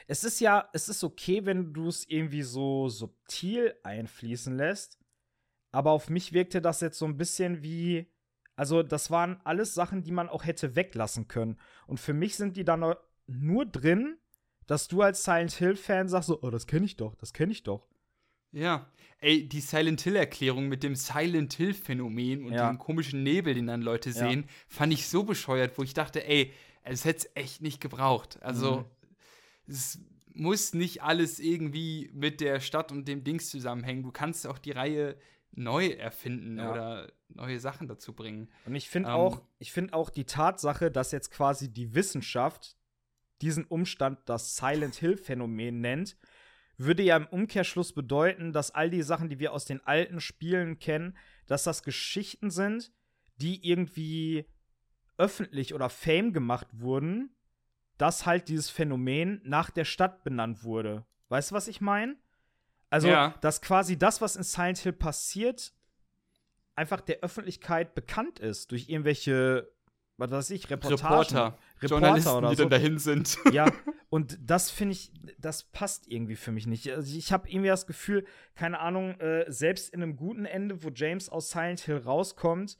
es 0.07 0.25
ist 0.25 0.41
ja, 0.41 0.69
es 0.73 0.89
ist 0.89 1.03
okay, 1.03 1.45
wenn 1.45 1.73
du 1.73 1.89
es 1.89 2.09
irgendwie 2.09 2.43
so 2.43 2.89
subtil 2.89 3.75
einfließen 3.83 4.57
lässt. 4.57 4.99
Aber 5.73 5.91
auf 5.91 6.09
mich 6.09 6.33
wirkte 6.33 6.61
das 6.63 6.81
jetzt 6.81 6.99
so 6.99 7.07
ein 7.07 7.17
bisschen 7.17 7.63
wie. 7.63 8.11
Also, 8.55 8.83
das 8.83 9.11
waren 9.11 9.41
alles 9.45 9.75
Sachen, 9.75 10.03
die 10.03 10.13
man 10.13 10.31
auch 10.31 10.45
hätte 10.45 10.77
weglassen 10.77 11.29
können. 11.29 11.59
Und 11.87 12.01
für 12.01 12.15
mich 12.15 12.37
sind 12.37 12.57
die 12.57 12.65
dann 12.65 12.95
nur 13.27 13.67
drin, 13.67 14.17
dass 14.67 14.89
du 14.89 15.03
als 15.03 15.25
Silent 15.25 15.53
Hill-Fan 15.53 16.09
sagst: 16.09 16.29
so, 16.29 16.41
Oh, 16.43 16.51
das 16.51 16.67
kenne 16.67 16.87
ich 16.87 16.97
doch, 16.97 17.15
das 17.17 17.33
kenne 17.33 17.53
ich 17.53 17.65
doch. 17.65 17.87
Ja, 18.53 18.91
ey, 19.19 19.49
die 19.49 19.61
Silent 19.61 20.01
Hill-Erklärung 20.01 20.69
mit 20.69 20.83
dem 20.83 20.95
Silent 20.95 21.55
Hill-Phänomen 21.55 22.45
und 22.45 22.53
ja. 22.53 22.71
dem 22.71 22.79
komischen 22.79 23.23
Nebel, 23.23 23.55
den 23.55 23.67
dann 23.67 23.83
Leute 23.83 24.13
sehen, 24.13 24.43
ja. 24.43 24.55
fand 24.69 24.93
ich 24.93 25.09
so 25.09 25.25
bescheuert, 25.25 25.77
wo 25.79 25.83
ich 25.83 25.95
dachte, 25.95 26.27
ey, 26.27 26.53
es 26.83 27.05
hätte 27.05 27.27
es 27.27 27.31
echt 27.35 27.63
nicht 27.63 27.81
gebraucht. 27.81 28.39
Also, 28.43 28.79
mhm. 28.79 28.85
es 29.67 29.99
muss 30.33 30.75
nicht 30.75 31.03
alles 31.03 31.39
irgendwie 31.39 32.11
mit 32.13 32.41
der 32.41 32.61
Stadt 32.61 32.93
und 32.93 33.09
dem 33.09 33.25
Dings 33.25 33.51
zusammenhängen. 33.51 34.03
Du 34.03 34.13
kannst 34.13 34.47
auch 34.47 34.59
die 34.59 34.73
Reihe 34.73 35.17
neu 35.53 35.89
erfinden 35.89 36.59
ja. 36.59 36.71
oder 36.71 37.13
neue 37.29 37.59
Sachen 37.59 37.89
dazu 37.89 38.13
bringen. 38.13 38.49
Und 38.67 38.75
ich 38.75 38.89
finde 38.89 39.09
ähm, 39.09 39.15
auch, 39.15 39.43
ich 39.59 39.73
finde 39.73 39.95
auch 39.95 40.11
die 40.11 40.25
Tatsache, 40.25 40.91
dass 40.91 41.13
jetzt 41.13 41.31
quasi 41.31 41.73
die 41.73 41.95
Wissenschaft 41.95 42.77
diesen 43.43 43.65
Umstand 43.65 44.21
das 44.27 44.57
Silent 44.57 44.95
Hill 44.97 45.17
Phänomen 45.17 45.81
nennt, 45.81 46.17
würde 46.79 47.03
ja 47.03 47.17
im 47.17 47.27
Umkehrschluss 47.27 47.93
bedeuten, 47.93 48.53
dass 48.53 48.71
all 48.71 48.91
die 48.91 49.03
Sachen, 49.03 49.29
die 49.29 49.39
wir 49.39 49.53
aus 49.53 49.65
den 49.65 49.85
alten 49.85 50.21
Spielen 50.21 50.79
kennen, 50.79 51.17
dass 51.47 51.65
das 51.65 51.83
Geschichten 51.83 52.51
sind, 52.51 52.93
die 53.37 53.69
irgendwie 53.69 54.47
öffentlich 55.19 55.75
oder 55.75 55.89
Fame 55.89 56.33
gemacht 56.33 56.69
wurden, 56.73 57.35
dass 57.99 58.27
halt 58.27 58.49
dieses 58.49 58.69
Phänomen 58.69 59.41
nach 59.45 59.71
der 59.71 59.85
Stadt 59.85 60.25
benannt 60.25 60.65
wurde. 60.65 61.07
Weißt 61.29 61.51
du, 61.51 61.55
was 61.55 61.69
ich 61.69 61.81
meine? 61.81 62.17
Also, 62.91 63.09
ja. 63.09 63.35
dass 63.41 63.63
quasi 63.63 63.99
das, 63.99 64.21
was 64.21 64.37
in 64.37 64.43
Silent 64.43 64.79
Hill 64.79 64.93
passiert, 64.93 65.73
einfach 66.75 67.01
der 67.01 67.21
Öffentlichkeit 67.21 67.95
bekannt 67.95 68.39
ist 68.39 68.71
durch 68.71 68.89
irgendwelche 68.89 69.73
was 70.19 70.31
weiß 70.31 70.51
ich, 70.51 70.71
Reportagen. 70.71 71.03
Reporter. 71.03 71.59
Reporter 71.83 71.87
Journalisten, 71.87 72.31
oder 72.31 72.49
so. 72.49 72.55
die 72.55 72.61
dann 72.61 72.71
dahin 72.71 72.99
sind. 72.99 73.39
Ja, 73.53 73.71
und 74.09 74.39
das 74.43 74.71
finde 74.71 74.93
ich, 74.93 75.13
das 75.39 75.65
passt 75.65 76.09
irgendwie 76.09 76.37
für 76.37 76.53
mich 76.53 76.67
nicht. 76.67 76.91
Also 76.91 77.17
ich 77.17 77.33
habe 77.33 77.49
irgendwie 77.49 77.69
das 77.69 77.87
Gefühl, 77.87 78.27
keine 78.55 78.81
Ahnung, 78.81 79.19
äh, 79.21 79.45
selbst 79.49 79.93
in 79.93 80.03
einem 80.03 80.17
guten 80.17 80.45
Ende, 80.45 80.83
wo 80.83 80.91
James 80.95 81.29
aus 81.29 81.51
Silent 81.51 81.81
Hill 81.81 81.99
rauskommt, 81.99 82.79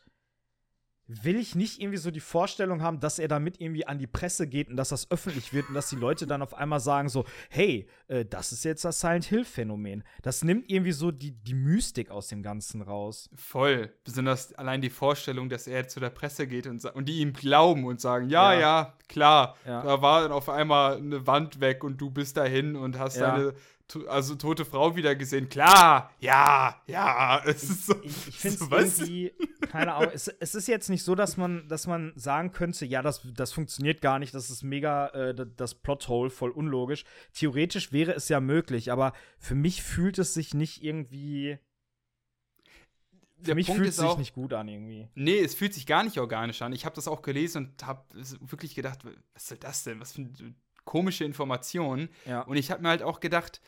will 1.09 1.37
ich 1.37 1.55
nicht 1.55 1.81
irgendwie 1.81 1.99
so 1.99 2.11
die 2.11 2.21
Vorstellung 2.21 2.83
haben, 2.83 2.99
dass 3.01 3.19
er 3.19 3.29
damit 3.29 3.61
irgendwie 3.61 3.87
an 3.87 3.99
die 3.99 4.07
Presse 4.07 4.47
geht 4.47 4.69
und 4.69 4.77
dass 4.77 4.89
das 4.89 5.11
öffentlich 5.11 5.53
wird 5.53 5.69
und 5.69 5.75
dass 5.75 5.89
die 5.89 5.97
Leute 5.97 6.27
dann 6.27 6.43
auf 6.43 6.55
einmal 6.55 6.81
sagen 6.81 7.09
so, 7.09 7.25
hey, 7.49 7.87
äh, 8.09 8.25
das 8.25 8.53
ist 8.53 8.65
jetzt 8.65 8.85
das 8.85 9.01
Silent 9.01 9.25
Hill 9.25 9.45
Phänomen. 9.45 10.03
Das 10.23 10.43
nimmt 10.43 10.69
irgendwie 10.71 10.93
so 10.93 11.11
die, 11.13 11.33
die 11.33 11.55
Mystik 11.55 12.11
aus 12.11 12.29
dem 12.29 12.43
Ganzen 12.43 12.83
raus. 12.83 13.31
Voll. 13.37 13.93
Besonders 14.05 14.53
allein 14.55 14.81
die 14.81 14.91
Vorstellung, 14.91 15.49
dass 15.49 15.67
er 15.67 15.87
zu 15.87 16.01
der 16.01 16.11
Presse 16.11 16.47
geht 16.47 16.67
und, 16.67 16.85
und 16.85 17.09
die 17.09 17.21
ihm 17.21 17.33
glauben 17.33 17.85
und 17.85 18.01
sagen, 18.01 18.29
ja, 18.29 18.53
ja, 18.55 18.61
ja 18.61 18.95
klar, 19.09 19.57
ja. 19.65 19.83
da 19.83 20.03
war 20.03 20.23
dann 20.23 20.33
auf 20.33 20.49
einmal 20.49 20.97
eine 20.97 21.27
Wand 21.27 21.61
weg 21.61 21.85
und 21.85 22.01
du 22.01 22.11
bist 22.11 22.37
dahin 22.37 22.75
und 22.75 22.99
hast 22.99 23.17
ja. 23.17 23.37
deine 23.37 23.55
also 24.09 24.35
tote 24.35 24.65
Frau 24.65 24.97
wieder 24.97 25.15
gesehen. 25.15 25.49
Klar, 25.49 26.11
ja, 26.19 26.83
ja. 26.87 27.43
Es 27.47 27.63
ist 27.63 27.87
so, 27.87 27.95
ich, 28.03 28.29
ich 28.29 28.39
finde 28.39 28.57
es 28.79 28.97
so, 28.97 29.05
irgendwie, 29.05 29.33
keine 29.71 29.95
Ahnung, 29.95 30.11
es, 30.13 30.29
es, 30.29 30.55
ist 30.55 30.67
jetzt 30.67 30.91
nicht 30.91 31.05
so, 31.05 31.15
dass 31.15 31.37
man, 31.37 31.69
dass 31.69 31.87
man 31.87 32.13
sagen 32.17 32.53
könnte, 32.53 32.85
ja, 32.85 33.03
das, 33.03 33.23
das 33.35 33.53
funktioniert 33.53 34.01
gar 34.01 34.19
nicht, 34.19 34.35
das 34.35 34.51
ist 34.51 34.63
mega 34.63 35.09
äh, 35.09 35.47
das 35.57 35.75
Plothole, 35.75 36.31
voll 36.31 36.51
unlogisch. 36.51 37.05
Theoretisch 37.33 37.93
wäre 37.93 38.13
es 38.13 38.29
ja 38.29 38.41
möglich, 38.41 38.91
aber 38.91 39.13
für 39.39 39.55
mich 39.55 39.83
fühlt 39.83 40.19
es 40.19 40.35
sich 40.35 40.55
nicht 40.55 40.83
irgendwie. 40.83 41.59
Für 43.39 43.45
Der 43.45 43.55
mich 43.55 43.67
Punkt 43.67 43.81
fühlt 43.81 43.91
es 43.91 43.97
sich 43.97 44.07
auch, 44.07 44.19
nicht 44.19 44.35
gut 44.35 44.55
an 44.55 44.67
irgendwie. 44.67 45.09
Nee, 45.15 45.39
es 45.39 45.55
fühlt 45.55 45.75
sich 45.75 45.87
gar 45.87 46.03
nicht 46.03 46.19
organisch 46.19 46.63
an. 46.63 46.73
Ich 46.73 46.87
habe 46.87 46.95
das 46.95 47.07
auch 47.07 47.23
gelesen 47.23 47.67
und 47.67 47.87
habe 47.87 48.03
wirklich 48.41 48.75
gedacht, 48.75 49.01
was 49.35 49.47
soll 49.47 49.59
das 49.59 49.85
denn? 49.85 50.01
Was 50.01 50.13
für 50.13 50.23
ein 50.23 50.57
komische 50.87 51.25
Informationen. 51.25 52.09
Ja. 52.25 52.41
Und 52.41 52.57
ich 52.57 52.71
habe 52.71 52.81
mir 52.81 52.89
halt 52.89 53.03
auch 53.03 53.21
gedacht, 53.21 53.61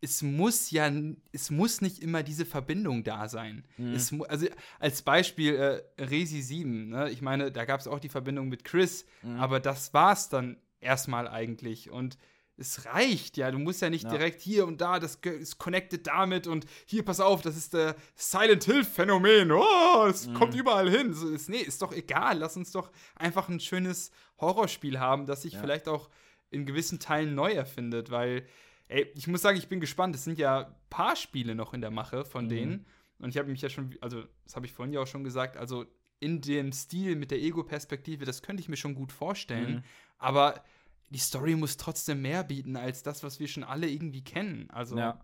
es 0.00 0.22
muss 0.22 0.70
ja, 0.70 0.90
es 1.32 1.50
muss 1.50 1.80
nicht 1.80 1.98
immer 1.98 2.22
diese 2.22 2.46
Verbindung 2.46 3.02
da 3.02 3.28
sein. 3.28 3.64
Mhm. 3.76 3.94
Es, 3.94 4.14
also 4.28 4.46
als 4.78 5.02
Beispiel 5.02 5.56
äh, 5.56 6.02
Resi 6.02 6.40
7, 6.40 6.88
ne? 6.88 7.10
ich 7.10 7.20
meine, 7.20 7.50
da 7.50 7.64
gab 7.64 7.80
es 7.80 7.88
auch 7.88 7.98
die 7.98 8.08
Verbindung 8.08 8.48
mit 8.48 8.64
Chris, 8.64 9.04
mhm. 9.22 9.38
aber 9.38 9.60
das 9.60 9.92
war 9.92 10.12
es 10.12 10.28
dann 10.28 10.56
erstmal 10.80 11.28
eigentlich. 11.28 11.90
Und 11.90 12.16
es 12.56 12.84
reicht 12.86 13.36
ja, 13.38 13.50
du 13.50 13.58
musst 13.58 13.80
ja 13.82 13.90
nicht 13.90 14.04
ja. 14.04 14.10
direkt 14.10 14.42
hier 14.42 14.66
und 14.66 14.80
da, 14.80 14.98
das 14.98 15.16
ist 15.16 15.58
connected 15.58 16.06
damit 16.06 16.46
und 16.46 16.66
hier, 16.84 17.02
pass 17.04 17.20
auf, 17.20 17.40
das 17.40 17.56
ist 17.56 17.72
der 17.72 17.96
Silent 18.14 18.64
Hill-Phänomen. 18.64 19.50
Oh, 19.50 20.06
es 20.08 20.26
mhm. 20.26 20.34
kommt 20.34 20.54
überall 20.54 20.90
hin. 20.90 21.14
So, 21.14 21.28
ist, 21.30 21.48
nee, 21.48 21.58
ist 21.58 21.80
doch 21.82 21.92
egal, 21.92 22.38
lass 22.38 22.56
uns 22.56 22.70
doch 22.72 22.90
einfach 23.16 23.48
ein 23.48 23.60
schönes 23.60 24.10
Horrorspiel 24.40 24.98
haben, 24.98 25.26
das 25.26 25.42
sich 25.42 25.54
ja. 25.54 25.60
vielleicht 25.60 25.88
auch 25.88 26.10
in 26.50 26.66
gewissen 26.66 26.98
Teilen 26.98 27.34
neu 27.34 27.52
erfindet, 27.52 28.10
weil, 28.10 28.46
ey, 28.88 29.10
ich 29.14 29.26
muss 29.26 29.42
sagen, 29.42 29.58
ich 29.58 29.68
bin 29.68 29.80
gespannt. 29.80 30.14
Es 30.14 30.24
sind 30.24 30.38
ja 30.38 30.66
ein 30.66 30.74
paar 30.90 31.16
Spiele 31.16 31.54
noch 31.54 31.74
in 31.74 31.80
der 31.80 31.90
Mache 31.90 32.24
von 32.24 32.44
mhm. 32.44 32.48
denen. 32.48 32.86
Und 33.18 33.30
ich 33.30 33.38
habe 33.38 33.50
mich 33.50 33.60
ja 33.60 33.68
schon, 33.68 33.96
also, 34.00 34.24
das 34.44 34.56
habe 34.56 34.66
ich 34.66 34.72
vorhin 34.72 34.92
ja 34.92 35.00
auch 35.00 35.06
schon 35.06 35.24
gesagt, 35.24 35.56
also 35.56 35.84
in 36.20 36.40
dem 36.40 36.72
Stil 36.72 37.16
mit 37.16 37.30
der 37.30 37.38
Ego-Perspektive, 37.38 38.24
das 38.24 38.42
könnte 38.42 38.60
ich 38.60 38.68
mir 38.68 38.76
schon 38.76 38.94
gut 38.94 39.12
vorstellen. 39.12 39.76
Mhm. 39.76 39.82
Aber 40.18 40.62
die 41.08 41.18
Story 41.18 41.54
muss 41.56 41.76
trotzdem 41.76 42.22
mehr 42.22 42.44
bieten 42.44 42.76
als 42.76 43.02
das, 43.02 43.22
was 43.22 43.40
wir 43.40 43.48
schon 43.48 43.64
alle 43.64 43.88
irgendwie 43.88 44.22
kennen. 44.22 44.68
Also, 44.70 44.98
ja. 44.98 45.20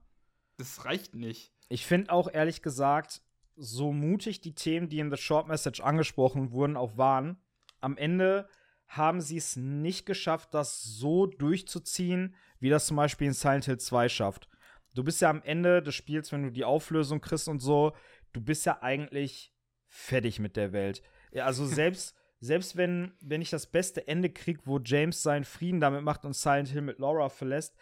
das 0.57 0.85
reicht 0.85 1.15
nicht. 1.15 1.53
Ich 1.69 1.87
finde 1.87 2.13
auch 2.13 2.33
ehrlich 2.33 2.63
gesagt, 2.63 3.23
so 3.57 3.93
mutig 3.93 4.41
die 4.41 4.55
Themen, 4.55 4.89
die 4.89 4.99
in 4.99 5.11
The 5.11 5.17
Short 5.17 5.49
Message 5.49 5.81
angesprochen 5.81 6.51
wurden, 6.53 6.77
auch 6.77 6.97
waren, 6.97 7.39
am 7.81 7.97
Ende 7.97 8.49
haben 8.87 9.21
sie 9.21 9.37
es 9.37 9.57
nicht 9.57 10.07
geschafft, 10.07 10.55
das 10.55 10.83
so 10.83 11.27
durchzuziehen, 11.27 12.35
wie 12.61 12.71
das 12.71 12.87
zum 12.87 12.97
Beispiel 12.97 13.29
in 13.29 13.33
Silent 13.33 13.65
Hill 13.65 13.79
2 13.79 14.09
schafft. 14.09 14.49
Du 14.95 15.05
bist 15.05 15.21
ja 15.21 15.29
am 15.29 15.43
Ende 15.43 15.83
des 15.83 15.95
Spiels, 15.95 16.33
wenn 16.33 16.45
du 16.45 16.51
die 16.51 16.65
Auflösung 16.65 17.21
kriegst 17.21 17.49
und 17.49 17.59
so, 17.59 17.93
du 18.33 18.41
bist 18.41 18.65
ja 18.65 18.83
eigentlich 18.83 19.53
fertig 19.89 20.39
mit 20.39 20.57
der 20.57 20.73
Welt. 20.73 21.03
Ja, 21.33 21.45
also 21.45 21.67
selbst, 21.67 22.15
selbst 22.41 22.77
wenn, 22.77 23.13
wenn 23.21 23.43
ich 23.43 23.51
das 23.51 23.67
beste 23.67 24.07
Ende 24.09 24.31
krieg, 24.31 24.61
wo 24.65 24.79
James 24.79 25.23
seinen 25.23 25.45
Frieden 25.45 25.81
damit 25.81 26.03
macht 26.03 26.25
und 26.25 26.35
Silent 26.35 26.69
Hill 26.69 26.83
mit 26.83 26.99
Laura 26.99 27.29
verlässt, 27.29 27.77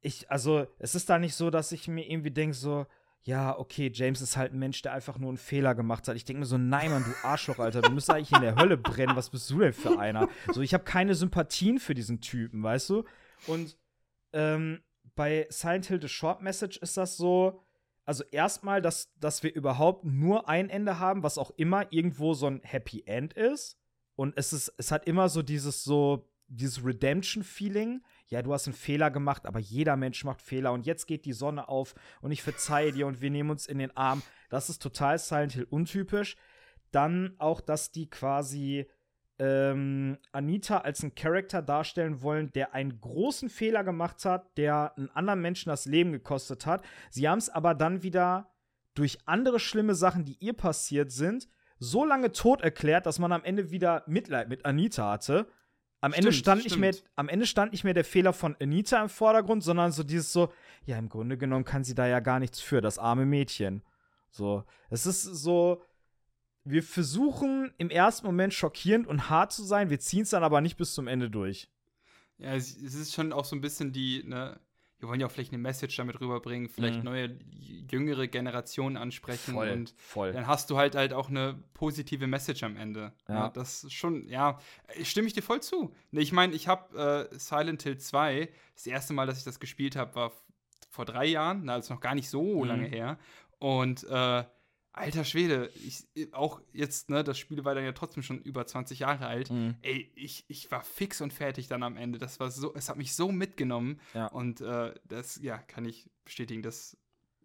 ich, 0.00 0.30
also 0.30 0.66
es 0.78 0.94
ist 0.94 1.08
da 1.08 1.18
nicht 1.18 1.34
so, 1.34 1.50
dass 1.50 1.72
ich 1.72 1.86
mir 1.86 2.08
irgendwie 2.10 2.32
denke, 2.32 2.54
so, 2.54 2.86
ja, 3.24 3.56
okay, 3.56 3.90
James 3.94 4.20
ist 4.20 4.36
halt 4.36 4.52
ein 4.52 4.58
Mensch, 4.58 4.82
der 4.82 4.92
einfach 4.92 5.18
nur 5.18 5.28
einen 5.28 5.38
Fehler 5.38 5.74
gemacht 5.74 6.08
hat. 6.08 6.16
Ich 6.16 6.24
denke 6.24 6.40
mir 6.40 6.46
so, 6.46 6.58
nein, 6.58 6.90
Mann, 6.90 7.04
du 7.04 7.26
Arschloch, 7.26 7.60
Alter, 7.60 7.80
du 7.80 7.90
müsstest 7.92 8.16
eigentlich 8.16 8.32
in 8.32 8.42
der 8.42 8.56
Hölle 8.56 8.76
brennen. 8.76 9.14
Was 9.14 9.30
bist 9.30 9.48
du 9.50 9.60
denn 9.60 9.72
für 9.72 9.98
einer? 9.98 10.28
So, 10.52 10.60
ich 10.60 10.74
habe 10.74 10.84
keine 10.84 11.14
Sympathien 11.14 11.78
für 11.78 11.94
diesen 11.94 12.20
Typen, 12.20 12.62
weißt 12.62 12.90
du? 12.90 13.04
Und 13.46 13.76
ähm, 14.32 14.82
bei 15.14 15.46
Silent 15.50 15.86
Hill 15.86 16.00
The 16.00 16.08
Short 16.08 16.42
Message 16.42 16.78
ist 16.78 16.96
das 16.96 17.16
so, 17.16 17.62
also 18.04 18.24
erstmal, 18.32 18.82
dass, 18.82 19.12
dass 19.20 19.44
wir 19.44 19.54
überhaupt 19.54 20.04
nur 20.04 20.48
ein 20.48 20.68
Ende 20.68 20.98
haben, 20.98 21.22
was 21.22 21.38
auch 21.38 21.52
immer 21.56 21.92
irgendwo 21.92 22.34
so 22.34 22.48
ein 22.48 22.60
Happy 22.64 23.04
End 23.06 23.34
ist. 23.34 23.78
Und 24.16 24.34
es 24.36 24.52
ist, 24.52 24.74
es 24.78 24.90
hat 24.90 25.06
immer 25.06 25.28
so 25.28 25.42
dieses 25.42 25.84
so, 25.84 26.28
dieses 26.48 26.84
Redemption-Feeling. 26.84 28.02
Ja, 28.32 28.40
du 28.40 28.54
hast 28.54 28.66
einen 28.66 28.72
Fehler 28.72 29.10
gemacht, 29.10 29.44
aber 29.44 29.58
jeder 29.58 29.94
Mensch 29.94 30.24
macht 30.24 30.40
Fehler 30.40 30.72
und 30.72 30.86
jetzt 30.86 31.04
geht 31.06 31.26
die 31.26 31.34
Sonne 31.34 31.68
auf 31.68 31.94
und 32.22 32.32
ich 32.32 32.42
verzeihe 32.42 32.90
dir 32.90 33.06
und 33.06 33.20
wir 33.20 33.30
nehmen 33.30 33.50
uns 33.50 33.66
in 33.66 33.76
den 33.76 33.94
Arm. 33.94 34.22
Das 34.48 34.70
ist 34.70 34.80
total 34.80 35.18
Silent 35.18 35.52
Hill 35.52 35.66
untypisch. 35.68 36.36
Dann 36.92 37.34
auch, 37.36 37.60
dass 37.60 37.92
die 37.92 38.08
quasi 38.08 38.88
ähm, 39.38 40.16
Anita 40.32 40.78
als 40.78 41.02
einen 41.02 41.14
Charakter 41.14 41.60
darstellen 41.60 42.22
wollen, 42.22 42.50
der 42.52 42.72
einen 42.72 43.02
großen 43.02 43.50
Fehler 43.50 43.84
gemacht 43.84 44.24
hat, 44.24 44.56
der 44.56 44.96
einen 44.96 45.10
anderen 45.10 45.42
Menschen 45.42 45.68
das 45.68 45.84
Leben 45.84 46.12
gekostet 46.12 46.64
hat. 46.64 46.82
Sie 47.10 47.28
haben 47.28 47.38
es 47.38 47.50
aber 47.50 47.74
dann 47.74 48.02
wieder 48.02 48.50
durch 48.94 49.18
andere 49.26 49.60
schlimme 49.60 49.94
Sachen, 49.94 50.24
die 50.24 50.38
ihr 50.40 50.54
passiert 50.54 51.12
sind, 51.12 51.48
so 51.78 52.02
lange 52.06 52.32
tot 52.32 52.62
erklärt, 52.62 53.04
dass 53.04 53.18
man 53.18 53.32
am 53.32 53.44
Ende 53.44 53.70
wieder 53.70 54.04
Mitleid 54.06 54.48
mit 54.48 54.64
Anita 54.64 55.12
hatte. 55.12 55.48
Am 56.02 56.12
stimmt, 56.12 56.26
Ende, 56.26 56.36
stand 56.36 56.64
nicht 56.64 56.78
mehr, 56.78 56.94
am 57.14 57.28
Ende 57.28 57.46
stand 57.46 57.70
nicht 57.70 57.84
mehr 57.84 57.94
der 57.94 58.04
Fehler 58.04 58.32
von 58.32 58.56
Anita 58.60 59.00
im 59.00 59.08
Vordergrund, 59.08 59.62
sondern 59.62 59.92
so 59.92 60.02
dieses 60.02 60.32
so, 60.32 60.52
ja, 60.84 60.98
im 60.98 61.08
Grunde 61.08 61.38
genommen 61.38 61.64
kann 61.64 61.84
sie 61.84 61.94
da 61.94 62.08
ja 62.08 62.18
gar 62.18 62.40
nichts 62.40 62.60
für, 62.60 62.80
das 62.80 62.98
arme 62.98 63.24
Mädchen. 63.24 63.82
So, 64.30 64.64
es 64.90 65.06
ist 65.06 65.22
so, 65.22 65.80
wir 66.64 66.82
versuchen 66.82 67.72
im 67.78 67.88
ersten 67.88 68.26
Moment 68.26 68.52
schockierend 68.52 69.06
und 69.06 69.30
hart 69.30 69.52
zu 69.52 69.62
sein, 69.62 69.90
wir 69.90 70.00
ziehen 70.00 70.22
es 70.22 70.30
dann 70.30 70.42
aber 70.42 70.60
nicht 70.60 70.76
bis 70.76 70.92
zum 70.92 71.06
Ende 71.06 71.30
durch. 71.30 71.68
Ja, 72.36 72.56
es, 72.56 72.74
ist 72.74 73.14
schon 73.14 73.32
auch 73.32 73.44
so 73.44 73.54
ein 73.54 73.60
bisschen 73.60 73.92
die, 73.92 74.24
ne, 74.24 74.58
wir 75.02 75.08
wollen 75.08 75.18
ja 75.18 75.26
auch 75.26 75.32
vielleicht 75.32 75.52
eine 75.52 75.60
Message 75.60 75.96
damit 75.96 76.20
rüberbringen, 76.20 76.68
vielleicht 76.68 76.98
mhm. 76.98 77.04
neue, 77.04 77.36
jüngere 77.90 78.28
Generationen 78.28 78.96
ansprechen 78.96 79.54
voll, 79.54 79.70
und 79.70 79.94
voll. 79.98 80.32
dann 80.32 80.46
hast 80.46 80.70
du 80.70 80.76
halt 80.76 80.94
halt 80.94 81.12
auch 81.12 81.28
eine 81.28 81.58
positive 81.74 82.28
Message 82.28 82.62
am 82.62 82.76
Ende. 82.76 83.12
Ja. 83.26 83.34
ja 83.34 83.48
das 83.48 83.82
ist 83.82 83.94
schon, 83.94 84.28
ja, 84.28 84.60
stimme 85.02 85.26
ich 85.26 85.32
dir 85.32 85.42
voll 85.42 85.60
zu. 85.60 85.92
Ich 86.12 86.30
meine, 86.30 86.54
ich 86.54 86.68
habe 86.68 87.28
äh, 87.32 87.36
Silent 87.36 87.82
Hill 87.82 87.98
2, 87.98 88.48
das 88.74 88.86
erste 88.86 89.12
Mal, 89.12 89.26
dass 89.26 89.38
ich 89.38 89.44
das 89.44 89.58
gespielt 89.58 89.96
habe, 89.96 90.14
war 90.14 90.32
vor 90.88 91.04
drei 91.04 91.26
Jahren, 91.26 91.62
na, 91.64 91.76
das 91.76 91.86
ist 91.86 91.90
noch 91.90 92.00
gar 92.00 92.14
nicht 92.14 92.30
so 92.30 92.62
mhm. 92.62 92.68
lange 92.68 92.86
her. 92.86 93.18
Und 93.58 94.04
äh, 94.04 94.44
Alter 94.94 95.24
Schwede, 95.24 95.70
ich, 95.74 96.34
auch 96.34 96.60
jetzt, 96.72 97.08
ne, 97.08 97.24
das 97.24 97.38
Spiel 97.38 97.64
war 97.64 97.74
dann 97.74 97.84
ja 97.84 97.92
trotzdem 97.92 98.22
schon 98.22 98.40
über 98.42 98.66
20 98.66 98.98
Jahre 98.98 99.26
alt. 99.26 99.50
Mhm. 99.50 99.76
Ey, 99.80 100.12
ich, 100.14 100.44
ich 100.48 100.70
war 100.70 100.84
fix 100.84 101.22
und 101.22 101.32
fertig 101.32 101.66
dann 101.66 101.82
am 101.82 101.96
Ende. 101.96 102.18
Das 102.18 102.40
war 102.40 102.50
so, 102.50 102.74
es 102.74 102.90
hat 102.90 102.98
mich 102.98 103.14
so 103.14 103.32
mitgenommen. 103.32 104.00
Ja. 104.12 104.26
Und 104.26 104.60
äh, 104.60 104.94
das, 105.04 105.40
ja, 105.40 105.56
kann 105.56 105.86
ich 105.86 106.10
bestätigen, 106.24 106.62
das 106.62 106.98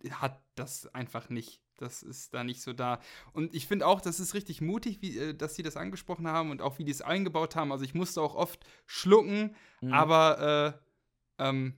hat 0.10 0.42
das 0.56 0.94
einfach 0.94 1.30
nicht. 1.30 1.62
Das 1.78 2.04
ist 2.04 2.34
da 2.34 2.44
nicht 2.44 2.62
so 2.62 2.74
da. 2.74 3.00
Und 3.34 3.54
ich 3.54 3.68
finde 3.68 3.86
auch, 3.86 4.02
das 4.02 4.20
ist 4.20 4.34
richtig 4.34 4.62
mutig, 4.62 5.02
wie, 5.02 5.18
äh, 5.18 5.34
dass 5.34 5.56
sie 5.56 5.64
das 5.64 5.78
angesprochen 5.78 6.28
haben 6.28 6.52
und 6.52 6.62
auch 6.62 6.80
wie 6.80 6.84
die 6.84 6.92
es 6.92 7.02
eingebaut 7.02 7.56
haben. 7.56 7.72
Also 7.72 7.86
ich 7.86 7.94
musste 7.94 8.22
auch 8.22 8.36
oft 8.36 8.66
schlucken, 8.86 9.56
mhm. 9.80 9.94
aber 9.94 10.76
äh, 11.40 11.44
ähm, 11.48 11.78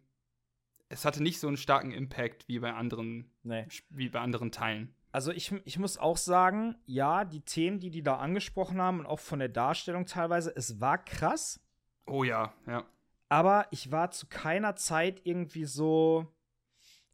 es 0.87 1.05
hatte 1.05 1.21
nicht 1.21 1.39
so 1.39 1.47
einen 1.47 1.57
starken 1.57 1.91
Impact 1.91 2.47
wie 2.47 2.59
bei 2.59 2.73
anderen, 2.73 3.31
nee. 3.43 3.67
wie 3.89 4.09
bei 4.09 4.19
anderen 4.19 4.51
Teilen. 4.51 4.95
Also 5.11 5.31
ich, 5.31 5.51
ich 5.65 5.79
muss 5.79 5.97
auch 5.97 6.17
sagen, 6.17 6.75
ja, 6.85 7.25
die 7.25 7.41
Themen, 7.41 7.79
die 7.79 7.89
die 7.89 8.03
da 8.03 8.17
angesprochen 8.17 8.79
haben 8.79 8.99
und 8.99 9.07
auch 9.07 9.19
von 9.19 9.39
der 9.39 9.49
Darstellung 9.49 10.05
teilweise, 10.05 10.55
es 10.55 10.79
war 10.79 11.03
krass. 11.03 11.59
Oh 12.05 12.23
ja, 12.23 12.53
ja. 12.67 12.85
Aber 13.27 13.67
ich 13.71 13.91
war 13.91 14.11
zu 14.11 14.27
keiner 14.27 14.75
Zeit 14.75 15.21
irgendwie 15.23 15.65
so. 15.65 16.27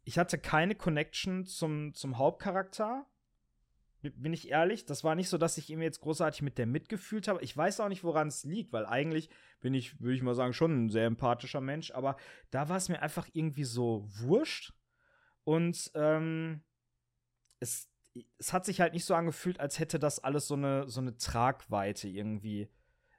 Ich 0.04 0.18
hatte 0.18 0.38
keine 0.38 0.74
Connection 0.74 1.46
zum, 1.46 1.94
zum 1.94 2.18
Hauptcharakter. 2.18 3.06
Bin 4.02 4.32
ich 4.32 4.50
ehrlich? 4.50 4.84
Das 4.84 5.02
war 5.02 5.14
nicht 5.14 5.28
so, 5.28 5.36
dass 5.36 5.58
ich 5.58 5.68
ihm 5.68 5.82
jetzt 5.82 6.00
großartig 6.00 6.42
mit 6.42 6.58
der 6.58 6.66
mitgefühlt 6.66 7.28
habe. 7.28 7.42
Ich 7.42 7.56
weiß 7.56 7.80
auch 7.80 7.88
nicht, 7.88 8.04
woran 8.04 8.28
es 8.28 8.44
liegt, 8.44 8.72
weil 8.72 8.86
eigentlich 8.86 9.30
bin 9.60 9.74
ich, 9.74 10.00
würde 10.00 10.14
ich 10.14 10.22
mal 10.22 10.34
sagen, 10.34 10.52
schon 10.52 10.84
ein 10.84 10.90
sehr 10.90 11.06
empathischer 11.06 11.60
Mensch. 11.60 11.90
Aber 11.90 12.16
da 12.50 12.68
war 12.68 12.76
es 12.76 12.88
mir 12.88 13.02
einfach 13.02 13.28
irgendwie 13.32 13.64
so 13.64 14.06
wurscht. 14.06 14.74
Und 15.44 15.90
ähm, 15.94 16.62
es, 17.60 17.90
es 18.38 18.52
hat 18.52 18.64
sich 18.64 18.80
halt 18.80 18.92
nicht 18.92 19.04
so 19.04 19.14
angefühlt, 19.14 19.60
als 19.60 19.78
hätte 19.78 19.98
das 19.98 20.22
alles 20.22 20.48
so 20.48 20.54
eine, 20.54 20.88
so 20.88 21.00
eine 21.00 21.16
Tragweite 21.16 22.08
irgendwie. 22.08 22.68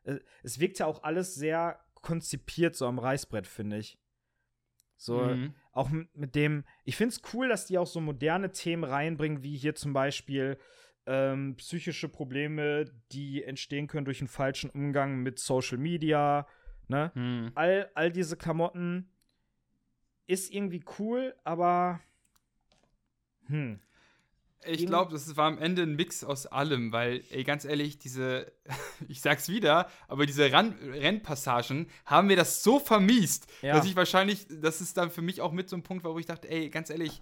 Äh, 0.03 0.19
es 0.43 0.59
wirkt 0.59 0.79
ja 0.79 0.85
auch 0.85 1.03
alles 1.03 1.35
sehr 1.35 1.79
konzipiert, 1.95 2.75
so 2.75 2.88
am 2.88 2.99
Reißbrett, 2.99 3.47
finde 3.47 3.77
ich. 3.77 3.99
So, 4.99 5.21
mhm. 5.21 5.53
auch 5.73 5.91
mit 5.91 6.33
dem, 6.33 6.63
ich 6.83 6.95
finde 6.95 7.13
es 7.13 7.21
cool, 7.33 7.47
dass 7.49 7.67
die 7.67 7.77
auch 7.77 7.85
so 7.85 8.01
moderne 8.01 8.51
Themen 8.51 8.83
reinbringen, 8.83 9.43
wie 9.43 9.55
hier 9.55 9.75
zum 9.75 9.93
Beispiel 9.93 10.57
ähm, 11.05 11.55
psychische 11.57 12.09
Probleme, 12.09 12.85
die 13.11 13.43
entstehen 13.43 13.88
können 13.88 14.05
durch 14.05 14.21
einen 14.21 14.27
falschen 14.27 14.71
Umgang 14.71 15.17
mit 15.17 15.38
Social 15.38 15.77
Media, 15.77 16.47
ne? 16.88 17.11
Mhm. 17.13 17.51
All, 17.53 17.91
all 17.93 18.11
diese 18.11 18.38
Klamotten 18.38 19.11
ist 20.25 20.51
irgendwie 20.51 20.83
cool, 20.97 21.35
aber 21.43 22.01
hm. 23.47 23.79
Ich 24.65 24.85
glaube, 24.85 25.11
das 25.11 25.37
war 25.37 25.47
am 25.47 25.59
Ende 25.59 25.83
ein 25.83 25.95
Mix 25.95 26.23
aus 26.23 26.45
allem, 26.45 26.91
weil, 26.91 27.23
ey, 27.29 27.43
ganz 27.43 27.63
ehrlich, 27.63 27.99
diese, 27.99 28.51
ich 29.07 29.21
sag's 29.21 29.49
wieder, 29.49 29.89
aber 30.07 30.25
diese 30.25 30.51
Ran 30.51 30.73
Rennpassagen 30.81 31.87
haben 32.05 32.27
mir 32.27 32.35
das 32.35 32.63
so 32.63 32.79
vermiest, 32.79 33.47
ja. 33.61 33.75
dass 33.75 33.85
ich 33.85 33.95
wahrscheinlich, 33.95 34.47
das 34.49 34.81
ist 34.81 34.97
dann 34.97 35.11
für 35.11 35.21
mich 35.21 35.41
auch 35.41 35.51
mit 35.51 35.69
so 35.69 35.75
einem 35.75 35.83
Punkt, 35.83 36.03
wo 36.03 36.17
ich 36.19 36.25
dachte, 36.25 36.49
ey, 36.49 36.69
ganz 36.69 36.89
ehrlich, 36.89 37.21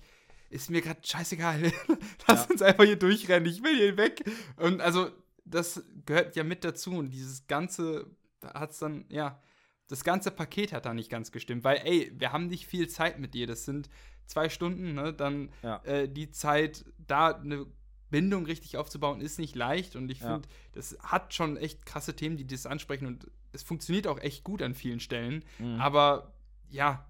ist 0.50 0.70
mir 0.70 0.82
gerade 0.82 1.02
scheißegal. 1.04 1.62
Lass 2.28 2.46
ja. 2.46 2.52
uns 2.52 2.62
einfach 2.62 2.86
hier 2.86 2.96
durchrennen, 2.96 3.50
ich 3.50 3.64
will 3.64 3.76
hier 3.76 3.98
weg. 3.98 4.24
Und 4.58 4.82
also, 4.82 5.10
das 5.44 5.84
gehört 6.06 6.36
ja 6.36 6.44
mit 6.44 6.64
dazu 6.64 6.92
und 6.92 7.12
dieses 7.12 7.48
Ganze 7.48 8.08
hat's 8.42 8.80
dann, 8.80 9.06
ja, 9.10 9.40
das 9.88 10.04
ganze 10.04 10.32
Paket 10.32 10.74
hat 10.74 10.86
da 10.86 10.94
nicht 10.94 11.10
ganz 11.10 11.32
gestimmt, 11.32 11.64
weil, 11.64 11.82
ey, 11.84 12.12
wir 12.16 12.32
haben 12.32 12.48
nicht 12.48 12.68
viel 12.68 12.88
Zeit 12.88 13.20
mit 13.20 13.34
dir. 13.34 13.48
Das 13.48 13.66
sind 13.66 13.90
zwei 14.26 14.50
Stunden, 14.50 14.94
ne? 14.94 15.14
Dann 15.14 15.52
ja. 15.62 15.78
äh, 15.84 16.10
die 16.10 16.32
Zeit, 16.32 16.86
da 16.98 17.36
eine 17.36 17.66
Bindung 18.10 18.46
richtig 18.46 18.78
aufzubauen, 18.78 19.22
ist 19.22 19.40
nicht 19.40 19.56
leicht. 19.56 19.96
Und 19.96 20.10
ich 20.10 20.20
finde, 20.20 20.48
ja. 20.48 20.56
das 20.74 20.98
hat 21.02 21.34
schon 21.34 21.58
echt 21.58 21.86
krasse 21.86 22.16
Themen, 22.16 22.38
die 22.38 22.48
das 22.48 22.66
ansprechen. 22.66 23.06
Und 23.06 23.30
es 23.52 23.64
funktioniert 23.64 24.08
auch 24.08 24.20
echt 24.20 24.44
gut 24.44 24.62
an 24.62 24.74
vielen 24.74 25.00
Stellen. 25.00 25.44
Mhm. 25.60 25.80
Aber 25.80 26.34
ja, 26.70 27.06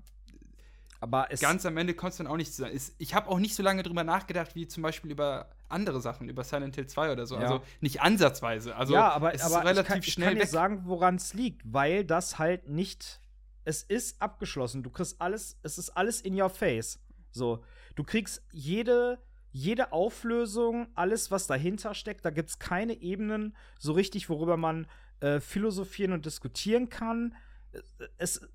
aber 1.00 1.28
ganz 1.40 1.66
am 1.66 1.78
Ende 1.78 1.94
kommt 1.94 2.12
es 2.12 2.18
dann 2.18 2.28
auch 2.28 2.38
nicht 2.38 2.54
zu 2.54 2.64
sein. 2.64 2.80
Ich 2.98 3.14
habe 3.14 3.30
auch 3.30 3.40
nicht 3.40 3.56
so 3.56 3.64
lange 3.64 3.84
drüber 3.84 4.04
nachgedacht, 4.04 4.56
wie 4.56 4.68
zum 4.68 4.84
Beispiel 4.84 5.12
über 5.12 5.50
andere 5.70 6.02
Sachen, 6.02 6.30
über 6.30 6.44
Silent 6.44 6.76
Hill 6.76 6.88
2 6.88 7.12
oder 7.12 7.26
so. 7.26 7.36
Ja. 7.36 7.42
Also 7.42 7.62
nicht 7.82 8.02
ansatzweise. 8.02 8.76
Also 8.76 8.94
ja, 8.94 9.10
aber, 9.10 9.34
es 9.34 9.42
ist 9.42 9.52
aber 9.52 9.66
relativ 9.66 9.88
ich 9.88 10.04
kann, 10.04 10.04
schnell. 10.04 10.34
Ich 10.34 10.40
kann 10.40 10.48
dir 10.48 10.52
sagen, 10.52 10.82
woran 10.86 11.16
es 11.16 11.34
liegt, 11.34 11.62
weil 11.66 12.04
das 12.04 12.40
halt 12.40 12.70
nicht. 12.70 13.22
Es 13.64 13.82
ist 13.84 14.22
abgeschlossen. 14.22 14.84
Du 14.84 14.90
kriegst 14.90 15.20
alles, 15.20 15.60
es 15.64 15.78
ist 15.78 15.92
alles 15.92 16.22
in 16.22 16.40
your 16.40 16.50
face. 16.50 17.00
So, 17.32 17.64
du 17.96 18.04
kriegst 18.04 18.44
jede, 18.52 19.20
jede 19.52 19.92
Auflösung, 19.92 20.88
alles, 20.96 21.32
was 21.32 21.48
dahinter 21.48 21.94
steckt. 21.96 22.24
Da 22.26 22.30
gibt 22.30 22.50
es 22.50 22.60
keine 22.60 22.94
Ebenen 23.02 23.56
so 23.80 23.94
richtig, 23.94 24.30
worüber 24.30 24.58
man 24.58 24.88
äh, 25.20 25.40
philosophieren 25.40 26.14
und 26.14 26.26
diskutieren 26.26 26.90
kann. 26.90 27.36
Es, 28.18 28.48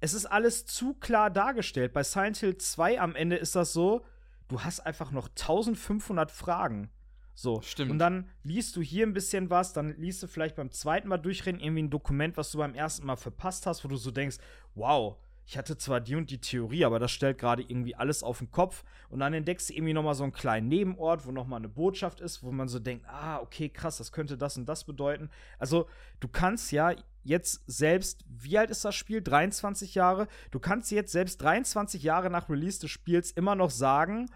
es 0.00 0.14
ist 0.14 0.26
alles 0.26 0.66
zu 0.66 0.94
klar 0.94 1.30
dargestellt. 1.30 1.92
Bei 1.92 2.02
Silent 2.02 2.36
Hill 2.38 2.58
2 2.58 3.00
am 3.00 3.14
Ende 3.14 3.36
ist 3.36 3.54
das 3.54 3.72
so, 3.72 4.04
du 4.52 4.62
hast 4.62 4.80
einfach 4.80 5.10
noch 5.10 5.28
1500 5.28 6.30
Fragen. 6.30 6.90
So. 7.34 7.62
Stimmt. 7.62 7.90
Und 7.90 7.98
dann 7.98 8.28
liest 8.42 8.76
du 8.76 8.82
hier 8.82 9.06
ein 9.06 9.14
bisschen 9.14 9.48
was, 9.48 9.72
dann 9.72 9.96
liest 9.96 10.22
du 10.22 10.26
vielleicht 10.26 10.56
beim 10.56 10.70
zweiten 10.70 11.08
Mal 11.08 11.16
durchrennen 11.16 11.60
irgendwie 11.60 11.84
ein 11.84 11.90
Dokument, 11.90 12.36
was 12.36 12.52
du 12.52 12.58
beim 12.58 12.74
ersten 12.74 13.06
Mal 13.06 13.16
verpasst 13.16 13.66
hast, 13.66 13.84
wo 13.84 13.88
du 13.88 13.96
so 13.96 14.10
denkst, 14.10 14.36
wow, 14.74 15.16
ich 15.46 15.58
hatte 15.58 15.76
zwar 15.76 16.00
die 16.00 16.14
und 16.14 16.30
die 16.30 16.40
Theorie, 16.40 16.84
aber 16.84 16.98
das 16.98 17.10
stellt 17.10 17.38
gerade 17.38 17.62
irgendwie 17.62 17.96
alles 17.96 18.22
auf 18.22 18.38
den 18.38 18.50
Kopf. 18.50 18.84
Und 19.08 19.20
dann 19.20 19.32
entdeckst 19.32 19.70
du 19.70 19.74
irgendwie 19.74 19.94
noch 19.94 20.02
mal 20.02 20.14
so 20.14 20.22
einen 20.22 20.32
kleinen 20.32 20.68
Nebenort, 20.68 21.26
wo 21.26 21.32
noch 21.32 21.46
mal 21.46 21.56
eine 21.56 21.68
Botschaft 21.68 22.20
ist, 22.20 22.42
wo 22.42 22.52
man 22.52 22.68
so 22.68 22.78
denkt, 22.78 23.06
ah, 23.08 23.40
okay, 23.40 23.68
krass, 23.68 23.96
das 23.96 24.12
könnte 24.12 24.36
das 24.36 24.56
und 24.56 24.66
das 24.66 24.84
bedeuten. 24.84 25.30
Also, 25.58 25.88
du 26.20 26.28
kannst 26.28 26.70
ja 26.70 26.94
jetzt 27.22 27.62
selbst, 27.66 28.24
wie 28.28 28.58
alt 28.58 28.70
ist 28.70 28.84
das 28.84 28.94
Spiel? 28.94 29.22
23 29.22 29.94
Jahre? 29.94 30.28
Du 30.50 30.58
kannst 30.58 30.90
jetzt 30.90 31.12
selbst 31.12 31.40
23 31.42 32.02
Jahre 32.02 32.30
nach 32.30 32.48
Release 32.48 32.80
des 32.80 32.90
Spiels 32.90 33.30
immer 33.30 33.54
noch 33.54 33.70
sagen, 33.70 34.30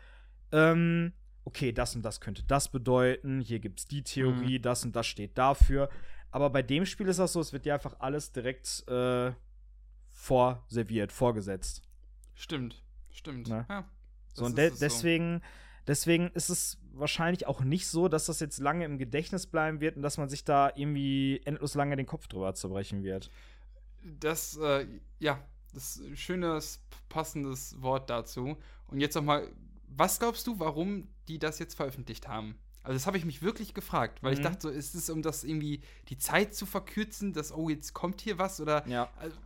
ähm, 0.52 1.12
okay, 1.44 1.72
das 1.72 1.94
und 1.94 2.02
das 2.02 2.20
könnte 2.20 2.42
das 2.44 2.70
bedeuten, 2.70 3.40
hier 3.40 3.60
gibt 3.60 3.80
es 3.80 3.86
die 3.86 4.02
Theorie, 4.02 4.58
mhm. 4.58 4.62
das 4.62 4.84
und 4.84 4.94
das 4.94 5.06
steht 5.06 5.38
dafür. 5.38 5.88
Aber 6.30 6.50
bei 6.50 6.62
dem 6.62 6.86
Spiel 6.86 7.08
ist 7.08 7.18
das 7.18 7.32
so, 7.32 7.40
es 7.40 7.52
wird 7.52 7.64
dir 7.64 7.74
einfach 7.74 7.96
alles 8.00 8.32
direkt 8.32 8.86
äh, 8.88 9.32
vorserviert, 10.10 11.12
vorgesetzt. 11.12 11.82
Stimmt, 12.34 12.82
stimmt. 13.10 13.48
Ne? 13.48 13.64
Ja, 13.68 13.88
so, 14.34 14.44
und 14.44 14.58
de 14.58 14.70
deswegen, 14.78 15.38
so. 15.38 15.46
deswegen 15.86 16.30
ist 16.32 16.50
es 16.50 16.78
wahrscheinlich 16.98 17.46
auch 17.46 17.60
nicht 17.62 17.86
so, 17.86 18.08
dass 18.08 18.26
das 18.26 18.40
jetzt 18.40 18.58
lange 18.58 18.84
im 18.84 18.98
Gedächtnis 18.98 19.46
bleiben 19.46 19.80
wird 19.80 19.96
und 19.96 20.02
dass 20.02 20.18
man 20.18 20.28
sich 20.28 20.44
da 20.44 20.72
irgendwie 20.74 21.40
endlos 21.44 21.74
lange 21.74 21.96
den 21.96 22.06
Kopf 22.06 22.26
drüber 22.28 22.54
zerbrechen 22.54 23.02
wird. 23.02 23.30
Das, 24.02 24.56
äh, 24.56 24.86
ja, 25.18 25.42
das 25.72 25.96
ist 25.96 26.06
ein 26.06 26.16
schönes, 26.16 26.80
passendes 27.08 27.80
Wort 27.82 28.08
dazu. 28.10 28.56
Und 28.88 29.00
jetzt 29.00 29.14
noch 29.14 29.22
mal 29.22 29.48
was 29.96 30.18
glaubst 30.18 30.46
du, 30.46 30.58
warum 30.58 31.08
die 31.28 31.38
das 31.38 31.58
jetzt 31.58 31.74
veröffentlicht 31.74 32.28
haben? 32.28 32.58
Also 32.82 32.94
das 32.94 33.06
habe 33.06 33.18
ich 33.18 33.24
mich 33.24 33.42
wirklich 33.42 33.74
gefragt, 33.74 34.22
weil 34.22 34.32
mhm. 34.32 34.38
ich 34.38 34.44
dachte 34.44 34.60
so, 34.62 34.68
ist 34.68 34.94
es 34.94 35.10
um 35.10 35.22
das 35.22 35.42
irgendwie 35.42 35.80
die 36.08 36.18
Zeit 36.18 36.54
zu 36.54 36.66
verkürzen, 36.66 37.32
dass 37.32 37.52
oh 37.52 37.68
jetzt 37.68 37.94
kommt 37.94 38.20
hier 38.20 38.38
was 38.38 38.60
oder 38.60 38.86
ja, 38.86 39.10
also, 39.18 39.36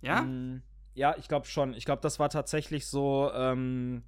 ja, 0.00 0.22
mhm. 0.22 0.62
ja, 0.94 1.16
ich 1.16 1.28
glaube 1.28 1.46
schon. 1.46 1.74
Ich 1.74 1.84
glaube, 1.84 2.02
das 2.02 2.18
war 2.18 2.28
tatsächlich 2.28 2.86
so, 2.86 3.30
ähm, 3.34 4.02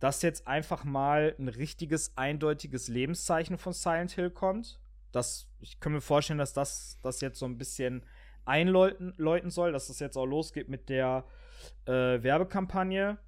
dass 0.00 0.22
jetzt 0.22 0.46
einfach 0.46 0.84
mal 0.84 1.34
ein 1.38 1.48
richtiges 1.48 2.16
eindeutiges 2.16 2.88
Lebenszeichen 2.88 3.58
von 3.58 3.72
Silent 3.72 4.12
Hill 4.12 4.30
kommt. 4.30 4.80
Das, 5.12 5.48
ich 5.60 5.80
kann 5.80 5.92
mir 5.92 6.00
vorstellen, 6.00 6.38
dass 6.38 6.52
das, 6.52 6.98
das 7.02 7.20
jetzt 7.20 7.38
so 7.38 7.46
ein 7.46 7.58
bisschen 7.58 8.04
einläuten 8.44 9.50
soll, 9.50 9.72
dass 9.72 9.88
es 9.88 9.98
jetzt 9.98 10.16
auch 10.16 10.26
losgeht 10.26 10.68
mit 10.68 10.88
der 10.88 11.24
äh, 11.86 11.92
Werbekampagne 12.22 13.18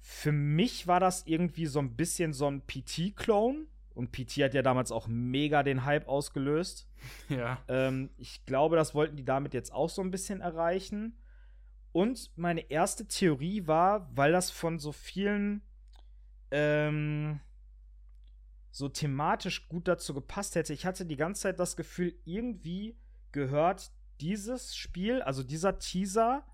für 0.00 0.32
mich 0.32 0.86
war 0.86 1.00
das 1.00 1.26
irgendwie 1.26 1.66
so 1.66 1.78
ein 1.78 1.94
bisschen 1.96 2.32
so 2.32 2.46
ein 2.46 2.62
PT-Clone. 2.66 3.66
Und 3.94 4.12
PT 4.12 4.38
hat 4.38 4.54
ja 4.54 4.62
damals 4.62 4.92
auch 4.92 5.08
mega 5.08 5.62
den 5.62 5.84
Hype 5.84 6.08
ausgelöst. 6.08 6.86
Ja. 7.30 7.58
Ähm, 7.68 8.10
ich 8.18 8.44
glaube, 8.44 8.76
das 8.76 8.94
wollten 8.94 9.16
die 9.16 9.24
damit 9.24 9.54
jetzt 9.54 9.72
auch 9.72 9.88
so 9.88 10.02
ein 10.02 10.10
bisschen 10.10 10.42
erreichen. 10.42 11.16
Und 11.92 12.30
meine 12.36 12.70
erste 12.70 13.06
Theorie 13.06 13.66
war, 13.66 14.10
weil 14.14 14.32
das 14.32 14.50
von 14.50 14.78
so 14.78 14.92
vielen 14.92 15.62
ähm, 16.50 17.40
so 18.70 18.88
thematisch 18.88 19.68
gut 19.68 19.88
dazu 19.88 20.14
gepasst 20.14 20.54
hätte. 20.54 20.72
Ich 20.72 20.86
hatte 20.86 21.06
die 21.06 21.16
ganze 21.16 21.42
Zeit 21.42 21.60
das 21.60 21.76
Gefühl, 21.76 22.14
irgendwie 22.24 22.98
gehört 23.32 23.90
dieses 24.20 24.76
Spiel, 24.76 25.22
also 25.22 25.42
dieser 25.42 25.78
Teaser, 25.78 26.46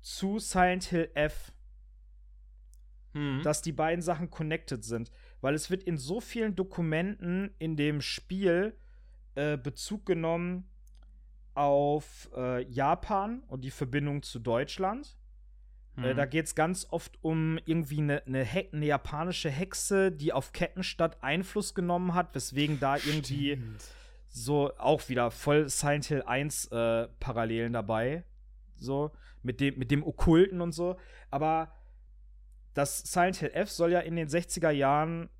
zu 0.00 0.38
Silent 0.38 0.84
Hill 0.84 1.10
F 1.14 1.52
mhm. 3.16 3.42
dass 3.42 3.62
die 3.62 3.72
beiden 3.72 4.02
Sachen 4.02 4.30
connected 4.30 4.84
sind. 4.84 5.10
Weil 5.40 5.54
es 5.54 5.70
wird 5.70 5.82
in 5.82 5.96
so 5.96 6.20
vielen 6.20 6.54
Dokumenten 6.54 7.54
in 7.58 7.76
dem 7.76 8.00
Spiel 8.00 8.76
äh, 9.34 9.56
Bezug 9.56 10.06
genommen 10.06 10.68
auf 11.54 12.30
äh, 12.36 12.62
Japan 12.70 13.42
und 13.48 13.64
die 13.64 13.70
Verbindung 13.70 14.22
zu 14.22 14.38
Deutschland. 14.38 15.16
Äh, 15.96 16.12
mhm. 16.12 16.16
Da 16.16 16.26
geht 16.26 16.46
es 16.46 16.54
ganz 16.54 16.86
oft 16.90 17.18
um 17.22 17.58
irgendwie 17.64 17.98
eine, 17.98 18.22
eine, 18.26 18.46
eine, 18.72 18.86
japanische 18.86 19.50
Hexe, 19.50 20.12
die 20.12 20.32
auf 20.32 20.52
Kettenstadt 20.52 21.22
Einfluss 21.22 21.74
genommen 21.74 22.14
hat, 22.14 22.34
weswegen 22.34 22.78
da 22.80 22.96
irgendwie 22.96 23.52
Stimmt. 23.52 23.84
so 24.28 24.72
auch 24.78 25.08
wieder 25.08 25.30
voll 25.30 25.68
Silent 25.68 26.06
Hill 26.06 26.22
1 26.22 26.66
äh, 26.66 27.08
Parallelen 27.18 27.72
dabei. 27.72 28.24
So, 28.76 29.10
mit 29.42 29.60
dem, 29.60 29.78
mit 29.78 29.90
dem 29.90 30.06
Okkulten 30.06 30.60
und 30.60 30.72
so. 30.72 30.96
Aber 31.30 31.72
das 32.74 32.98
Silent 32.98 33.36
Hill 33.36 33.50
F 33.54 33.70
soll 33.70 33.92
ja 33.92 34.00
in 34.00 34.16
den 34.16 34.28
60er 34.28 34.70
Jahren 34.70 35.30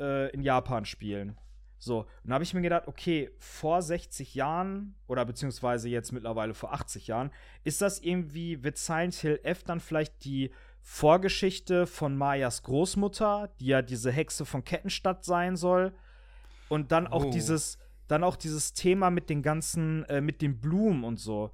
äh, 0.00 0.30
in 0.32 0.42
Japan 0.42 0.84
spielen. 0.84 1.38
So, 1.78 2.00
und 2.00 2.30
da 2.30 2.34
habe 2.34 2.44
ich 2.44 2.54
mir 2.54 2.62
gedacht, 2.62 2.88
okay, 2.88 3.30
vor 3.38 3.82
60 3.82 4.34
Jahren 4.34 4.94
oder 5.06 5.24
beziehungsweise 5.24 5.88
jetzt 5.88 6.12
mittlerweile 6.12 6.54
vor 6.54 6.72
80 6.72 7.06
Jahren, 7.06 7.30
ist 7.64 7.82
das 7.82 8.00
irgendwie, 8.00 8.62
wird 8.62 8.78
Silent 8.78 9.14
Hill 9.14 9.40
F 9.42 9.62
dann 9.62 9.80
vielleicht 9.80 10.24
die 10.24 10.50
Vorgeschichte 10.80 11.86
von 11.86 12.16
Mayas 12.16 12.62
Großmutter, 12.62 13.50
die 13.60 13.66
ja 13.66 13.82
diese 13.82 14.10
Hexe 14.10 14.46
von 14.46 14.64
Kettenstadt 14.64 15.24
sein 15.24 15.56
soll? 15.56 15.92
Und 16.68 16.92
dann 16.92 17.06
auch 17.06 17.26
oh. 17.26 17.30
dieses, 17.30 17.78
dann 18.08 18.24
auch 18.24 18.36
dieses 18.36 18.72
Thema 18.72 19.10
mit 19.10 19.28
den 19.28 19.42
ganzen, 19.42 20.04
äh, 20.04 20.20
mit 20.20 20.42
den 20.42 20.60
Blumen 20.60 21.04
und 21.04 21.18
so. 21.18 21.50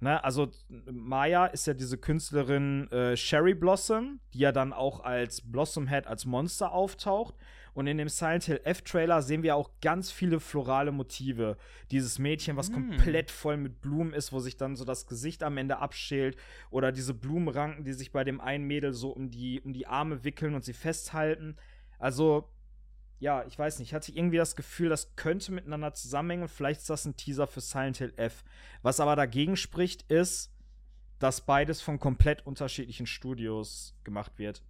Ne, 0.00 0.22
also 0.24 0.50
Maya 0.90 1.46
ist 1.46 1.68
ja 1.68 1.74
diese 1.74 1.96
Künstlerin 1.96 2.90
äh, 2.90 3.16
Sherry 3.16 3.54
Blossom, 3.54 4.18
die 4.34 4.40
ja 4.40 4.50
dann 4.50 4.72
auch 4.72 4.98
als 5.00 5.40
Blossom 5.40 5.86
Head 5.86 6.08
als 6.08 6.26
Monster 6.26 6.72
auftaucht. 6.72 7.36
Und 7.74 7.86
in 7.86 7.96
dem 7.96 8.08
Silent 8.08 8.44
Hill 8.44 8.60
F-Trailer 8.64 9.22
sehen 9.22 9.42
wir 9.42 9.56
auch 9.56 9.70
ganz 9.80 10.10
viele 10.10 10.40
florale 10.40 10.92
Motive. 10.92 11.56
Dieses 11.90 12.18
Mädchen, 12.18 12.56
was 12.56 12.70
mm. 12.70 12.74
komplett 12.74 13.30
voll 13.30 13.56
mit 13.56 13.80
Blumen 13.80 14.12
ist, 14.12 14.32
wo 14.32 14.40
sich 14.40 14.56
dann 14.56 14.76
so 14.76 14.84
das 14.84 15.06
Gesicht 15.06 15.42
am 15.42 15.56
Ende 15.56 15.78
abschält. 15.78 16.36
Oder 16.70 16.92
diese 16.92 17.14
Blumenranken, 17.14 17.84
die 17.84 17.94
sich 17.94 18.12
bei 18.12 18.24
dem 18.24 18.40
einen 18.40 18.66
Mädel 18.66 18.92
so 18.92 19.10
um 19.10 19.30
die, 19.30 19.60
um 19.62 19.72
die 19.72 19.86
Arme 19.86 20.22
wickeln 20.22 20.54
und 20.54 20.64
sie 20.64 20.74
festhalten. 20.74 21.56
Also, 21.98 22.50
ja, 23.20 23.44
ich 23.46 23.58
weiß 23.58 23.78
nicht, 23.78 23.88
ich 23.88 23.94
hatte 23.94 24.12
irgendwie 24.12 24.36
das 24.36 24.56
Gefühl, 24.56 24.90
das 24.90 25.16
könnte 25.16 25.52
miteinander 25.52 25.94
zusammenhängen 25.94 26.42
und 26.42 26.50
vielleicht 26.50 26.80
ist 26.80 26.90
das 26.90 27.06
ein 27.06 27.16
Teaser 27.16 27.46
für 27.46 27.60
Silent 27.60 27.98
Hill 27.98 28.12
F. 28.16 28.44
Was 28.82 29.00
aber 29.00 29.16
dagegen 29.16 29.56
spricht, 29.56 30.10
ist, 30.10 30.52
dass 31.20 31.46
beides 31.46 31.80
von 31.80 32.00
komplett 32.00 32.44
unterschiedlichen 32.44 33.06
Studios 33.06 33.94
gemacht 34.02 34.38
wird. 34.38 34.62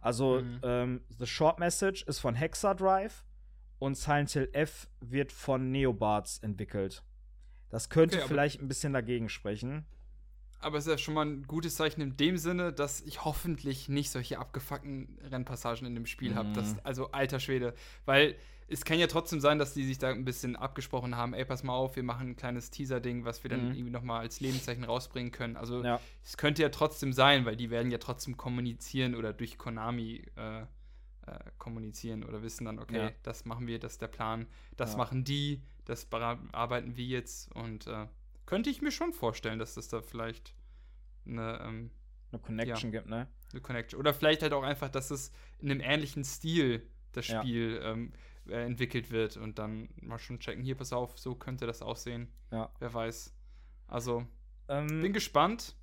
Also, 0.00 0.40
mhm. 0.40 0.60
ähm, 0.62 1.00
The 1.18 1.26
Short 1.26 1.58
Message 1.58 2.02
ist 2.04 2.18
von 2.18 2.34
Hexadrive 2.34 3.24
und 3.78 3.96
Silent 3.96 4.30
Hill 4.30 4.48
F 4.52 4.88
wird 5.00 5.32
von 5.32 5.70
Neobards 5.70 6.38
entwickelt. 6.38 7.02
Das 7.70 7.88
könnte 7.88 8.18
okay, 8.18 8.28
vielleicht 8.28 8.60
ein 8.60 8.68
bisschen 8.68 8.92
dagegen 8.92 9.28
sprechen. 9.28 9.86
Aber 10.58 10.76
es 10.76 10.86
ist 10.86 10.90
ja 10.90 10.98
schon 10.98 11.14
mal 11.14 11.24
ein 11.24 11.44
gutes 11.44 11.76
Zeichen 11.76 12.02
in 12.02 12.16
dem 12.16 12.36
Sinne, 12.36 12.72
dass 12.72 13.00
ich 13.00 13.24
hoffentlich 13.24 13.88
nicht 13.88 14.10
solche 14.10 14.38
abgefuckten 14.38 15.18
Rennpassagen 15.30 15.86
in 15.86 15.94
dem 15.94 16.06
Spiel 16.06 16.32
mhm. 16.32 16.34
habe. 16.34 16.64
Also 16.82 17.10
alter 17.12 17.40
Schwede. 17.40 17.74
Weil 18.04 18.36
es 18.70 18.84
kann 18.84 18.98
ja 18.98 19.08
trotzdem 19.08 19.40
sein, 19.40 19.58
dass 19.58 19.74
die 19.74 19.84
sich 19.84 19.98
da 19.98 20.10
ein 20.10 20.24
bisschen 20.24 20.54
abgesprochen 20.54 21.16
haben, 21.16 21.34
ey, 21.34 21.44
pass 21.44 21.64
mal 21.64 21.72
auf, 21.72 21.96
wir 21.96 22.04
machen 22.04 22.30
ein 22.30 22.36
kleines 22.36 22.70
Teaser-Ding, 22.70 23.24
was 23.24 23.42
wir 23.42 23.50
dann 23.50 23.66
mhm. 23.66 23.74
irgendwie 23.74 23.90
noch 23.90 24.02
mal 24.02 24.20
als 24.20 24.40
Lebenszeichen 24.40 24.84
rausbringen 24.84 25.32
können. 25.32 25.56
Also 25.56 25.82
ja. 25.82 26.00
es 26.24 26.36
könnte 26.36 26.62
ja 26.62 26.68
trotzdem 26.68 27.12
sein, 27.12 27.44
weil 27.44 27.56
die 27.56 27.70
werden 27.70 27.90
ja 27.90 27.98
trotzdem 27.98 28.36
kommunizieren 28.36 29.16
oder 29.16 29.32
durch 29.32 29.58
Konami 29.58 30.24
äh, 30.36 30.60
äh, 30.60 30.66
kommunizieren 31.58 32.22
oder 32.22 32.42
wissen 32.42 32.64
dann, 32.64 32.78
okay, 32.78 32.96
ja. 32.96 33.10
das 33.24 33.44
machen 33.44 33.66
wir, 33.66 33.80
das 33.80 33.92
ist 33.92 34.02
der 34.02 34.08
Plan, 34.08 34.46
das 34.76 34.92
ja. 34.92 34.98
machen 34.98 35.24
die, 35.24 35.62
das 35.84 36.04
bearbeiten 36.04 36.96
wir 36.96 37.04
jetzt 37.04 37.52
und 37.54 37.88
äh, 37.88 38.06
könnte 38.46 38.70
ich 38.70 38.82
mir 38.82 38.92
schon 38.92 39.12
vorstellen, 39.12 39.58
dass 39.58 39.74
das 39.74 39.88
da 39.88 40.00
vielleicht 40.00 40.54
eine, 41.26 41.60
ähm, 41.64 41.90
eine 42.30 42.40
Connection 42.40 42.92
gibt, 42.92 43.08
ne? 43.08 43.26
Eine 43.50 43.60
Connection. 43.60 43.98
Oder 43.98 44.14
vielleicht 44.14 44.42
halt 44.42 44.52
auch 44.52 44.62
einfach, 44.62 44.88
dass 44.88 45.10
es 45.10 45.32
in 45.58 45.72
einem 45.72 45.80
ähnlichen 45.80 46.22
Stil 46.22 46.86
das 47.12 47.26
Spiel 47.26 47.80
ähm, 47.82 48.12
äh, 48.48 48.64
entwickelt 48.64 49.10
wird 49.10 49.36
und 49.36 49.58
dann 49.58 49.88
mal 50.00 50.18
schon 50.18 50.38
checken, 50.40 50.62
hier, 50.62 50.76
pass 50.76 50.92
auf, 50.92 51.18
so 51.18 51.34
könnte 51.34 51.66
das 51.66 51.82
aussehen. 51.82 52.28
Ja. 52.50 52.70
Wer 52.78 52.92
weiß. 52.92 53.34
Also, 53.86 54.26
ähm, 54.68 55.02
bin 55.02 55.12
gespannt. 55.12 55.76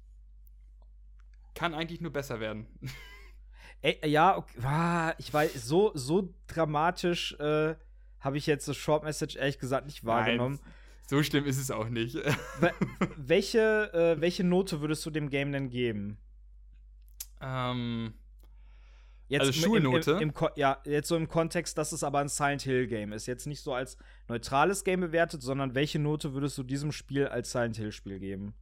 Kann 1.55 1.74
eigentlich 1.74 2.01
nur 2.01 2.12
besser 2.12 2.39
werden. 2.39 2.68
Ey, 3.82 4.10
ja, 4.10 4.38
okay, 4.38 4.60
ah, 4.64 5.14
ich 5.18 5.32
weiß, 5.32 5.53
so, 5.53 5.91
so 5.93 6.34
dramatisch 6.47 7.34
äh, 7.39 7.76
habe 8.20 8.38
ich 8.38 8.47
jetzt 8.47 8.66
so 8.66 8.74
Short 8.74 9.03
Message 9.03 9.36
ehrlich 9.36 9.60
gesagt 9.60 9.86
nicht 9.86 10.03
wahrgenommen. 10.03 10.60
Nein. 10.62 10.74
So 11.08 11.24
schlimm 11.24 11.45
ist 11.45 11.58
es 11.58 11.72
auch 11.72 11.88
nicht. 11.88 12.18
welche, 13.18 13.93
äh, 13.93 14.20
welche 14.20 14.43
Note 14.43 14.82
würdest 14.82 15.05
du 15.05 15.10
dem 15.10 15.30
Game 15.30 15.51
denn 15.51 15.70
geben? 15.70 16.18
Ähm. 17.39 18.14
Jetzt 19.28 19.42
also 19.42 19.54
Schulnote? 19.54 20.12
Im, 20.12 20.18
im, 20.18 20.30
im, 20.30 20.50
ja, 20.56 20.82
jetzt 20.86 21.10
so 21.10 21.16
im 21.16 21.28
Kontext, 21.28 21.78
dass 21.78 21.92
es 21.92 22.04
aber 22.04 22.20
ein 22.20 22.30
Silent 22.30 22.62
Hill 22.62 22.88
Game 22.88 23.12
ist. 23.12 23.26
Jetzt 23.26 23.46
nicht 23.46 23.62
so 23.62 23.74
als 23.74 23.98
neutrales 24.28 24.84
Game 24.84 25.02
bewertet, 25.02 25.42
sondern 25.42 25.76
welche 25.76 26.00
Note 26.00 26.34
würdest 26.34 26.58
du 26.58 26.64
diesem 26.64 26.92
Spiel 26.92 27.28
als 27.28 27.52
Silent 27.52 27.78
Hill 27.78 27.92
Spiel 27.92 28.20
geben? 28.20 28.54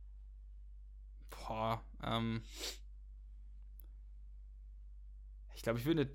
Boah, 1.30 1.84
ähm. 2.04 2.42
Ich 5.56 5.62
glaube, 5.62 5.80
ich 5.80 5.86
würde 5.86 6.02
eine, 6.02 6.12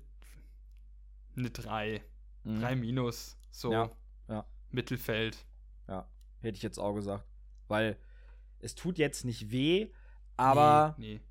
eine 1.37 1.49
3. 1.49 2.03
Mhm. 2.43 2.59
3 2.59 2.75
minus. 2.75 3.37
So. 3.51 3.71
Ja, 3.71 3.91
ja. 4.27 4.45
Mittelfeld. 4.69 5.37
Ja 5.87 6.07
hätte 6.41 6.57
ich 6.57 6.63
jetzt 6.63 6.79
auch 6.79 6.93
gesagt. 6.93 7.25
Weil 7.67 7.97
es 8.59 8.75
tut 8.75 8.97
jetzt 8.97 9.25
nicht 9.25 9.51
weh, 9.51 9.91
aber. 10.37 10.95
Nee, 10.97 11.15
nee. 11.15 11.21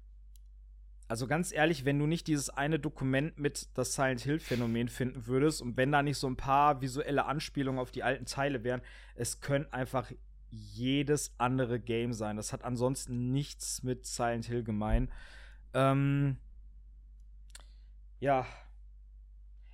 Also 1.11 1.27
ganz 1.27 1.51
ehrlich, 1.51 1.85
wenn 1.85 1.99
du 1.99 2.07
nicht 2.07 2.29
dieses 2.29 2.51
eine 2.51 2.79
Dokument 2.79 3.37
mit 3.37 3.77
das 3.77 3.95
Silent 3.97 4.21
Hill-Phänomen 4.21 4.89
finden 4.89 5.27
würdest 5.27 5.61
und 5.61 5.77
wenn 5.77 5.91
da 5.91 6.05
nicht 6.05 6.19
so 6.19 6.29
ein 6.29 6.37
paar 6.37 6.83
visuelle 6.83 7.25
Anspielungen 7.25 7.81
auf 7.81 7.91
die 7.91 8.05
alten 8.05 8.27
Teile 8.27 8.63
wären, 8.63 8.81
es 9.17 9.41
könnte 9.41 9.73
einfach 9.73 10.13
jedes 10.51 11.35
andere 11.37 11.81
Game 11.81 12.13
sein. 12.13 12.37
Das 12.37 12.53
hat 12.53 12.63
ansonsten 12.63 13.33
nichts 13.33 13.83
mit 13.83 14.07
Silent 14.07 14.45
Hill 14.45 14.63
gemein. 14.63 15.11
Ähm, 15.75 16.37
ja, 18.21 18.47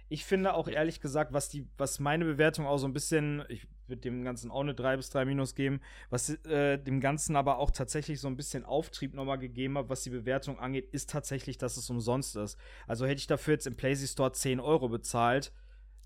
ich 0.08 0.24
finde 0.24 0.54
auch 0.54 0.68
ehrlich 0.68 1.02
gesagt, 1.02 1.34
was 1.34 1.50
die, 1.50 1.68
was 1.76 2.00
meine 2.00 2.24
Bewertung 2.24 2.64
auch 2.64 2.78
so 2.78 2.86
ein 2.86 2.94
bisschen, 2.94 3.44
ich 3.50 3.68
würde 3.88 4.02
dem 4.02 4.24
Ganzen 4.24 4.50
auch 4.50 4.60
eine 4.60 4.74
3 4.74 4.96
bis 4.96 5.10
3 5.10 5.24
Minus 5.24 5.54
geben, 5.54 5.80
was 6.10 6.30
äh, 6.44 6.78
dem 6.78 7.00
Ganzen 7.00 7.36
aber 7.36 7.58
auch 7.58 7.70
tatsächlich 7.70 8.20
so 8.20 8.28
ein 8.28 8.36
bisschen 8.36 8.64
Auftrieb 8.64 9.14
nochmal 9.14 9.38
gegeben 9.38 9.78
hat, 9.78 9.88
was 9.88 10.02
die 10.02 10.10
Bewertung 10.10 10.58
angeht, 10.58 10.88
ist 10.92 11.10
tatsächlich, 11.10 11.58
dass 11.58 11.76
es 11.76 11.88
umsonst 11.90 12.36
ist. 12.36 12.58
Also 12.86 13.06
hätte 13.06 13.18
ich 13.18 13.26
dafür 13.26 13.54
jetzt 13.54 13.66
im 13.66 13.76
PlayStation 13.76 14.12
Store 14.12 14.32
10 14.32 14.60
Euro 14.60 14.88
bezahlt, 14.88 15.52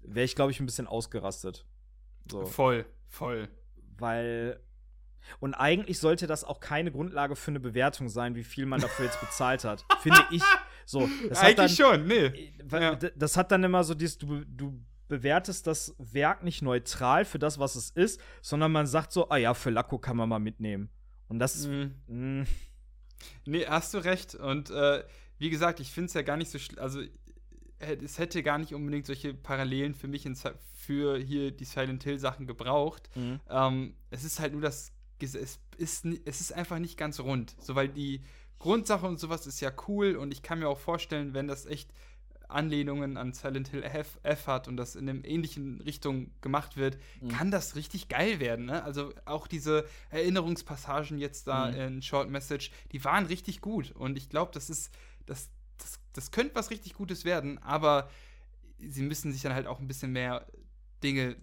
wäre 0.02 0.24
ich, 0.24 0.34
glaube 0.34 0.50
ich, 0.50 0.60
ein 0.60 0.66
bisschen 0.66 0.86
ausgerastet. 0.86 1.66
So. 2.30 2.44
Voll, 2.44 2.86
voll. 3.08 3.48
Weil 3.98 4.60
Und 5.40 5.54
eigentlich 5.54 5.98
sollte 5.98 6.26
das 6.26 6.44
auch 6.44 6.60
keine 6.60 6.90
Grundlage 6.90 7.36
für 7.36 7.50
eine 7.50 7.60
Bewertung 7.60 8.08
sein, 8.08 8.34
wie 8.34 8.44
viel 8.44 8.66
man 8.66 8.80
dafür 8.80 9.06
jetzt 9.06 9.20
bezahlt 9.20 9.64
hat. 9.64 9.84
Finde 10.00 10.20
ich. 10.30 10.42
So, 10.86 11.08
das 11.28 11.38
eigentlich 11.40 11.76
dann, 11.76 11.98
schon, 11.98 12.06
nee. 12.06 12.52
Ja. 12.70 12.96
Das 12.96 13.36
hat 13.36 13.52
dann 13.52 13.62
immer 13.62 13.84
so 13.84 13.94
dieses, 13.94 14.18
du, 14.18 14.44
du 14.44 14.80
bewertest 15.10 15.66
das 15.66 15.94
Werk 15.98 16.42
nicht 16.42 16.62
neutral 16.62 17.26
für 17.26 17.38
das, 17.38 17.58
was 17.58 17.74
es 17.74 17.90
ist, 17.90 18.18
sondern 18.40 18.72
man 18.72 18.86
sagt 18.86 19.12
so, 19.12 19.28
ah 19.28 19.36
ja, 19.36 19.52
für 19.52 19.68
Lacko 19.68 19.98
kann 19.98 20.16
man 20.16 20.30
mal 20.30 20.38
mitnehmen. 20.38 20.88
Und 21.28 21.38
das. 21.38 21.66
Mhm. 21.66 21.94
Mh. 22.06 22.46
Nee, 23.44 23.66
hast 23.66 23.92
du 23.92 23.98
recht. 23.98 24.34
Und 24.34 24.70
äh, 24.70 25.04
wie 25.36 25.50
gesagt, 25.50 25.80
ich 25.80 25.90
finde 25.90 26.06
es 26.06 26.14
ja 26.14 26.22
gar 26.22 26.38
nicht 26.38 26.50
so. 26.50 26.58
Also, 26.80 27.02
es 27.78 28.18
hätte 28.18 28.42
gar 28.42 28.58
nicht 28.58 28.74
unbedingt 28.74 29.06
solche 29.06 29.34
Parallelen 29.34 29.94
für 29.94 30.08
mich 30.08 30.24
in, 30.24 30.36
für 30.74 31.18
hier 31.18 31.50
die 31.50 31.64
Silent 31.64 32.04
Hill 32.04 32.18
Sachen 32.18 32.46
gebraucht. 32.46 33.10
Mhm. 33.14 33.40
Ähm, 33.48 33.94
es 34.10 34.24
ist 34.24 34.40
halt 34.40 34.52
nur 34.52 34.62
das, 34.62 34.92
es 35.18 35.34
ist, 35.76 36.06
es 36.24 36.40
ist 36.40 36.52
einfach 36.52 36.78
nicht 36.78 36.96
ganz 36.96 37.20
rund. 37.20 37.54
So, 37.60 37.74
weil 37.74 37.88
die 37.88 38.22
Grundsache 38.58 39.06
und 39.06 39.18
sowas 39.18 39.46
ist 39.46 39.60
ja 39.60 39.72
cool 39.88 40.16
und 40.16 40.32
ich 40.32 40.42
kann 40.42 40.58
mir 40.58 40.68
auch 40.68 40.78
vorstellen, 40.78 41.34
wenn 41.34 41.48
das 41.48 41.66
echt 41.66 41.90
Anlehnungen 42.50 43.16
an 43.16 43.32
Silent 43.32 43.68
Hill 43.68 43.82
F, 43.82 44.18
F 44.22 44.46
hat 44.46 44.68
und 44.68 44.76
das 44.76 44.96
in 44.96 45.08
einer 45.08 45.24
ähnlichen 45.24 45.80
Richtung 45.80 46.30
gemacht 46.40 46.76
wird, 46.76 46.98
mhm. 47.20 47.28
kann 47.28 47.50
das 47.50 47.76
richtig 47.76 48.08
geil 48.08 48.40
werden. 48.40 48.66
Ne? 48.66 48.82
Also 48.82 49.12
auch 49.24 49.46
diese 49.46 49.84
Erinnerungspassagen 50.10 51.18
jetzt 51.18 51.46
da 51.46 51.70
mhm. 51.70 51.76
in 51.76 52.02
Short 52.02 52.28
Message, 52.28 52.70
die 52.92 53.04
waren 53.04 53.26
richtig 53.26 53.60
gut 53.60 53.90
und 53.92 54.16
ich 54.16 54.28
glaube, 54.28 54.52
das 54.52 54.70
ist, 54.70 54.92
das, 55.26 55.50
das, 55.78 56.00
das 56.12 56.30
könnte 56.30 56.54
was 56.54 56.70
richtig 56.70 56.94
Gutes 56.94 57.24
werden, 57.24 57.58
aber 57.58 58.10
sie 58.78 59.02
müssen 59.02 59.32
sich 59.32 59.42
dann 59.42 59.54
halt 59.54 59.66
auch 59.66 59.80
ein 59.80 59.88
bisschen 59.88 60.12
mehr 60.12 60.46
Dinge 61.02 61.36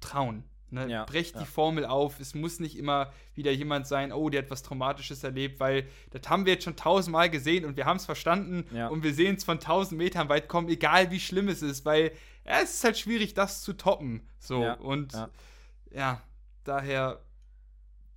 trauen. 0.00 0.44
Ne? 0.74 0.88
Ja, 0.88 1.04
Brecht 1.04 1.34
ja. 1.34 1.40
die 1.40 1.46
Formel 1.46 1.86
auf. 1.86 2.20
Es 2.20 2.34
muss 2.34 2.60
nicht 2.60 2.76
immer 2.76 3.12
wieder 3.34 3.50
jemand 3.52 3.86
sein, 3.86 4.12
oh, 4.12 4.28
der 4.28 4.42
hat 4.42 4.50
was 4.50 4.62
Traumatisches 4.62 5.24
erlebt, 5.24 5.60
weil 5.60 5.88
das 6.10 6.28
haben 6.28 6.44
wir 6.44 6.54
jetzt 6.54 6.64
schon 6.64 6.76
tausendmal 6.76 7.30
gesehen 7.30 7.64
und 7.64 7.76
wir 7.76 7.86
haben 7.86 7.96
es 7.96 8.04
verstanden 8.04 8.66
ja. 8.74 8.88
und 8.88 9.02
wir 9.02 9.14
sehen 9.14 9.36
es 9.36 9.44
von 9.44 9.60
tausend 9.60 9.98
Metern 9.98 10.28
weit 10.28 10.48
kommen, 10.48 10.68
egal 10.68 11.10
wie 11.10 11.20
schlimm 11.20 11.48
es 11.48 11.62
ist, 11.62 11.84
weil 11.84 12.12
es 12.44 12.74
ist 12.74 12.84
halt 12.84 12.98
schwierig, 12.98 13.34
das 13.34 13.62
zu 13.62 13.72
toppen. 13.72 14.28
So 14.38 14.62
und 14.80 15.14
ja, 15.90 16.20
daher 16.64 17.20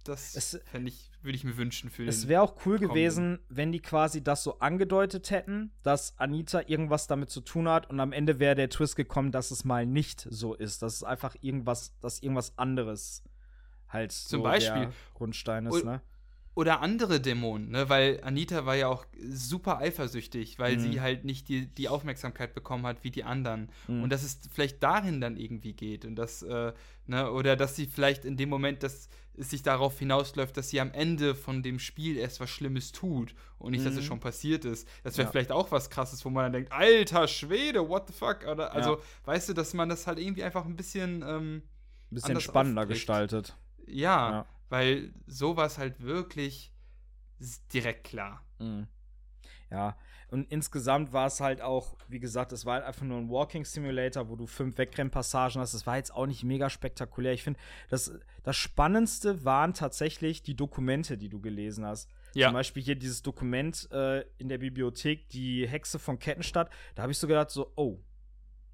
das 0.03 0.59
fände 0.65 0.89
ich, 0.89 1.11
würde 1.27 1.35
ich 1.35 1.43
mir 1.43 1.57
wünschen 1.57 1.89
für 1.89 2.05
Es 2.05 2.27
wäre 2.27 2.41
auch 2.41 2.55
cool 2.65 2.77
kommenden. 2.77 2.89
gewesen, 2.89 3.39
wenn 3.49 3.71
die 3.71 3.81
quasi 3.81 4.23
das 4.23 4.43
so 4.43 4.59
angedeutet 4.59 5.29
hätten, 5.29 5.71
dass 5.83 6.17
Anita 6.17 6.61
irgendwas 6.65 7.05
damit 7.05 7.29
zu 7.29 7.41
tun 7.41 7.69
hat 7.69 7.89
und 7.89 7.99
am 7.99 8.11
Ende 8.11 8.39
wäre 8.39 8.55
der 8.55 8.69
Twist 8.69 8.95
gekommen, 8.95 9.31
dass 9.31 9.51
es 9.51 9.63
mal 9.63 9.85
nicht 9.85 10.25
so 10.29 10.55
ist, 10.55 10.81
dass 10.81 10.95
es 10.95 11.03
einfach 11.03 11.35
irgendwas, 11.41 11.93
dass 11.99 12.23
irgendwas 12.23 12.57
anderes 12.57 13.23
halt 13.89 14.11
Zum 14.11 14.39
so 14.39 14.43
Beispiel. 14.43 14.81
der 14.81 14.93
Grundstein 15.13 15.67
ist, 15.67 15.85
ne? 15.85 16.01
oder 16.57 16.81
andere 16.81 17.21
Dämonen, 17.21 17.69
ne? 17.69 17.87
weil 17.87 18.19
Anita 18.23 18.65
war 18.65 18.75
ja 18.75 18.87
auch 18.87 19.05
super 19.29 19.77
eifersüchtig, 19.77 20.57
weil 20.57 20.77
mhm. 20.77 20.79
sie 20.79 21.01
halt 21.01 21.23
nicht 21.23 21.49
die, 21.49 21.67
die 21.67 21.87
Aufmerksamkeit 21.87 22.55
bekommen 22.55 22.87
hat 22.87 23.03
wie 23.03 23.11
die 23.11 23.23
anderen. 23.23 23.69
Mhm. 23.87 24.01
Und 24.01 24.09
dass 24.11 24.23
es 24.23 24.39
vielleicht 24.51 24.81
dahin 24.81 25.21
dann 25.21 25.37
irgendwie 25.37 25.73
geht 25.73 26.03
und 26.03 26.15
das, 26.15 26.41
äh, 26.41 26.73
ne? 27.05 27.31
oder 27.31 27.55
dass 27.55 27.75
sie 27.75 27.85
vielleicht 27.85 28.25
in 28.25 28.37
dem 28.37 28.49
Moment, 28.49 28.81
dass 28.81 29.07
es 29.37 29.51
sich 29.51 29.61
darauf 29.63 29.97
hinausläuft, 29.99 30.57
dass 30.57 30.69
sie 30.69 30.81
am 30.81 30.91
Ende 30.91 31.35
von 31.35 31.63
dem 31.63 31.79
Spiel 31.79 32.17
erst 32.17 32.39
was 32.39 32.49
Schlimmes 32.49 32.91
tut 32.91 33.35
und 33.59 33.71
nicht, 33.71 33.81
mhm. 33.81 33.85
dass 33.85 33.93
es 33.93 34.01
mhm. 34.01 34.07
schon 34.07 34.19
passiert 34.19 34.65
ist. 34.65 34.87
Das 35.03 35.17
wäre 35.17 35.27
ja. 35.27 35.31
vielleicht 35.31 35.51
auch 35.51 35.71
was 35.71 35.89
krasses, 35.89 36.25
wo 36.25 36.29
man 36.29 36.45
dann 36.45 36.53
denkt, 36.53 36.71
alter 36.71 37.27
Schwede, 37.27 37.87
what 37.87 38.07
the 38.07 38.13
fuck? 38.13 38.45
Oder, 38.47 38.73
also, 38.73 38.95
ja. 38.95 39.01
weißt 39.25 39.49
du, 39.49 39.53
dass 39.53 39.73
man 39.73 39.89
das 39.89 40.07
halt 40.07 40.19
irgendwie 40.19 40.43
einfach 40.43 40.65
ein 40.65 40.75
bisschen 40.75 41.21
ähm, 41.21 41.63
ein 42.11 42.15
bisschen 42.15 42.41
spannender 42.41 42.81
aufkriegt. 42.81 42.99
gestaltet. 42.99 43.55
ja. 43.87 44.31
ja 44.31 44.45
weil 44.69 45.13
sowas 45.27 45.77
halt 45.77 46.01
wirklich 46.01 46.73
direkt 47.73 48.05
klar. 48.05 48.43
Mhm. 48.59 48.87
Ja, 49.69 49.97
und 50.29 50.51
insgesamt 50.51 51.13
war 51.13 51.27
es 51.27 51.39
halt 51.39 51.61
auch, 51.61 51.95
wie 52.09 52.19
gesagt, 52.19 52.51
es 52.51 52.65
war 52.65 52.75
halt 52.75 52.85
einfach 52.85 53.05
nur 53.05 53.17
ein 53.17 53.29
Walking 53.29 53.63
Simulator, 53.63 54.27
wo 54.29 54.35
du 54.35 54.45
fünf 54.45 54.77
Wegrennpassagen 54.77 55.61
hast. 55.61 55.73
Das 55.73 55.87
war 55.87 55.95
jetzt 55.95 56.13
auch 56.13 56.25
nicht 56.25 56.43
mega 56.43 56.69
spektakulär. 56.69 57.31
Ich 57.31 57.43
finde, 57.43 57.59
das, 57.89 58.11
das 58.43 58.57
Spannendste 58.57 59.45
waren 59.45 59.73
tatsächlich 59.73 60.43
die 60.43 60.55
Dokumente, 60.55 61.17
die 61.17 61.29
du 61.29 61.39
gelesen 61.39 61.85
hast. 61.85 62.09
Ja. 62.33 62.47
Zum 62.47 62.55
Beispiel 62.55 62.83
hier 62.83 62.95
dieses 62.95 63.21
Dokument 63.21 63.89
äh, 63.91 64.25
in 64.37 64.49
der 64.49 64.57
Bibliothek, 64.57 65.29
die 65.29 65.65
Hexe 65.65 65.97
von 65.97 66.19
Kettenstadt. 66.19 66.69
Da 66.95 67.03
habe 67.03 67.11
ich 67.13 67.17
so 67.17 67.27
gedacht, 67.27 67.49
so, 67.49 67.71
oh, 67.75 67.99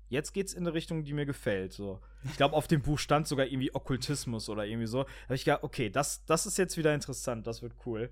jetzt 0.10 0.34
geht's 0.34 0.54
in 0.54 0.64
eine 0.64 0.74
Richtung, 0.74 1.04
die 1.04 1.14
mir 1.14 1.28
gefällt. 1.28 1.72
So. 1.72 2.02
Ich 2.24 2.36
glaube, 2.36 2.56
auf 2.56 2.68
dem 2.68 2.82
Buch 2.82 2.98
stand 2.98 3.28
sogar 3.28 3.46
irgendwie 3.46 3.74
Okkultismus 3.74 4.50
oder 4.50 4.66
irgendwie 4.66 4.88
so. 4.88 5.04
Da 5.04 5.24
habe 5.26 5.36
ich 5.36 5.46
gedacht, 5.46 5.64
okay, 5.64 5.92
das, 5.92 6.26
das 6.26 6.48
ist 6.48 6.58
jetzt 6.58 6.78
wieder 6.78 6.96
interessant, 6.96 7.46
das 7.46 7.62
wird 7.62 7.74
cool. 7.86 8.10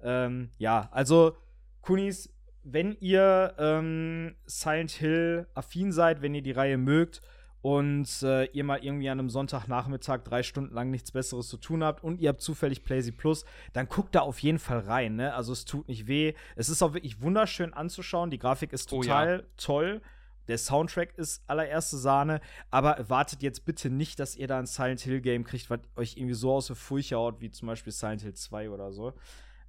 Ähm, 0.00 0.50
ja, 0.58 0.88
also, 0.90 1.36
Kunis, 1.82 2.30
wenn 2.64 2.96
ihr 3.00 3.54
ähm, 3.58 4.34
Silent 4.46 4.90
Hill 4.92 5.46
affin 5.54 5.92
seid, 5.92 6.22
wenn 6.22 6.34
ihr 6.34 6.42
die 6.42 6.52
Reihe 6.52 6.78
mögt 6.78 7.20
und 7.60 8.22
äh, 8.22 8.44
ihr 8.46 8.64
mal 8.64 8.82
irgendwie 8.84 9.08
an 9.08 9.18
einem 9.18 9.30
Sonntagnachmittag 9.30 10.22
drei 10.22 10.42
Stunden 10.42 10.74
lang 10.74 10.90
nichts 10.90 11.10
Besseres 11.10 11.48
zu 11.48 11.56
tun 11.56 11.82
habt 11.82 12.04
und 12.04 12.20
ihr 12.20 12.28
habt 12.28 12.40
zufällig 12.40 12.84
PlayZ 12.84 13.16
Plus, 13.16 13.44
dann 13.72 13.88
guckt 13.88 14.14
da 14.14 14.20
auf 14.20 14.38
jeden 14.40 14.58
Fall 14.58 14.80
rein. 14.80 15.16
Ne? 15.16 15.34
Also 15.34 15.52
es 15.52 15.64
tut 15.64 15.88
nicht 15.88 16.06
weh. 16.06 16.34
Es 16.56 16.68
ist 16.68 16.82
auch 16.82 16.94
wirklich 16.94 17.20
wunderschön 17.20 17.74
anzuschauen. 17.74 18.30
Die 18.30 18.38
Grafik 18.38 18.72
ist 18.72 18.90
total 18.90 19.40
oh, 19.40 19.42
ja. 19.42 19.48
toll. 19.56 20.02
Der 20.46 20.56
Soundtrack 20.56 21.18
ist 21.18 21.42
allererste 21.46 21.98
Sahne, 21.98 22.40
aber 22.70 22.92
erwartet 22.92 23.42
jetzt 23.42 23.66
bitte 23.66 23.90
nicht, 23.90 24.18
dass 24.18 24.34
ihr 24.34 24.46
da 24.48 24.58
ein 24.58 24.66
Silent 24.66 25.00
Hill 25.00 25.20
Game 25.20 25.44
kriegt, 25.44 25.68
was 25.68 25.80
euch 25.94 26.16
irgendwie 26.16 26.34
so 26.34 26.52
aus 26.52 26.68
der 26.68 26.76
Furche 26.76 27.16
haut, 27.16 27.42
wie 27.42 27.50
zum 27.50 27.68
Beispiel 27.68 27.92
Silent 27.92 28.22
Hill 28.22 28.32
2 28.32 28.70
oder 28.70 28.90
so. 28.90 29.12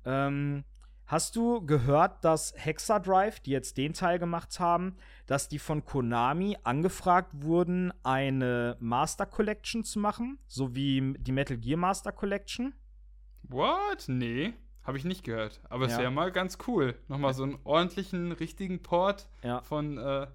Ähm, 0.05 0.63
hast 1.09 1.35
du 1.35 1.65
gehört, 1.65 2.23
dass 2.23 2.53
Hexadrive, 2.55 3.41
die 3.41 3.51
jetzt 3.51 3.77
den 3.77 3.93
Teil 3.93 4.19
gemacht 4.19 4.59
haben, 4.59 4.95
dass 5.25 5.49
die 5.49 5.59
von 5.59 5.83
Konami 5.83 6.55
angefragt 6.63 7.31
wurden, 7.33 7.91
eine 8.03 8.77
Master 8.79 9.25
Collection 9.25 9.83
zu 9.83 9.99
machen, 9.99 10.37
so 10.47 10.75
wie 10.75 11.15
die 11.17 11.31
Metal 11.31 11.57
Gear 11.57 11.77
Master 11.77 12.11
Collection? 12.11 12.73
What? 13.43 14.05
Nee. 14.07 14.53
Habe 14.83 14.97
ich 14.97 15.03
nicht 15.03 15.23
gehört. 15.23 15.61
Aber 15.69 15.85
es 15.85 15.97
wäre 15.97 16.09
mal 16.09 16.31
ganz 16.31 16.57
cool. 16.67 16.95
Nochmal 17.07 17.33
so 17.33 17.43
einen 17.43 17.59
ordentlichen, 17.63 18.31
richtigen 18.31 18.81
Port 18.81 19.29
ja. 19.43 19.61
von 19.61 19.97
äh, 19.97 20.27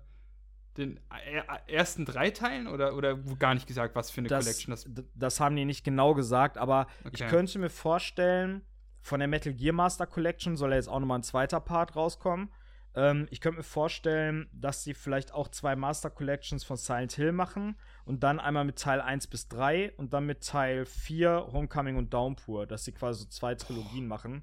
den 0.77 1.01
ersten 1.67 2.05
drei 2.05 2.31
Teilen 2.31 2.67
oder, 2.67 2.97
oder 2.97 3.17
gar 3.39 3.55
nicht 3.55 3.67
gesagt, 3.67 3.95
was 3.95 4.11
für 4.11 4.21
eine 4.21 4.29
das, 4.29 4.45
Collection 4.45 4.71
das 4.73 5.05
Das 5.15 5.41
haben 5.41 5.57
die 5.57 5.65
nicht 5.65 5.85
genau 5.85 6.15
gesagt, 6.15 6.59
aber 6.59 6.87
okay. 7.05 7.11
ich 7.13 7.27
könnte 7.27 7.59
mir 7.59 7.71
vorstellen, 7.71 8.63
von 9.05 9.21
der 9.21 9.29
Metal 9.29 9.53
Gear 9.53 9.75
Master 9.75 10.07
Collection 10.07 10.57
soll 10.57 10.71
ja 10.71 10.77
jetzt 10.77 10.89
auch 10.89 10.99
nochmal 10.99 11.19
ein 11.19 11.23
zweiter 11.23 11.61
Part 11.61 11.95
rauskommen. 11.95 12.49
Ähm, 12.95 13.27
ich 13.31 13.43
könnte 13.43 13.59
mir 13.59 13.63
vorstellen, 13.63 14.49
dass 14.55 14.83
sie 14.83 14.95
vielleicht 14.95 15.35
auch 15.35 15.49
zwei 15.49 15.77
Master 15.77 16.09
Collections 16.09 16.65
von 16.65 16.79
Silent 16.79 17.13
Hill 17.13 17.33
machen 17.33 17.77
und 18.07 18.23
dann 18.23 18.41
einmal 18.41 18.65
mit 18.65 18.79
Teil 18.79 19.03
1 19.03 19.27
bis 19.27 19.49
3 19.49 19.93
und 19.99 20.15
dann 20.15 20.25
mit 20.25 20.43
Teil 20.43 20.87
4, 20.87 21.49
Homecoming 21.53 21.97
und 21.97 22.15
Downpour, 22.15 22.67
dass 22.67 22.87
sie 22.87 22.93
quasi 22.93 23.25
so 23.25 23.29
zwei 23.29 23.55
Trilogien 23.55 24.07
oh. 24.07 24.09
machen. 24.09 24.43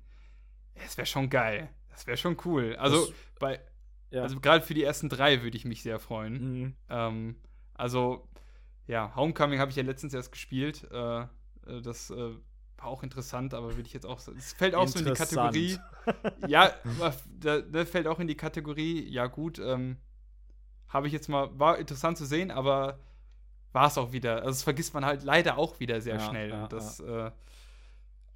Das 0.76 0.96
wäre 0.96 1.08
schon 1.08 1.32
geil. 1.32 1.68
Das 1.90 2.06
wäre 2.06 2.18
schon 2.18 2.38
cool. 2.46 2.76
Also 2.76 3.08
das, 3.08 3.16
bei 3.40 3.60
ja. 4.12 4.22
Also 4.22 4.40
gerade 4.40 4.64
für 4.64 4.76
die 4.76 4.84
ersten 4.84 5.10
drei 5.10 5.42
würde 5.42 5.58
ich 5.58 5.66
mich 5.66 5.82
sehr 5.82 5.98
freuen. 5.98 6.34
Mhm. 6.34 6.76
Ähm, 6.88 7.36
also, 7.74 8.28
ja, 8.86 9.12
Homecoming 9.16 9.60
habe 9.60 9.72
ich 9.72 9.78
ja 9.78 9.84
letztens 9.84 10.14
erst 10.14 10.32
gespielt. 10.32 10.88
Äh, 10.92 11.22
äh 11.22 11.28
das 11.82 12.12
äh, 12.12 12.36
war 12.82 12.90
auch 12.90 13.04
interessant, 13.04 13.54
aber 13.54 13.76
würde 13.76 13.88
ich 13.88 13.94
jetzt 13.94 14.06
auch. 14.06 14.20
Es 14.28 14.54
fällt 14.54 14.76
auch 14.76 14.88
so 14.88 15.00
in 15.00 15.06
die 15.06 15.14
Kategorie. 15.14 15.78
ja, 16.48 16.74
da, 17.40 17.62
da, 17.62 17.86
fällt 17.86 18.08
auch 18.08 18.20
in 18.20 18.28
die 18.28 18.36
Kategorie, 18.36 19.08
ja, 19.08 19.28
gut, 19.28 19.60
ähm, 19.60 19.98
habe 20.88 21.08
ich 21.08 21.14
jetzt 21.14 21.30
mal, 21.30 21.58
war 21.60 21.78
interessant 21.78 22.18
zu 22.18 22.26
sehen, 22.26 22.52
aber 22.52 23.00
war 23.72 23.88
es 23.88 23.98
auch 23.98 24.12
wieder. 24.12 24.38
Also, 24.38 24.50
das 24.50 24.64
vergisst 24.64 24.94
man 24.94 25.06
halt 25.06 25.24
leider 25.24 25.58
auch 25.58 25.80
wieder 25.80 26.02
sehr 26.02 26.16
ja, 26.16 26.30
schnell. 26.30 26.50
Ja, 26.50 26.68
das, 26.68 27.00
ja. 27.00 27.28
Äh, 27.28 27.32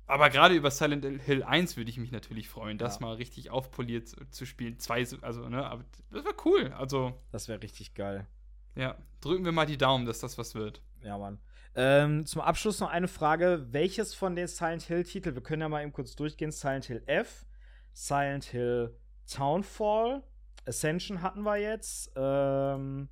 aber 0.08 0.30
gerade 0.30 0.54
über 0.54 0.70
Silent 0.70 1.24
Hill 1.24 1.44
1 1.44 1.78
würde 1.78 1.90
ich 1.90 1.98
mich 1.98 2.12
natürlich 2.12 2.48
freuen, 2.48 2.78
das 2.78 3.00
mal 3.00 3.16
richtig 3.16 3.50
aufpoliert 3.50 4.08
zu, 4.08 4.30
zu, 4.30 4.46
spielen. 4.46 4.78
Zwei, 4.78 5.06
also, 5.22 5.50
ne, 5.50 5.66
aber 5.66 5.84
das 6.12 6.24
wäre 6.24 6.36
cool. 6.46 6.72
Also. 6.78 7.20
Das 7.32 7.48
wäre 7.48 7.64
richtig 7.64 7.96
geil. 7.96 8.28
Ja, 8.76 8.96
drücken 9.22 9.46
wir 9.46 9.52
mal 9.52 9.66
die 9.66 9.78
Daumen, 9.78 10.06
dass 10.06 10.20
das 10.20 10.38
was 10.38 10.54
wird. 10.54 10.82
Ja, 11.02 11.18
Mann. 11.18 11.40
Ähm, 11.76 12.26
zum 12.26 12.42
Abschluss 12.42 12.80
noch 12.80 12.90
eine 12.90 13.08
Frage: 13.08 13.68
Welches 13.72 14.14
von 14.14 14.36
den 14.36 14.48
Silent 14.48 14.84
Hill-Titeln, 14.84 15.36
wir 15.36 15.44
können 15.44 15.62
ja 15.62 15.70
mal 15.70 15.82
eben 15.82 15.92
kurz 15.92 16.16
durchgehen: 16.16 16.52
Silent 16.52 16.86
Hill 16.86 17.04
F, 17.06 17.46
Silent 17.94 18.46
Hill 18.46 18.98
Townfall, 19.28 20.24
Ascension 20.66 21.22
hatten 21.22 21.42
wir 21.42 21.58
jetzt. 21.58 22.12
Ähm, 22.16 23.10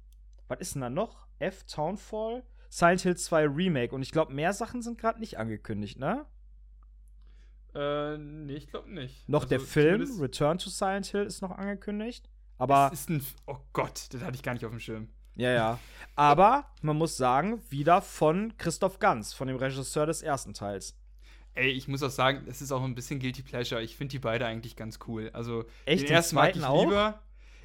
was 0.48 0.60
ist 0.60 0.76
denn 0.76 0.82
da 0.82 0.90
noch? 0.90 1.28
F, 1.40 1.66
Townfall, 1.66 2.44
Silent 2.70 3.02
Hill 3.02 3.18
2 3.18 3.48
Remake. 3.48 3.94
Und 3.94 4.02
ich 4.02 4.12
glaube, 4.12 4.34
mehr 4.34 4.54
Sachen 4.54 4.82
sind 4.82 4.98
gerade 4.98 5.20
nicht 5.20 5.38
angekündigt, 5.38 6.00
ne? 6.00 6.26
Äh, 7.76 8.18
nee, 8.18 8.54
ich 8.54 8.68
glaube 8.68 8.92
nicht. 8.92 9.28
Noch 9.28 9.42
also, 9.44 9.50
der 9.50 9.60
Film 9.60 10.22
Return 10.22 10.58
to 10.58 10.70
Silent 10.70 11.08
Hill 11.08 11.24
ist 11.24 11.42
noch 11.42 11.52
angekündigt. 11.52 12.30
Aber. 12.58 12.90
Das 12.90 13.02
ist 13.02 13.10
ein. 13.10 13.24
Oh 13.48 13.58
Gott, 13.74 14.08
das 14.12 14.22
hatte 14.22 14.36
ich 14.36 14.44
gar 14.44 14.54
nicht 14.54 14.66
auf 14.66 14.72
dem 14.72 14.80
Schirm. 14.80 15.10
Ja, 15.36 15.52
ja. 15.52 15.80
Aber 16.16 16.66
man 16.82 16.98
muss 16.98 17.18
sagen, 17.18 17.62
wieder 17.70 18.02
von 18.02 18.54
Christoph 18.58 19.00
Ganz, 19.00 19.34
von 19.34 19.48
dem 19.48 19.58
Regisseur 19.58 20.06
des 20.06 20.22
ersten 20.22 20.54
Teils. 20.54 20.96
Ey, 21.56 21.70
ich 21.70 21.88
muss 21.88 22.02
auch 22.02 22.10
sagen, 22.10 22.46
es 22.48 22.62
ist 22.62 22.72
auch 22.72 22.84
ein 22.84 22.96
bisschen 22.96 23.20
Guilty 23.20 23.44
Pleasure. 23.44 23.82
Ich 23.82 23.96
finde 23.96 24.12
die 24.12 24.20
beide 24.20 24.46
eigentlich 24.46 24.76
ganz 24.76 25.00
cool. 25.08 25.30
Also, 25.34 25.66
Echt, 25.86 26.04
den, 26.04 26.08
den 26.08 26.16
ersten 26.16 26.36
mag 26.36 26.56
ich 26.56 26.64
auch? 26.64 26.84
lieber. 26.84 27.20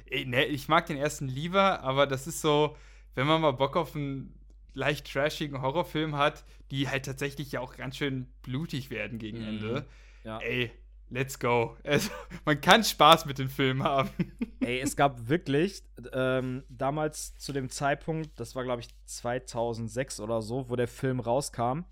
Ey, 0.09 0.25
ne, 0.25 0.45
ich 0.45 0.67
mag 0.67 0.85
den 0.87 0.97
ersten 0.97 1.27
lieber, 1.27 1.81
aber 1.81 2.07
das 2.07 2.27
ist 2.27 2.41
so, 2.41 2.75
wenn 3.15 3.27
man 3.27 3.41
mal 3.41 3.51
Bock 3.51 3.75
auf 3.75 3.95
einen 3.95 4.33
leicht 4.73 5.11
trashigen 5.11 5.61
Horrorfilm 5.61 6.15
hat, 6.15 6.43
die 6.71 6.87
halt 6.87 7.05
tatsächlich 7.05 7.51
ja 7.51 7.59
auch 7.61 7.75
ganz 7.75 7.97
schön 7.97 8.27
blutig 8.43 8.89
werden 8.89 9.19
gegen 9.19 9.39
mhm. 9.39 9.47
Ende. 9.47 9.85
Ja. 10.23 10.39
Ey, 10.39 10.71
let's 11.09 11.39
go. 11.39 11.77
Also, 11.83 12.11
man 12.45 12.59
kann 12.61 12.83
Spaß 12.83 13.25
mit 13.25 13.39
dem 13.39 13.49
Film 13.49 13.83
haben. 13.83 14.09
Ey, 14.59 14.79
es 14.79 14.95
gab 14.95 15.27
wirklich 15.27 15.83
ähm, 16.13 16.63
damals 16.69 17.35
zu 17.37 17.53
dem 17.53 17.69
Zeitpunkt, 17.69 18.39
das 18.39 18.55
war 18.55 18.63
glaube 18.63 18.81
ich 18.81 18.89
2006 19.05 20.19
oder 20.19 20.41
so, 20.41 20.69
wo 20.69 20.75
der 20.75 20.87
Film 20.87 21.19
rauskam, 21.19 21.85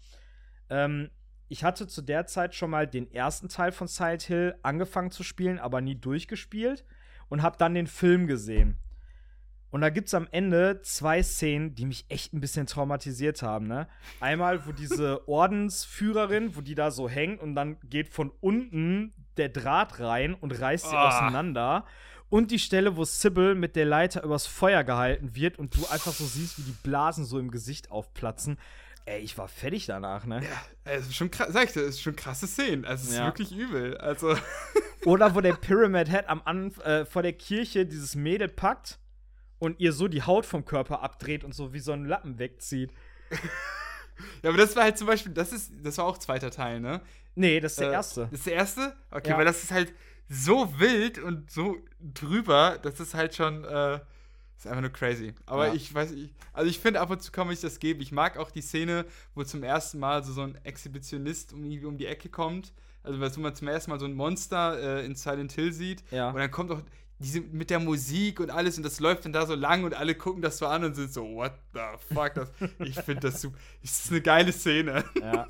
ähm, 0.70 1.10
ich 1.50 1.64
hatte 1.64 1.88
zu 1.88 2.02
der 2.02 2.26
Zeit 2.26 2.56
schon 2.56 2.70
mal 2.70 2.88
den 2.88 3.12
ersten 3.12 3.48
Teil 3.48 3.72
von 3.72 3.88
Silent 3.88 4.24
Hill 4.24 4.56
angefangen 4.64 5.12
zu 5.12 5.24
spielen, 5.24 5.60
aber 5.60 5.80
nie 5.80 5.96
durchgespielt 5.96 6.84
und 7.30 7.42
habe 7.42 7.58
dann 7.58 7.74
den 7.74 7.88
Film 7.88 8.28
gesehen. 8.28 8.78
Und 9.70 9.82
da 9.82 9.90
gibt 9.90 10.08
es 10.08 10.14
am 10.14 10.28
Ende 10.32 10.82
zwei 10.82 11.22
Szenen, 11.22 11.76
die 11.76 11.86
mich 11.86 12.06
echt 12.10 12.34
ein 12.34 12.40
bisschen 12.40 12.68
traumatisiert 12.68 13.42
haben. 13.42 13.68
Ne? 13.68 13.88
Einmal, 14.20 14.66
wo 14.66 14.72
diese 14.72 15.28
Ordensführerin, 15.28 16.56
wo 16.56 16.62
die 16.62 16.76
da 16.76 16.90
so 16.90 17.10
hängt 17.10 17.42
und 17.42 17.56
dann 17.56 17.78
geht 17.84 18.10
von 18.10 18.32
unten 18.40 19.14
der 19.36 19.50
Draht 19.50 20.00
rein 20.00 20.34
und 20.34 20.60
reißt 20.60 20.90
sie 20.90 20.96
oh. 20.96 21.00
auseinander. 21.00 21.86
Und 22.30 22.52
die 22.52 22.60
Stelle, 22.60 22.98
wo 22.98 23.04
Sybil 23.06 23.56
mit 23.56 23.76
der 23.76 23.86
Leiter 23.86 24.24
übers 24.24 24.48
Feuer 24.48 24.84
gehalten 24.84 25.36
wird 25.36 25.60
und 25.60 25.76
du 25.76 25.86
einfach 25.88 26.12
so 26.12 26.26
siehst, 26.26 26.58
wie 26.58 26.64
die 26.64 26.76
Blasen 26.84 27.24
so 27.24 27.40
im 27.40 27.52
Gesicht 27.52 27.92
aufplatzen. 27.92 28.58
Ey, 29.06 29.22
ich 29.22 29.38
war 29.38 29.48
fertig 29.48 29.86
danach, 29.86 30.26
ne? 30.26 30.42
Ja, 30.44 30.92
es 30.92 31.08
ist 31.08 31.16
schon 31.16 31.32
krass, 31.32 31.48
sag 31.52 31.66
ich 31.66 31.72
dir, 31.72 31.82
es 31.82 31.96
ist 31.96 32.02
schon 32.02 32.18
krasse 32.18 32.46
Szenen. 32.46 32.84
Also, 32.84 33.04
es 33.04 33.12
ist 33.12 33.18
ja. 33.18 33.26
wirklich 33.26 33.54
übel. 33.54 33.98
Also. 33.98 34.36
Oder 35.06 35.34
wo 35.34 35.40
der 35.40 35.54
Pyramid 35.54 36.10
Head 36.10 36.28
am 36.28 36.42
An 36.44 36.74
äh, 36.84 37.06
vor 37.06 37.22
der 37.22 37.32
Kirche 37.32 37.86
dieses 37.86 38.16
Mädel 38.16 38.50
packt 38.50 39.00
und 39.60 39.80
ihr 39.80 39.94
so 39.94 40.08
die 40.08 40.24
Haut 40.24 40.46
vom 40.46 40.66
Körper 40.66 41.02
abdreht 41.02 41.44
und 41.44 41.54
so 41.54 41.74
wie 41.74 41.80
so 41.80 41.92
einen 41.92 42.06
Lappen 42.06 42.40
wegzieht. 42.40 42.92
ja, 44.44 44.50
aber 44.50 44.58
das 44.58 44.76
war 44.76 44.84
halt 44.84 44.98
zum 44.98 45.08
Beispiel, 45.08 45.34
das 45.34 45.52
ist, 45.52 45.72
das 45.84 45.98
war 45.98 46.06
auch 46.06 46.18
zweiter 46.18 46.52
Teil, 46.52 46.80
ne? 46.80 47.02
Nee, 47.36 47.60
das 47.60 47.74
ist 47.74 47.80
der 47.80 47.90
äh, 47.90 47.94
erste. 47.94 48.22
Das 48.32 48.40
ist 48.40 48.48
der 48.48 48.54
erste? 48.54 48.96
Okay, 49.12 49.30
ja. 49.30 49.38
weil 49.38 49.46
das 49.46 49.64
ist 49.64 49.72
halt 49.72 49.94
so 50.30 50.80
wild 50.80 51.20
und 51.20 51.50
so 51.52 51.78
drüber, 52.00 52.80
das 52.82 53.00
ist 53.00 53.14
halt 53.14 53.36
schon, 53.36 53.64
äh, 53.64 54.00
ist 54.58 54.68
einfach 54.68 54.82
nur 54.82 54.92
crazy. 54.92 55.34
Aber 55.46 55.68
ja. 55.68 55.74
ich 55.74 55.94
weiß 55.94 56.12
nicht, 56.12 56.34
also 56.52 56.70
ich 56.70 56.80
finde, 56.80 57.00
ab 57.00 57.10
und 57.12 57.22
zu 57.22 57.32
kann 57.32 57.48
man 57.48 57.56
sich 57.56 57.62
das 57.62 57.80
geben. 57.80 58.02
Ich 58.02 58.12
mag 58.12 58.38
auch 58.38 58.50
die 58.50 58.62
Szene, 58.62 59.06
wo 59.36 59.44
zum 59.44 59.64
ersten 59.64 60.00
Mal 60.00 60.24
so, 60.24 60.34
so 60.34 60.42
ein 60.42 60.58
Exhibitionist 60.64 61.54
um, 61.54 61.64
um 61.86 61.98
die 61.98 62.08
Ecke 62.08 62.30
kommt. 62.30 62.74
Also, 63.04 63.20
wo 63.20 63.40
man 63.40 63.56
zum 63.56 63.68
ersten 63.68 63.92
Mal 63.92 64.00
so 64.00 64.06
ein 64.06 64.14
Monster 64.14 65.00
äh, 65.00 65.06
in 65.06 65.16
Silent 65.16 65.54
Hill 65.54 65.72
sieht. 65.72 66.04
Ja. 66.12 66.30
Und 66.30 66.38
dann 66.38 66.52
kommt 66.52 66.72
auch 66.72 66.82
diese, 67.20 67.42
mit 67.42 67.70
der 67.70 67.80
Musik 67.80 68.40
und 68.40 68.50
alles 68.50 68.78
und 68.78 68.84
das 68.84 69.00
läuft 69.00 69.26
dann 69.26 69.34
da 69.34 69.46
so 69.46 69.56
lang 69.56 69.84
und 69.84 69.94
alle 69.94 70.16
gucken 70.16 70.42
das 70.42 70.58
so 70.58 70.68
an 70.68 70.84
und 70.84 70.96
sind 70.96 71.12
so, 71.12 71.24
what 71.24 71.54
the 71.74 72.14
fuck? 72.14 72.34
Das, 72.36 72.52
ich 72.80 72.96
finde 73.02 73.22
das 73.22 73.42
super. 73.42 73.58
Das 73.82 73.92
ist 73.92 74.12
eine 74.12 74.22
geile 74.22 74.52
Szene. 74.52 75.04
Ja. 75.20 75.48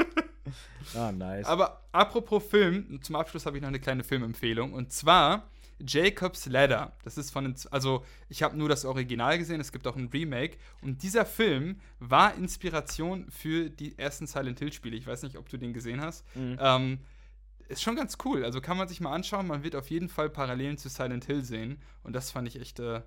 Ah, 0.95 1.11
nice. 1.11 1.45
Aber 1.45 1.83
apropos 1.91 2.43
Film, 2.43 3.01
zum 3.01 3.15
Abschluss 3.15 3.45
habe 3.45 3.57
ich 3.57 3.61
noch 3.61 3.67
eine 3.67 3.79
kleine 3.79 4.03
Filmempfehlung. 4.03 4.73
Und 4.73 4.93
zwar 4.93 5.49
Jacob's 5.85 6.45
Ladder. 6.47 6.93
Das 7.03 7.17
ist 7.17 7.31
von 7.31 7.53
also 7.71 8.05
ich 8.29 8.43
habe 8.43 8.57
nur 8.57 8.69
das 8.69 8.85
Original 8.85 9.37
gesehen, 9.37 9.59
es 9.59 9.71
gibt 9.71 9.85
auch 9.87 9.95
ein 9.95 10.07
Remake. 10.07 10.57
Und 10.81 11.03
dieser 11.03 11.25
Film 11.25 11.79
war 11.99 12.35
Inspiration 12.35 13.29
für 13.29 13.69
die 13.69 13.97
ersten 13.97 14.27
Silent 14.27 14.59
Hill-Spiele. 14.59 14.95
Ich 14.95 15.05
weiß 15.05 15.23
nicht, 15.23 15.37
ob 15.37 15.49
du 15.49 15.57
den 15.57 15.73
gesehen 15.73 16.01
hast. 16.01 16.23
Mhm. 16.35 16.57
Ähm, 16.59 16.99
ist 17.69 17.81
schon 17.81 17.95
ganz 17.95 18.17
cool. 18.25 18.43
Also 18.43 18.61
kann 18.61 18.77
man 18.77 18.87
sich 18.87 19.01
mal 19.01 19.13
anschauen. 19.13 19.47
Man 19.47 19.63
wird 19.63 19.75
auf 19.75 19.89
jeden 19.89 20.09
Fall 20.09 20.29
Parallelen 20.29 20.77
zu 20.77 20.89
Silent 20.89 21.25
Hill 21.25 21.43
sehen. 21.43 21.81
Und 22.03 22.13
das 22.13 22.31
fand 22.31 22.47
ich 22.47 22.59
echt 22.59 22.79
äh, 22.79 23.01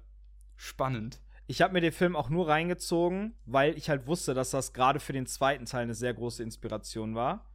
spannend. 0.56 1.20
Ich 1.46 1.62
habe 1.62 1.72
mir 1.72 1.80
den 1.80 1.92
Film 1.92 2.14
auch 2.14 2.30
nur 2.30 2.48
reingezogen, 2.48 3.34
weil 3.44 3.76
ich 3.76 3.90
halt 3.90 4.06
wusste, 4.06 4.34
dass 4.34 4.50
das 4.50 4.72
gerade 4.72 5.00
für 5.00 5.12
den 5.12 5.26
zweiten 5.26 5.64
Teil 5.64 5.82
eine 5.82 5.94
sehr 5.94 6.14
große 6.14 6.42
Inspiration 6.42 7.14
war. 7.14 7.50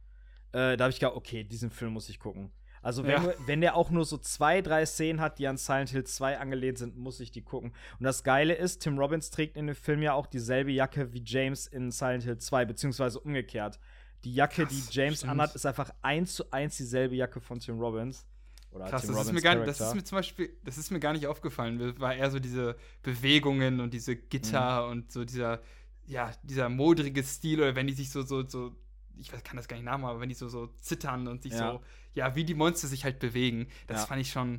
Äh, 0.52 0.76
da 0.76 0.84
habe 0.84 0.90
ich 0.90 1.00
gedacht, 1.00 1.16
okay, 1.16 1.44
diesen 1.44 1.70
Film 1.70 1.94
muss 1.94 2.08
ich 2.08 2.18
gucken. 2.18 2.52
Also 2.82 3.04
wenn, 3.04 3.24
ja. 3.24 3.34
wenn 3.46 3.60
der 3.60 3.74
auch 3.74 3.90
nur 3.90 4.04
so 4.04 4.16
zwei, 4.16 4.62
drei 4.62 4.86
Szenen 4.86 5.20
hat, 5.20 5.40
die 5.40 5.48
an 5.48 5.56
Silent 5.56 5.90
Hill 5.90 6.04
2 6.04 6.38
angelehnt 6.38 6.78
sind, 6.78 6.96
muss 6.96 7.18
ich 7.18 7.32
die 7.32 7.42
gucken. 7.42 7.72
Und 7.98 8.04
das 8.04 8.22
Geile 8.22 8.54
ist, 8.54 8.78
Tim 8.78 8.96
Robbins 8.96 9.30
trägt 9.30 9.56
in 9.56 9.66
dem 9.66 9.74
Film 9.74 10.02
ja 10.02 10.12
auch 10.12 10.26
dieselbe 10.26 10.70
Jacke 10.70 11.12
wie 11.12 11.22
James 11.24 11.66
in 11.66 11.90
Silent 11.90 12.22
Hill 12.22 12.38
2, 12.38 12.64
beziehungsweise 12.64 13.18
umgekehrt. 13.18 13.80
Die 14.26 14.34
Jacke, 14.34 14.64
Krass, 14.64 14.88
die 14.88 14.92
James 14.92 15.18
stimmt. 15.18 15.30
anhat, 15.30 15.54
ist 15.54 15.64
einfach 15.66 15.88
eins 16.02 16.34
zu 16.34 16.50
eins 16.50 16.76
dieselbe 16.76 17.14
Jacke 17.14 17.40
von 17.40 17.60
Tim 17.60 17.78
Robbins. 17.78 18.26
Oder 18.72 18.86
Krass, 18.86 19.02
Tim 19.02 19.10
das, 19.10 19.18
Robbins 19.18 19.28
ist 19.28 19.34
mir 19.34 19.40
gar, 19.40 19.64
das 19.64 19.80
ist 19.80 19.94
mir 19.94 20.02
zum 20.02 20.16
Beispiel, 20.16 20.50
das 20.64 20.78
ist 20.78 20.90
mir 20.90 20.98
gar 20.98 21.12
nicht 21.12 21.28
aufgefallen. 21.28 21.96
War 22.00 22.12
eher 22.12 22.28
so 22.32 22.40
diese 22.40 22.74
Bewegungen 23.04 23.78
und 23.78 23.94
diese 23.94 24.16
Gitter 24.16 24.84
mhm. 24.86 24.90
und 24.90 25.12
so 25.12 25.24
dieser, 25.24 25.60
ja, 26.06 26.32
dieser 26.42 26.68
modrige 26.68 27.22
Stil 27.22 27.60
oder 27.60 27.76
wenn 27.76 27.86
die 27.86 27.92
sich 27.92 28.10
so, 28.10 28.22
so, 28.22 28.44
so, 28.48 28.74
ich 29.16 29.30
kann 29.30 29.56
das 29.56 29.68
gar 29.68 29.76
nicht 29.76 29.86
nachmachen, 29.86 30.10
aber 30.10 30.20
wenn 30.20 30.28
die 30.28 30.34
so, 30.34 30.48
so 30.48 30.66
zittern 30.80 31.28
und 31.28 31.44
sich 31.44 31.52
ja. 31.52 31.74
so, 31.74 31.80
ja, 32.14 32.34
wie 32.34 32.42
die 32.42 32.54
Monster 32.54 32.88
sich 32.88 33.04
halt 33.04 33.20
bewegen, 33.20 33.68
das 33.86 34.00
ja. 34.00 34.06
fand 34.06 34.20
ich 34.22 34.32
schon, 34.32 34.58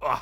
oh, 0.00 0.18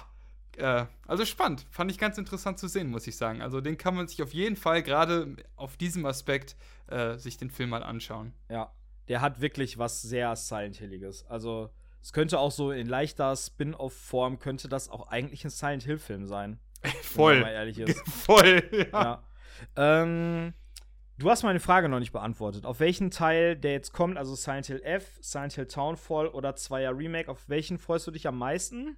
äh, 0.56 0.86
also 1.08 1.24
spannend. 1.24 1.66
Fand 1.68 1.90
ich 1.90 1.98
ganz 1.98 2.16
interessant 2.16 2.60
zu 2.60 2.68
sehen, 2.68 2.92
muss 2.92 3.08
ich 3.08 3.16
sagen. 3.16 3.42
Also 3.42 3.60
den 3.60 3.76
kann 3.76 3.96
man 3.96 4.06
sich 4.06 4.22
auf 4.22 4.32
jeden 4.32 4.54
Fall 4.54 4.84
gerade 4.84 5.34
auf 5.56 5.76
diesem 5.76 6.06
Aspekt 6.06 6.54
äh, 6.86 7.16
sich 7.16 7.38
den 7.38 7.50
Film 7.50 7.70
mal 7.70 7.82
anschauen. 7.82 8.32
Ja, 8.48 8.70
der 9.08 9.20
hat 9.20 9.40
wirklich 9.40 9.78
was 9.78 10.02
sehr 10.02 10.34
Silent 10.36 10.76
Hilliges. 10.76 11.26
Also 11.26 11.70
es 12.02 12.12
könnte 12.12 12.38
auch 12.38 12.50
so 12.50 12.70
in 12.70 12.86
leichter 12.86 13.34
Spin-off-Form 13.34 14.38
könnte 14.38 14.68
das 14.68 14.88
auch 14.88 15.08
eigentlich 15.08 15.44
ein 15.44 15.50
Silent 15.50 15.84
Hill-Film 15.84 16.26
sein. 16.26 16.58
Voll. 17.02 17.34
Wenn 17.34 17.40
man 17.40 17.48
mal 17.50 17.54
ehrlich 17.54 17.78
ist. 17.80 18.00
Voll, 18.08 18.62
ja. 18.72 18.86
ja. 18.92 19.22
Ähm, 19.76 20.52
du 21.18 21.30
hast 21.30 21.42
meine 21.42 21.60
Frage 21.60 21.88
noch 21.88 22.00
nicht 22.00 22.12
beantwortet. 22.12 22.66
Auf 22.66 22.80
welchen 22.80 23.10
Teil, 23.10 23.56
der 23.56 23.72
jetzt 23.72 23.92
kommt, 23.92 24.18
also 24.18 24.34
Silent 24.34 24.66
Hill 24.66 24.82
F, 24.82 25.18
Silent 25.20 25.54
Hill 25.54 25.66
Townfall 25.66 26.28
oder 26.28 26.56
Zweier 26.56 26.96
Remake, 26.96 27.30
auf 27.30 27.48
welchen 27.48 27.78
freust 27.78 28.06
du 28.06 28.10
dich 28.10 28.26
am 28.26 28.38
meisten? 28.38 28.96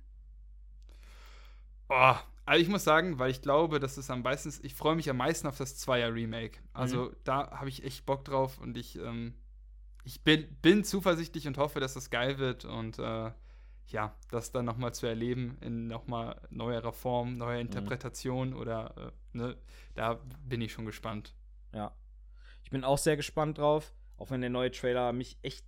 Oh, 1.88 2.14
also 2.44 2.62
ich 2.62 2.68
muss 2.68 2.84
sagen, 2.84 3.18
weil 3.18 3.30
ich 3.30 3.42
glaube, 3.42 3.80
dass 3.80 3.96
es 3.96 4.10
am 4.10 4.22
meisten, 4.22 4.52
ich 4.62 4.74
freue 4.74 4.96
mich 4.96 5.10
am 5.10 5.16
meisten 5.16 5.46
auf 5.46 5.58
das 5.58 5.76
Zweier 5.76 6.12
Remake. 6.14 6.58
Also 6.72 7.04
mhm. 7.04 7.16
da 7.24 7.50
habe 7.52 7.68
ich 7.68 7.84
echt 7.84 8.06
Bock 8.06 8.24
drauf 8.24 8.58
und 8.58 8.76
ich, 8.76 8.96
ähm, 8.96 9.34
ich 10.06 10.22
bin, 10.22 10.46
bin 10.62 10.84
zuversichtlich 10.84 11.48
und 11.48 11.58
hoffe, 11.58 11.80
dass 11.80 11.94
das 11.94 12.10
geil 12.10 12.38
wird 12.38 12.64
und 12.64 13.00
äh, 13.00 13.32
ja, 13.88 14.16
das 14.30 14.52
dann 14.52 14.64
nochmal 14.64 14.94
zu 14.94 15.04
erleben 15.06 15.58
in 15.60 15.88
nochmal 15.88 16.40
neuerer 16.48 16.92
Form, 16.92 17.36
neuer 17.36 17.56
mhm. 17.56 17.62
Interpretation 17.62 18.50
mhm. 18.50 18.56
oder 18.56 18.94
äh, 18.96 19.36
ne, 19.36 19.56
da 19.96 20.20
bin 20.44 20.60
ich 20.60 20.72
schon 20.72 20.86
gespannt. 20.86 21.34
Ja. 21.74 21.92
Ich 22.62 22.70
bin 22.70 22.84
auch 22.84 22.98
sehr 22.98 23.16
gespannt 23.16 23.58
drauf, 23.58 23.92
auch 24.16 24.30
wenn 24.30 24.40
der 24.40 24.50
neue 24.50 24.70
Trailer 24.70 25.12
mich 25.12 25.38
echt 25.42 25.66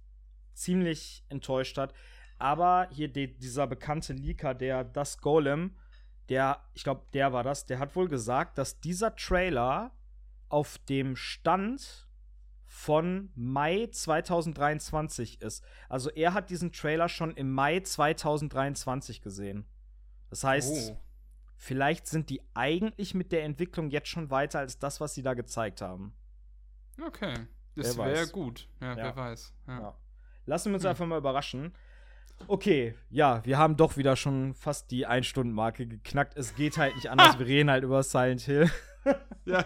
ziemlich 0.55 1.25
enttäuscht 1.29 1.77
hat. 1.77 1.93
Aber 2.39 2.89
hier 2.93 3.09
die, 3.09 3.37
dieser 3.37 3.67
bekannte 3.67 4.13
Leaker, 4.13 4.55
der 4.55 4.85
das 4.85 5.19
Golem, 5.19 5.77
der, 6.29 6.63
ich 6.75 6.85
glaube, 6.85 7.03
der 7.13 7.33
war 7.33 7.43
das, 7.43 7.67
der 7.67 7.81
hat 7.81 7.97
wohl 7.97 8.09
gesagt, 8.09 8.57
dass 8.57 8.79
dieser 8.79 9.17
Trailer 9.17 9.91
auf 10.49 10.79
dem 10.79 11.17
Stand 11.17 12.08
von 12.69 13.31
Mai 13.35 13.89
2023 13.91 15.41
ist. 15.41 15.65
Also 15.89 16.11
er 16.11 16.35
hat 16.35 16.51
diesen 16.51 16.71
Trailer 16.71 17.09
schon 17.09 17.35
im 17.35 17.51
Mai 17.51 17.81
2023 17.81 19.23
gesehen. 19.23 19.67
Das 20.29 20.45
heißt, 20.45 20.91
oh. 20.91 21.01
vielleicht 21.57 22.07
sind 22.07 22.29
die 22.29 22.43
eigentlich 22.53 23.15
mit 23.15 23.33
der 23.33 23.45
Entwicklung 23.45 23.89
jetzt 23.89 24.09
schon 24.09 24.31
weiter 24.31 24.59
als 24.59 24.79
das, 24.79 25.01
was 25.01 25.15
sie 25.15 25.23
da 25.23 25.33
gezeigt 25.33 25.81
haben. 25.81 26.15
Okay, 27.03 27.35
das 27.75 27.97
wäre 27.97 28.29
gut. 28.29 28.69
Ja, 28.81 28.91
ja, 28.91 28.97
wer 28.97 29.17
weiß. 29.17 29.55
Ja. 29.67 29.81
Ja. 29.81 29.99
Lassen 30.45 30.71
wir 30.71 30.75
uns 30.75 30.85
hm. 30.85 30.91
einfach 30.91 31.07
mal 31.07 31.19
überraschen. 31.19 31.73
Okay, 32.47 32.95
ja, 33.11 33.45
wir 33.45 33.59
haben 33.59 33.77
doch 33.77 33.97
wieder 33.97 34.15
schon 34.15 34.55
fast 34.55 34.91
die 34.91 35.07
Ein-Stunden-Marke 35.07 35.87
geknackt. 35.87 36.37
Es 36.37 36.55
geht 36.55 36.77
halt 36.77 36.95
nicht 36.97 37.11
anders. 37.11 37.39
wir 37.39 37.47
reden 37.47 37.71
halt 37.71 37.83
über 37.83 38.03
Silent 38.03 38.43
Hill. 38.43 38.71
ja. 39.45 39.65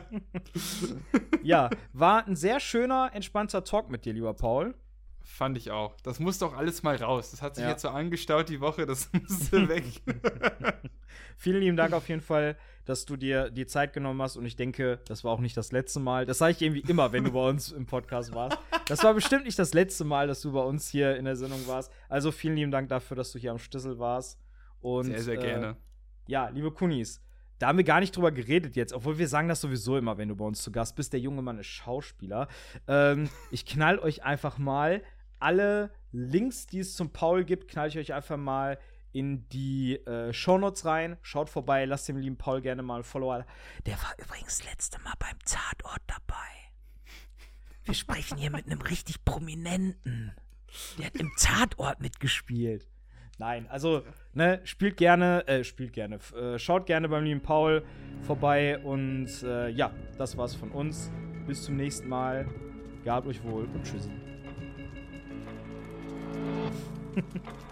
ja, 1.43 1.71
war 1.93 2.27
ein 2.27 2.37
sehr 2.37 2.61
schöner, 2.61 3.11
entspannter 3.13 3.65
Talk 3.65 3.91
mit 3.91 4.05
dir, 4.05 4.13
lieber 4.13 4.35
Paul. 4.35 4.75
Fand 5.25 5.57
ich 5.57 5.71
auch. 5.71 5.95
Das 6.03 6.19
muss 6.19 6.39
doch 6.39 6.57
alles 6.57 6.83
mal 6.83 6.97
raus. 6.97 7.31
Das 7.31 7.43
hat 7.43 7.55
sich 7.55 7.65
ja. 7.65 7.71
jetzt 7.71 7.83
so 7.83 7.89
angestaut 7.91 8.49
die 8.49 8.61
Woche, 8.61 8.87
das 8.87 9.11
musste 9.29 9.69
weg. 9.69 9.85
Vielen 11.37 11.61
lieben 11.61 11.77
Dank 11.77 11.93
auf 11.93 12.09
jeden 12.09 12.21
Fall, 12.21 12.57
dass 12.85 13.05
du 13.05 13.17
dir 13.17 13.51
die 13.51 13.67
Zeit 13.67 13.93
genommen 13.93 14.21
hast. 14.21 14.37
Und 14.37 14.47
ich 14.47 14.57
denke, 14.57 15.01
das 15.07 15.23
war 15.23 15.33
auch 15.33 15.41
nicht 15.41 15.57
das 15.57 15.71
letzte 15.71 16.01
Mal. 16.01 16.27
Das 16.27 16.39
sage 16.39 16.53
ich 16.53 16.63
irgendwie 16.63 16.83
immer, 16.89 17.13
wenn 17.13 17.25
du 17.25 17.33
bei 17.33 17.49
uns 17.49 17.71
im 17.71 17.87
Podcast 17.87 18.35
warst. 18.35 18.59
Das 18.89 19.05
war 19.05 19.15
bestimmt 19.15 19.45
nicht 19.45 19.59
das 19.59 19.75
letzte 19.75 20.05
Mal, 20.05 20.27
dass 20.27 20.41
du 20.41 20.53
bei 20.53 20.63
uns 20.63 20.89
hier 20.89 21.17
in 21.17 21.25
der 21.25 21.37
Sendung 21.37 21.67
warst. 21.69 21.93
Also 22.09 22.33
vielen 22.33 22.57
lieben 22.57 22.73
Dank 22.73 22.89
dafür, 22.89 23.17
dass 23.17 23.31
du 23.33 23.39
hier 23.39 23.53
am 23.53 23.59
Stissel 23.59 23.99
warst. 23.99 24.41
Und, 24.81 25.05
sehr, 25.05 25.23
sehr 25.23 25.37
gerne. 25.37 25.67
Äh, 25.69 25.75
ja, 26.27 26.49
liebe 26.49 26.73
Kunis, 26.73 27.23
da 27.63 27.69
haben 27.69 27.79
wir 27.79 27.85
gar 27.85 28.01
nicht 28.01 28.17
drüber 28.17 28.33
geredet 28.33 28.75
jetzt, 28.75 28.93
obwohl 28.93 29.19
wir 29.19 29.29
sagen 29.29 29.47
das 29.47 29.61
sowieso 29.61 29.97
immer, 29.97 30.19
wenn 30.19 30.29
du 30.29 30.35
bei 30.35 30.45
uns 30.45 30.61
zu 30.63 30.73
Gast 30.73 30.97
bist. 30.97 31.13
Der 31.13 31.21
junge 31.21 31.43
Mann 31.43 31.61
ist 31.61 31.69
Schauspieler. 31.69 32.49
Ähm, 32.89 33.31
ich 33.53 33.65
knall 33.65 34.01
euch 34.01 34.25
einfach 34.25 34.59
mal 34.59 35.01
alle 35.39 35.93
Links, 36.11 36.67
die 36.67 36.81
es 36.81 36.97
zum 36.97 37.13
Paul 37.13 37.45
gibt, 37.45 37.69
knall 37.69 37.87
ich 37.87 37.99
euch 37.99 38.15
einfach 38.15 38.37
mal 38.37 38.81
in 39.13 39.49
die 39.51 39.95
äh, 40.07 40.33
Shownotes 40.33 40.85
rein. 40.87 41.19
Schaut 41.23 41.49
vorbei, 41.49 41.85
lasst 41.85 42.09
dem 42.09 42.17
lieben 42.17 42.37
Paul 42.37 42.63
gerne 42.63 42.83
mal 42.83 42.97
ein 42.97 43.05
Follower. 43.05 43.47
Der 43.87 43.95
war 43.95 44.13
übrigens 44.19 44.65
letzte 44.65 45.01
Mal 45.01 45.15
beim 45.21 45.39
Tatort 45.45 46.03
dabei. 46.09 46.35
Wir 47.85 47.95
sprechen 47.95 48.39
hier 48.39 48.51
mit 48.51 48.67
einem 48.67 48.81
richtig 48.81 49.25
Prominenten. 49.25 50.33
Der 50.99 51.07
hat 51.07 51.15
im 51.15 51.31
Tatort 51.39 52.01
mitgespielt. 52.01 52.89
Nein, 53.43 53.67
also, 53.69 54.03
ne, 54.35 54.61
spielt 54.63 54.97
gerne, 54.97 55.45
äh, 55.49 55.65
spielt 55.65 55.93
gerne, 55.93 56.21
äh, 56.41 56.61
schaut 56.61 56.87
gerne 56.87 57.09
beim 57.09 57.25
lieben 57.25 57.41
Paul 57.41 57.83
vorbei 58.21 58.79
und 58.79 59.27
äh, 59.43 59.69
ja, 59.69 59.91
das 60.17 60.37
war's 60.37 60.55
von 60.55 60.71
uns. 60.71 61.11
Bis 61.49 61.65
zum 61.65 61.75
nächsten 61.77 62.09
Mal. 62.09 62.47
Gehabt 63.03 63.27
euch 63.27 63.43
wohl 63.43 63.65
und 63.65 63.83
tschüssi. 63.83 64.13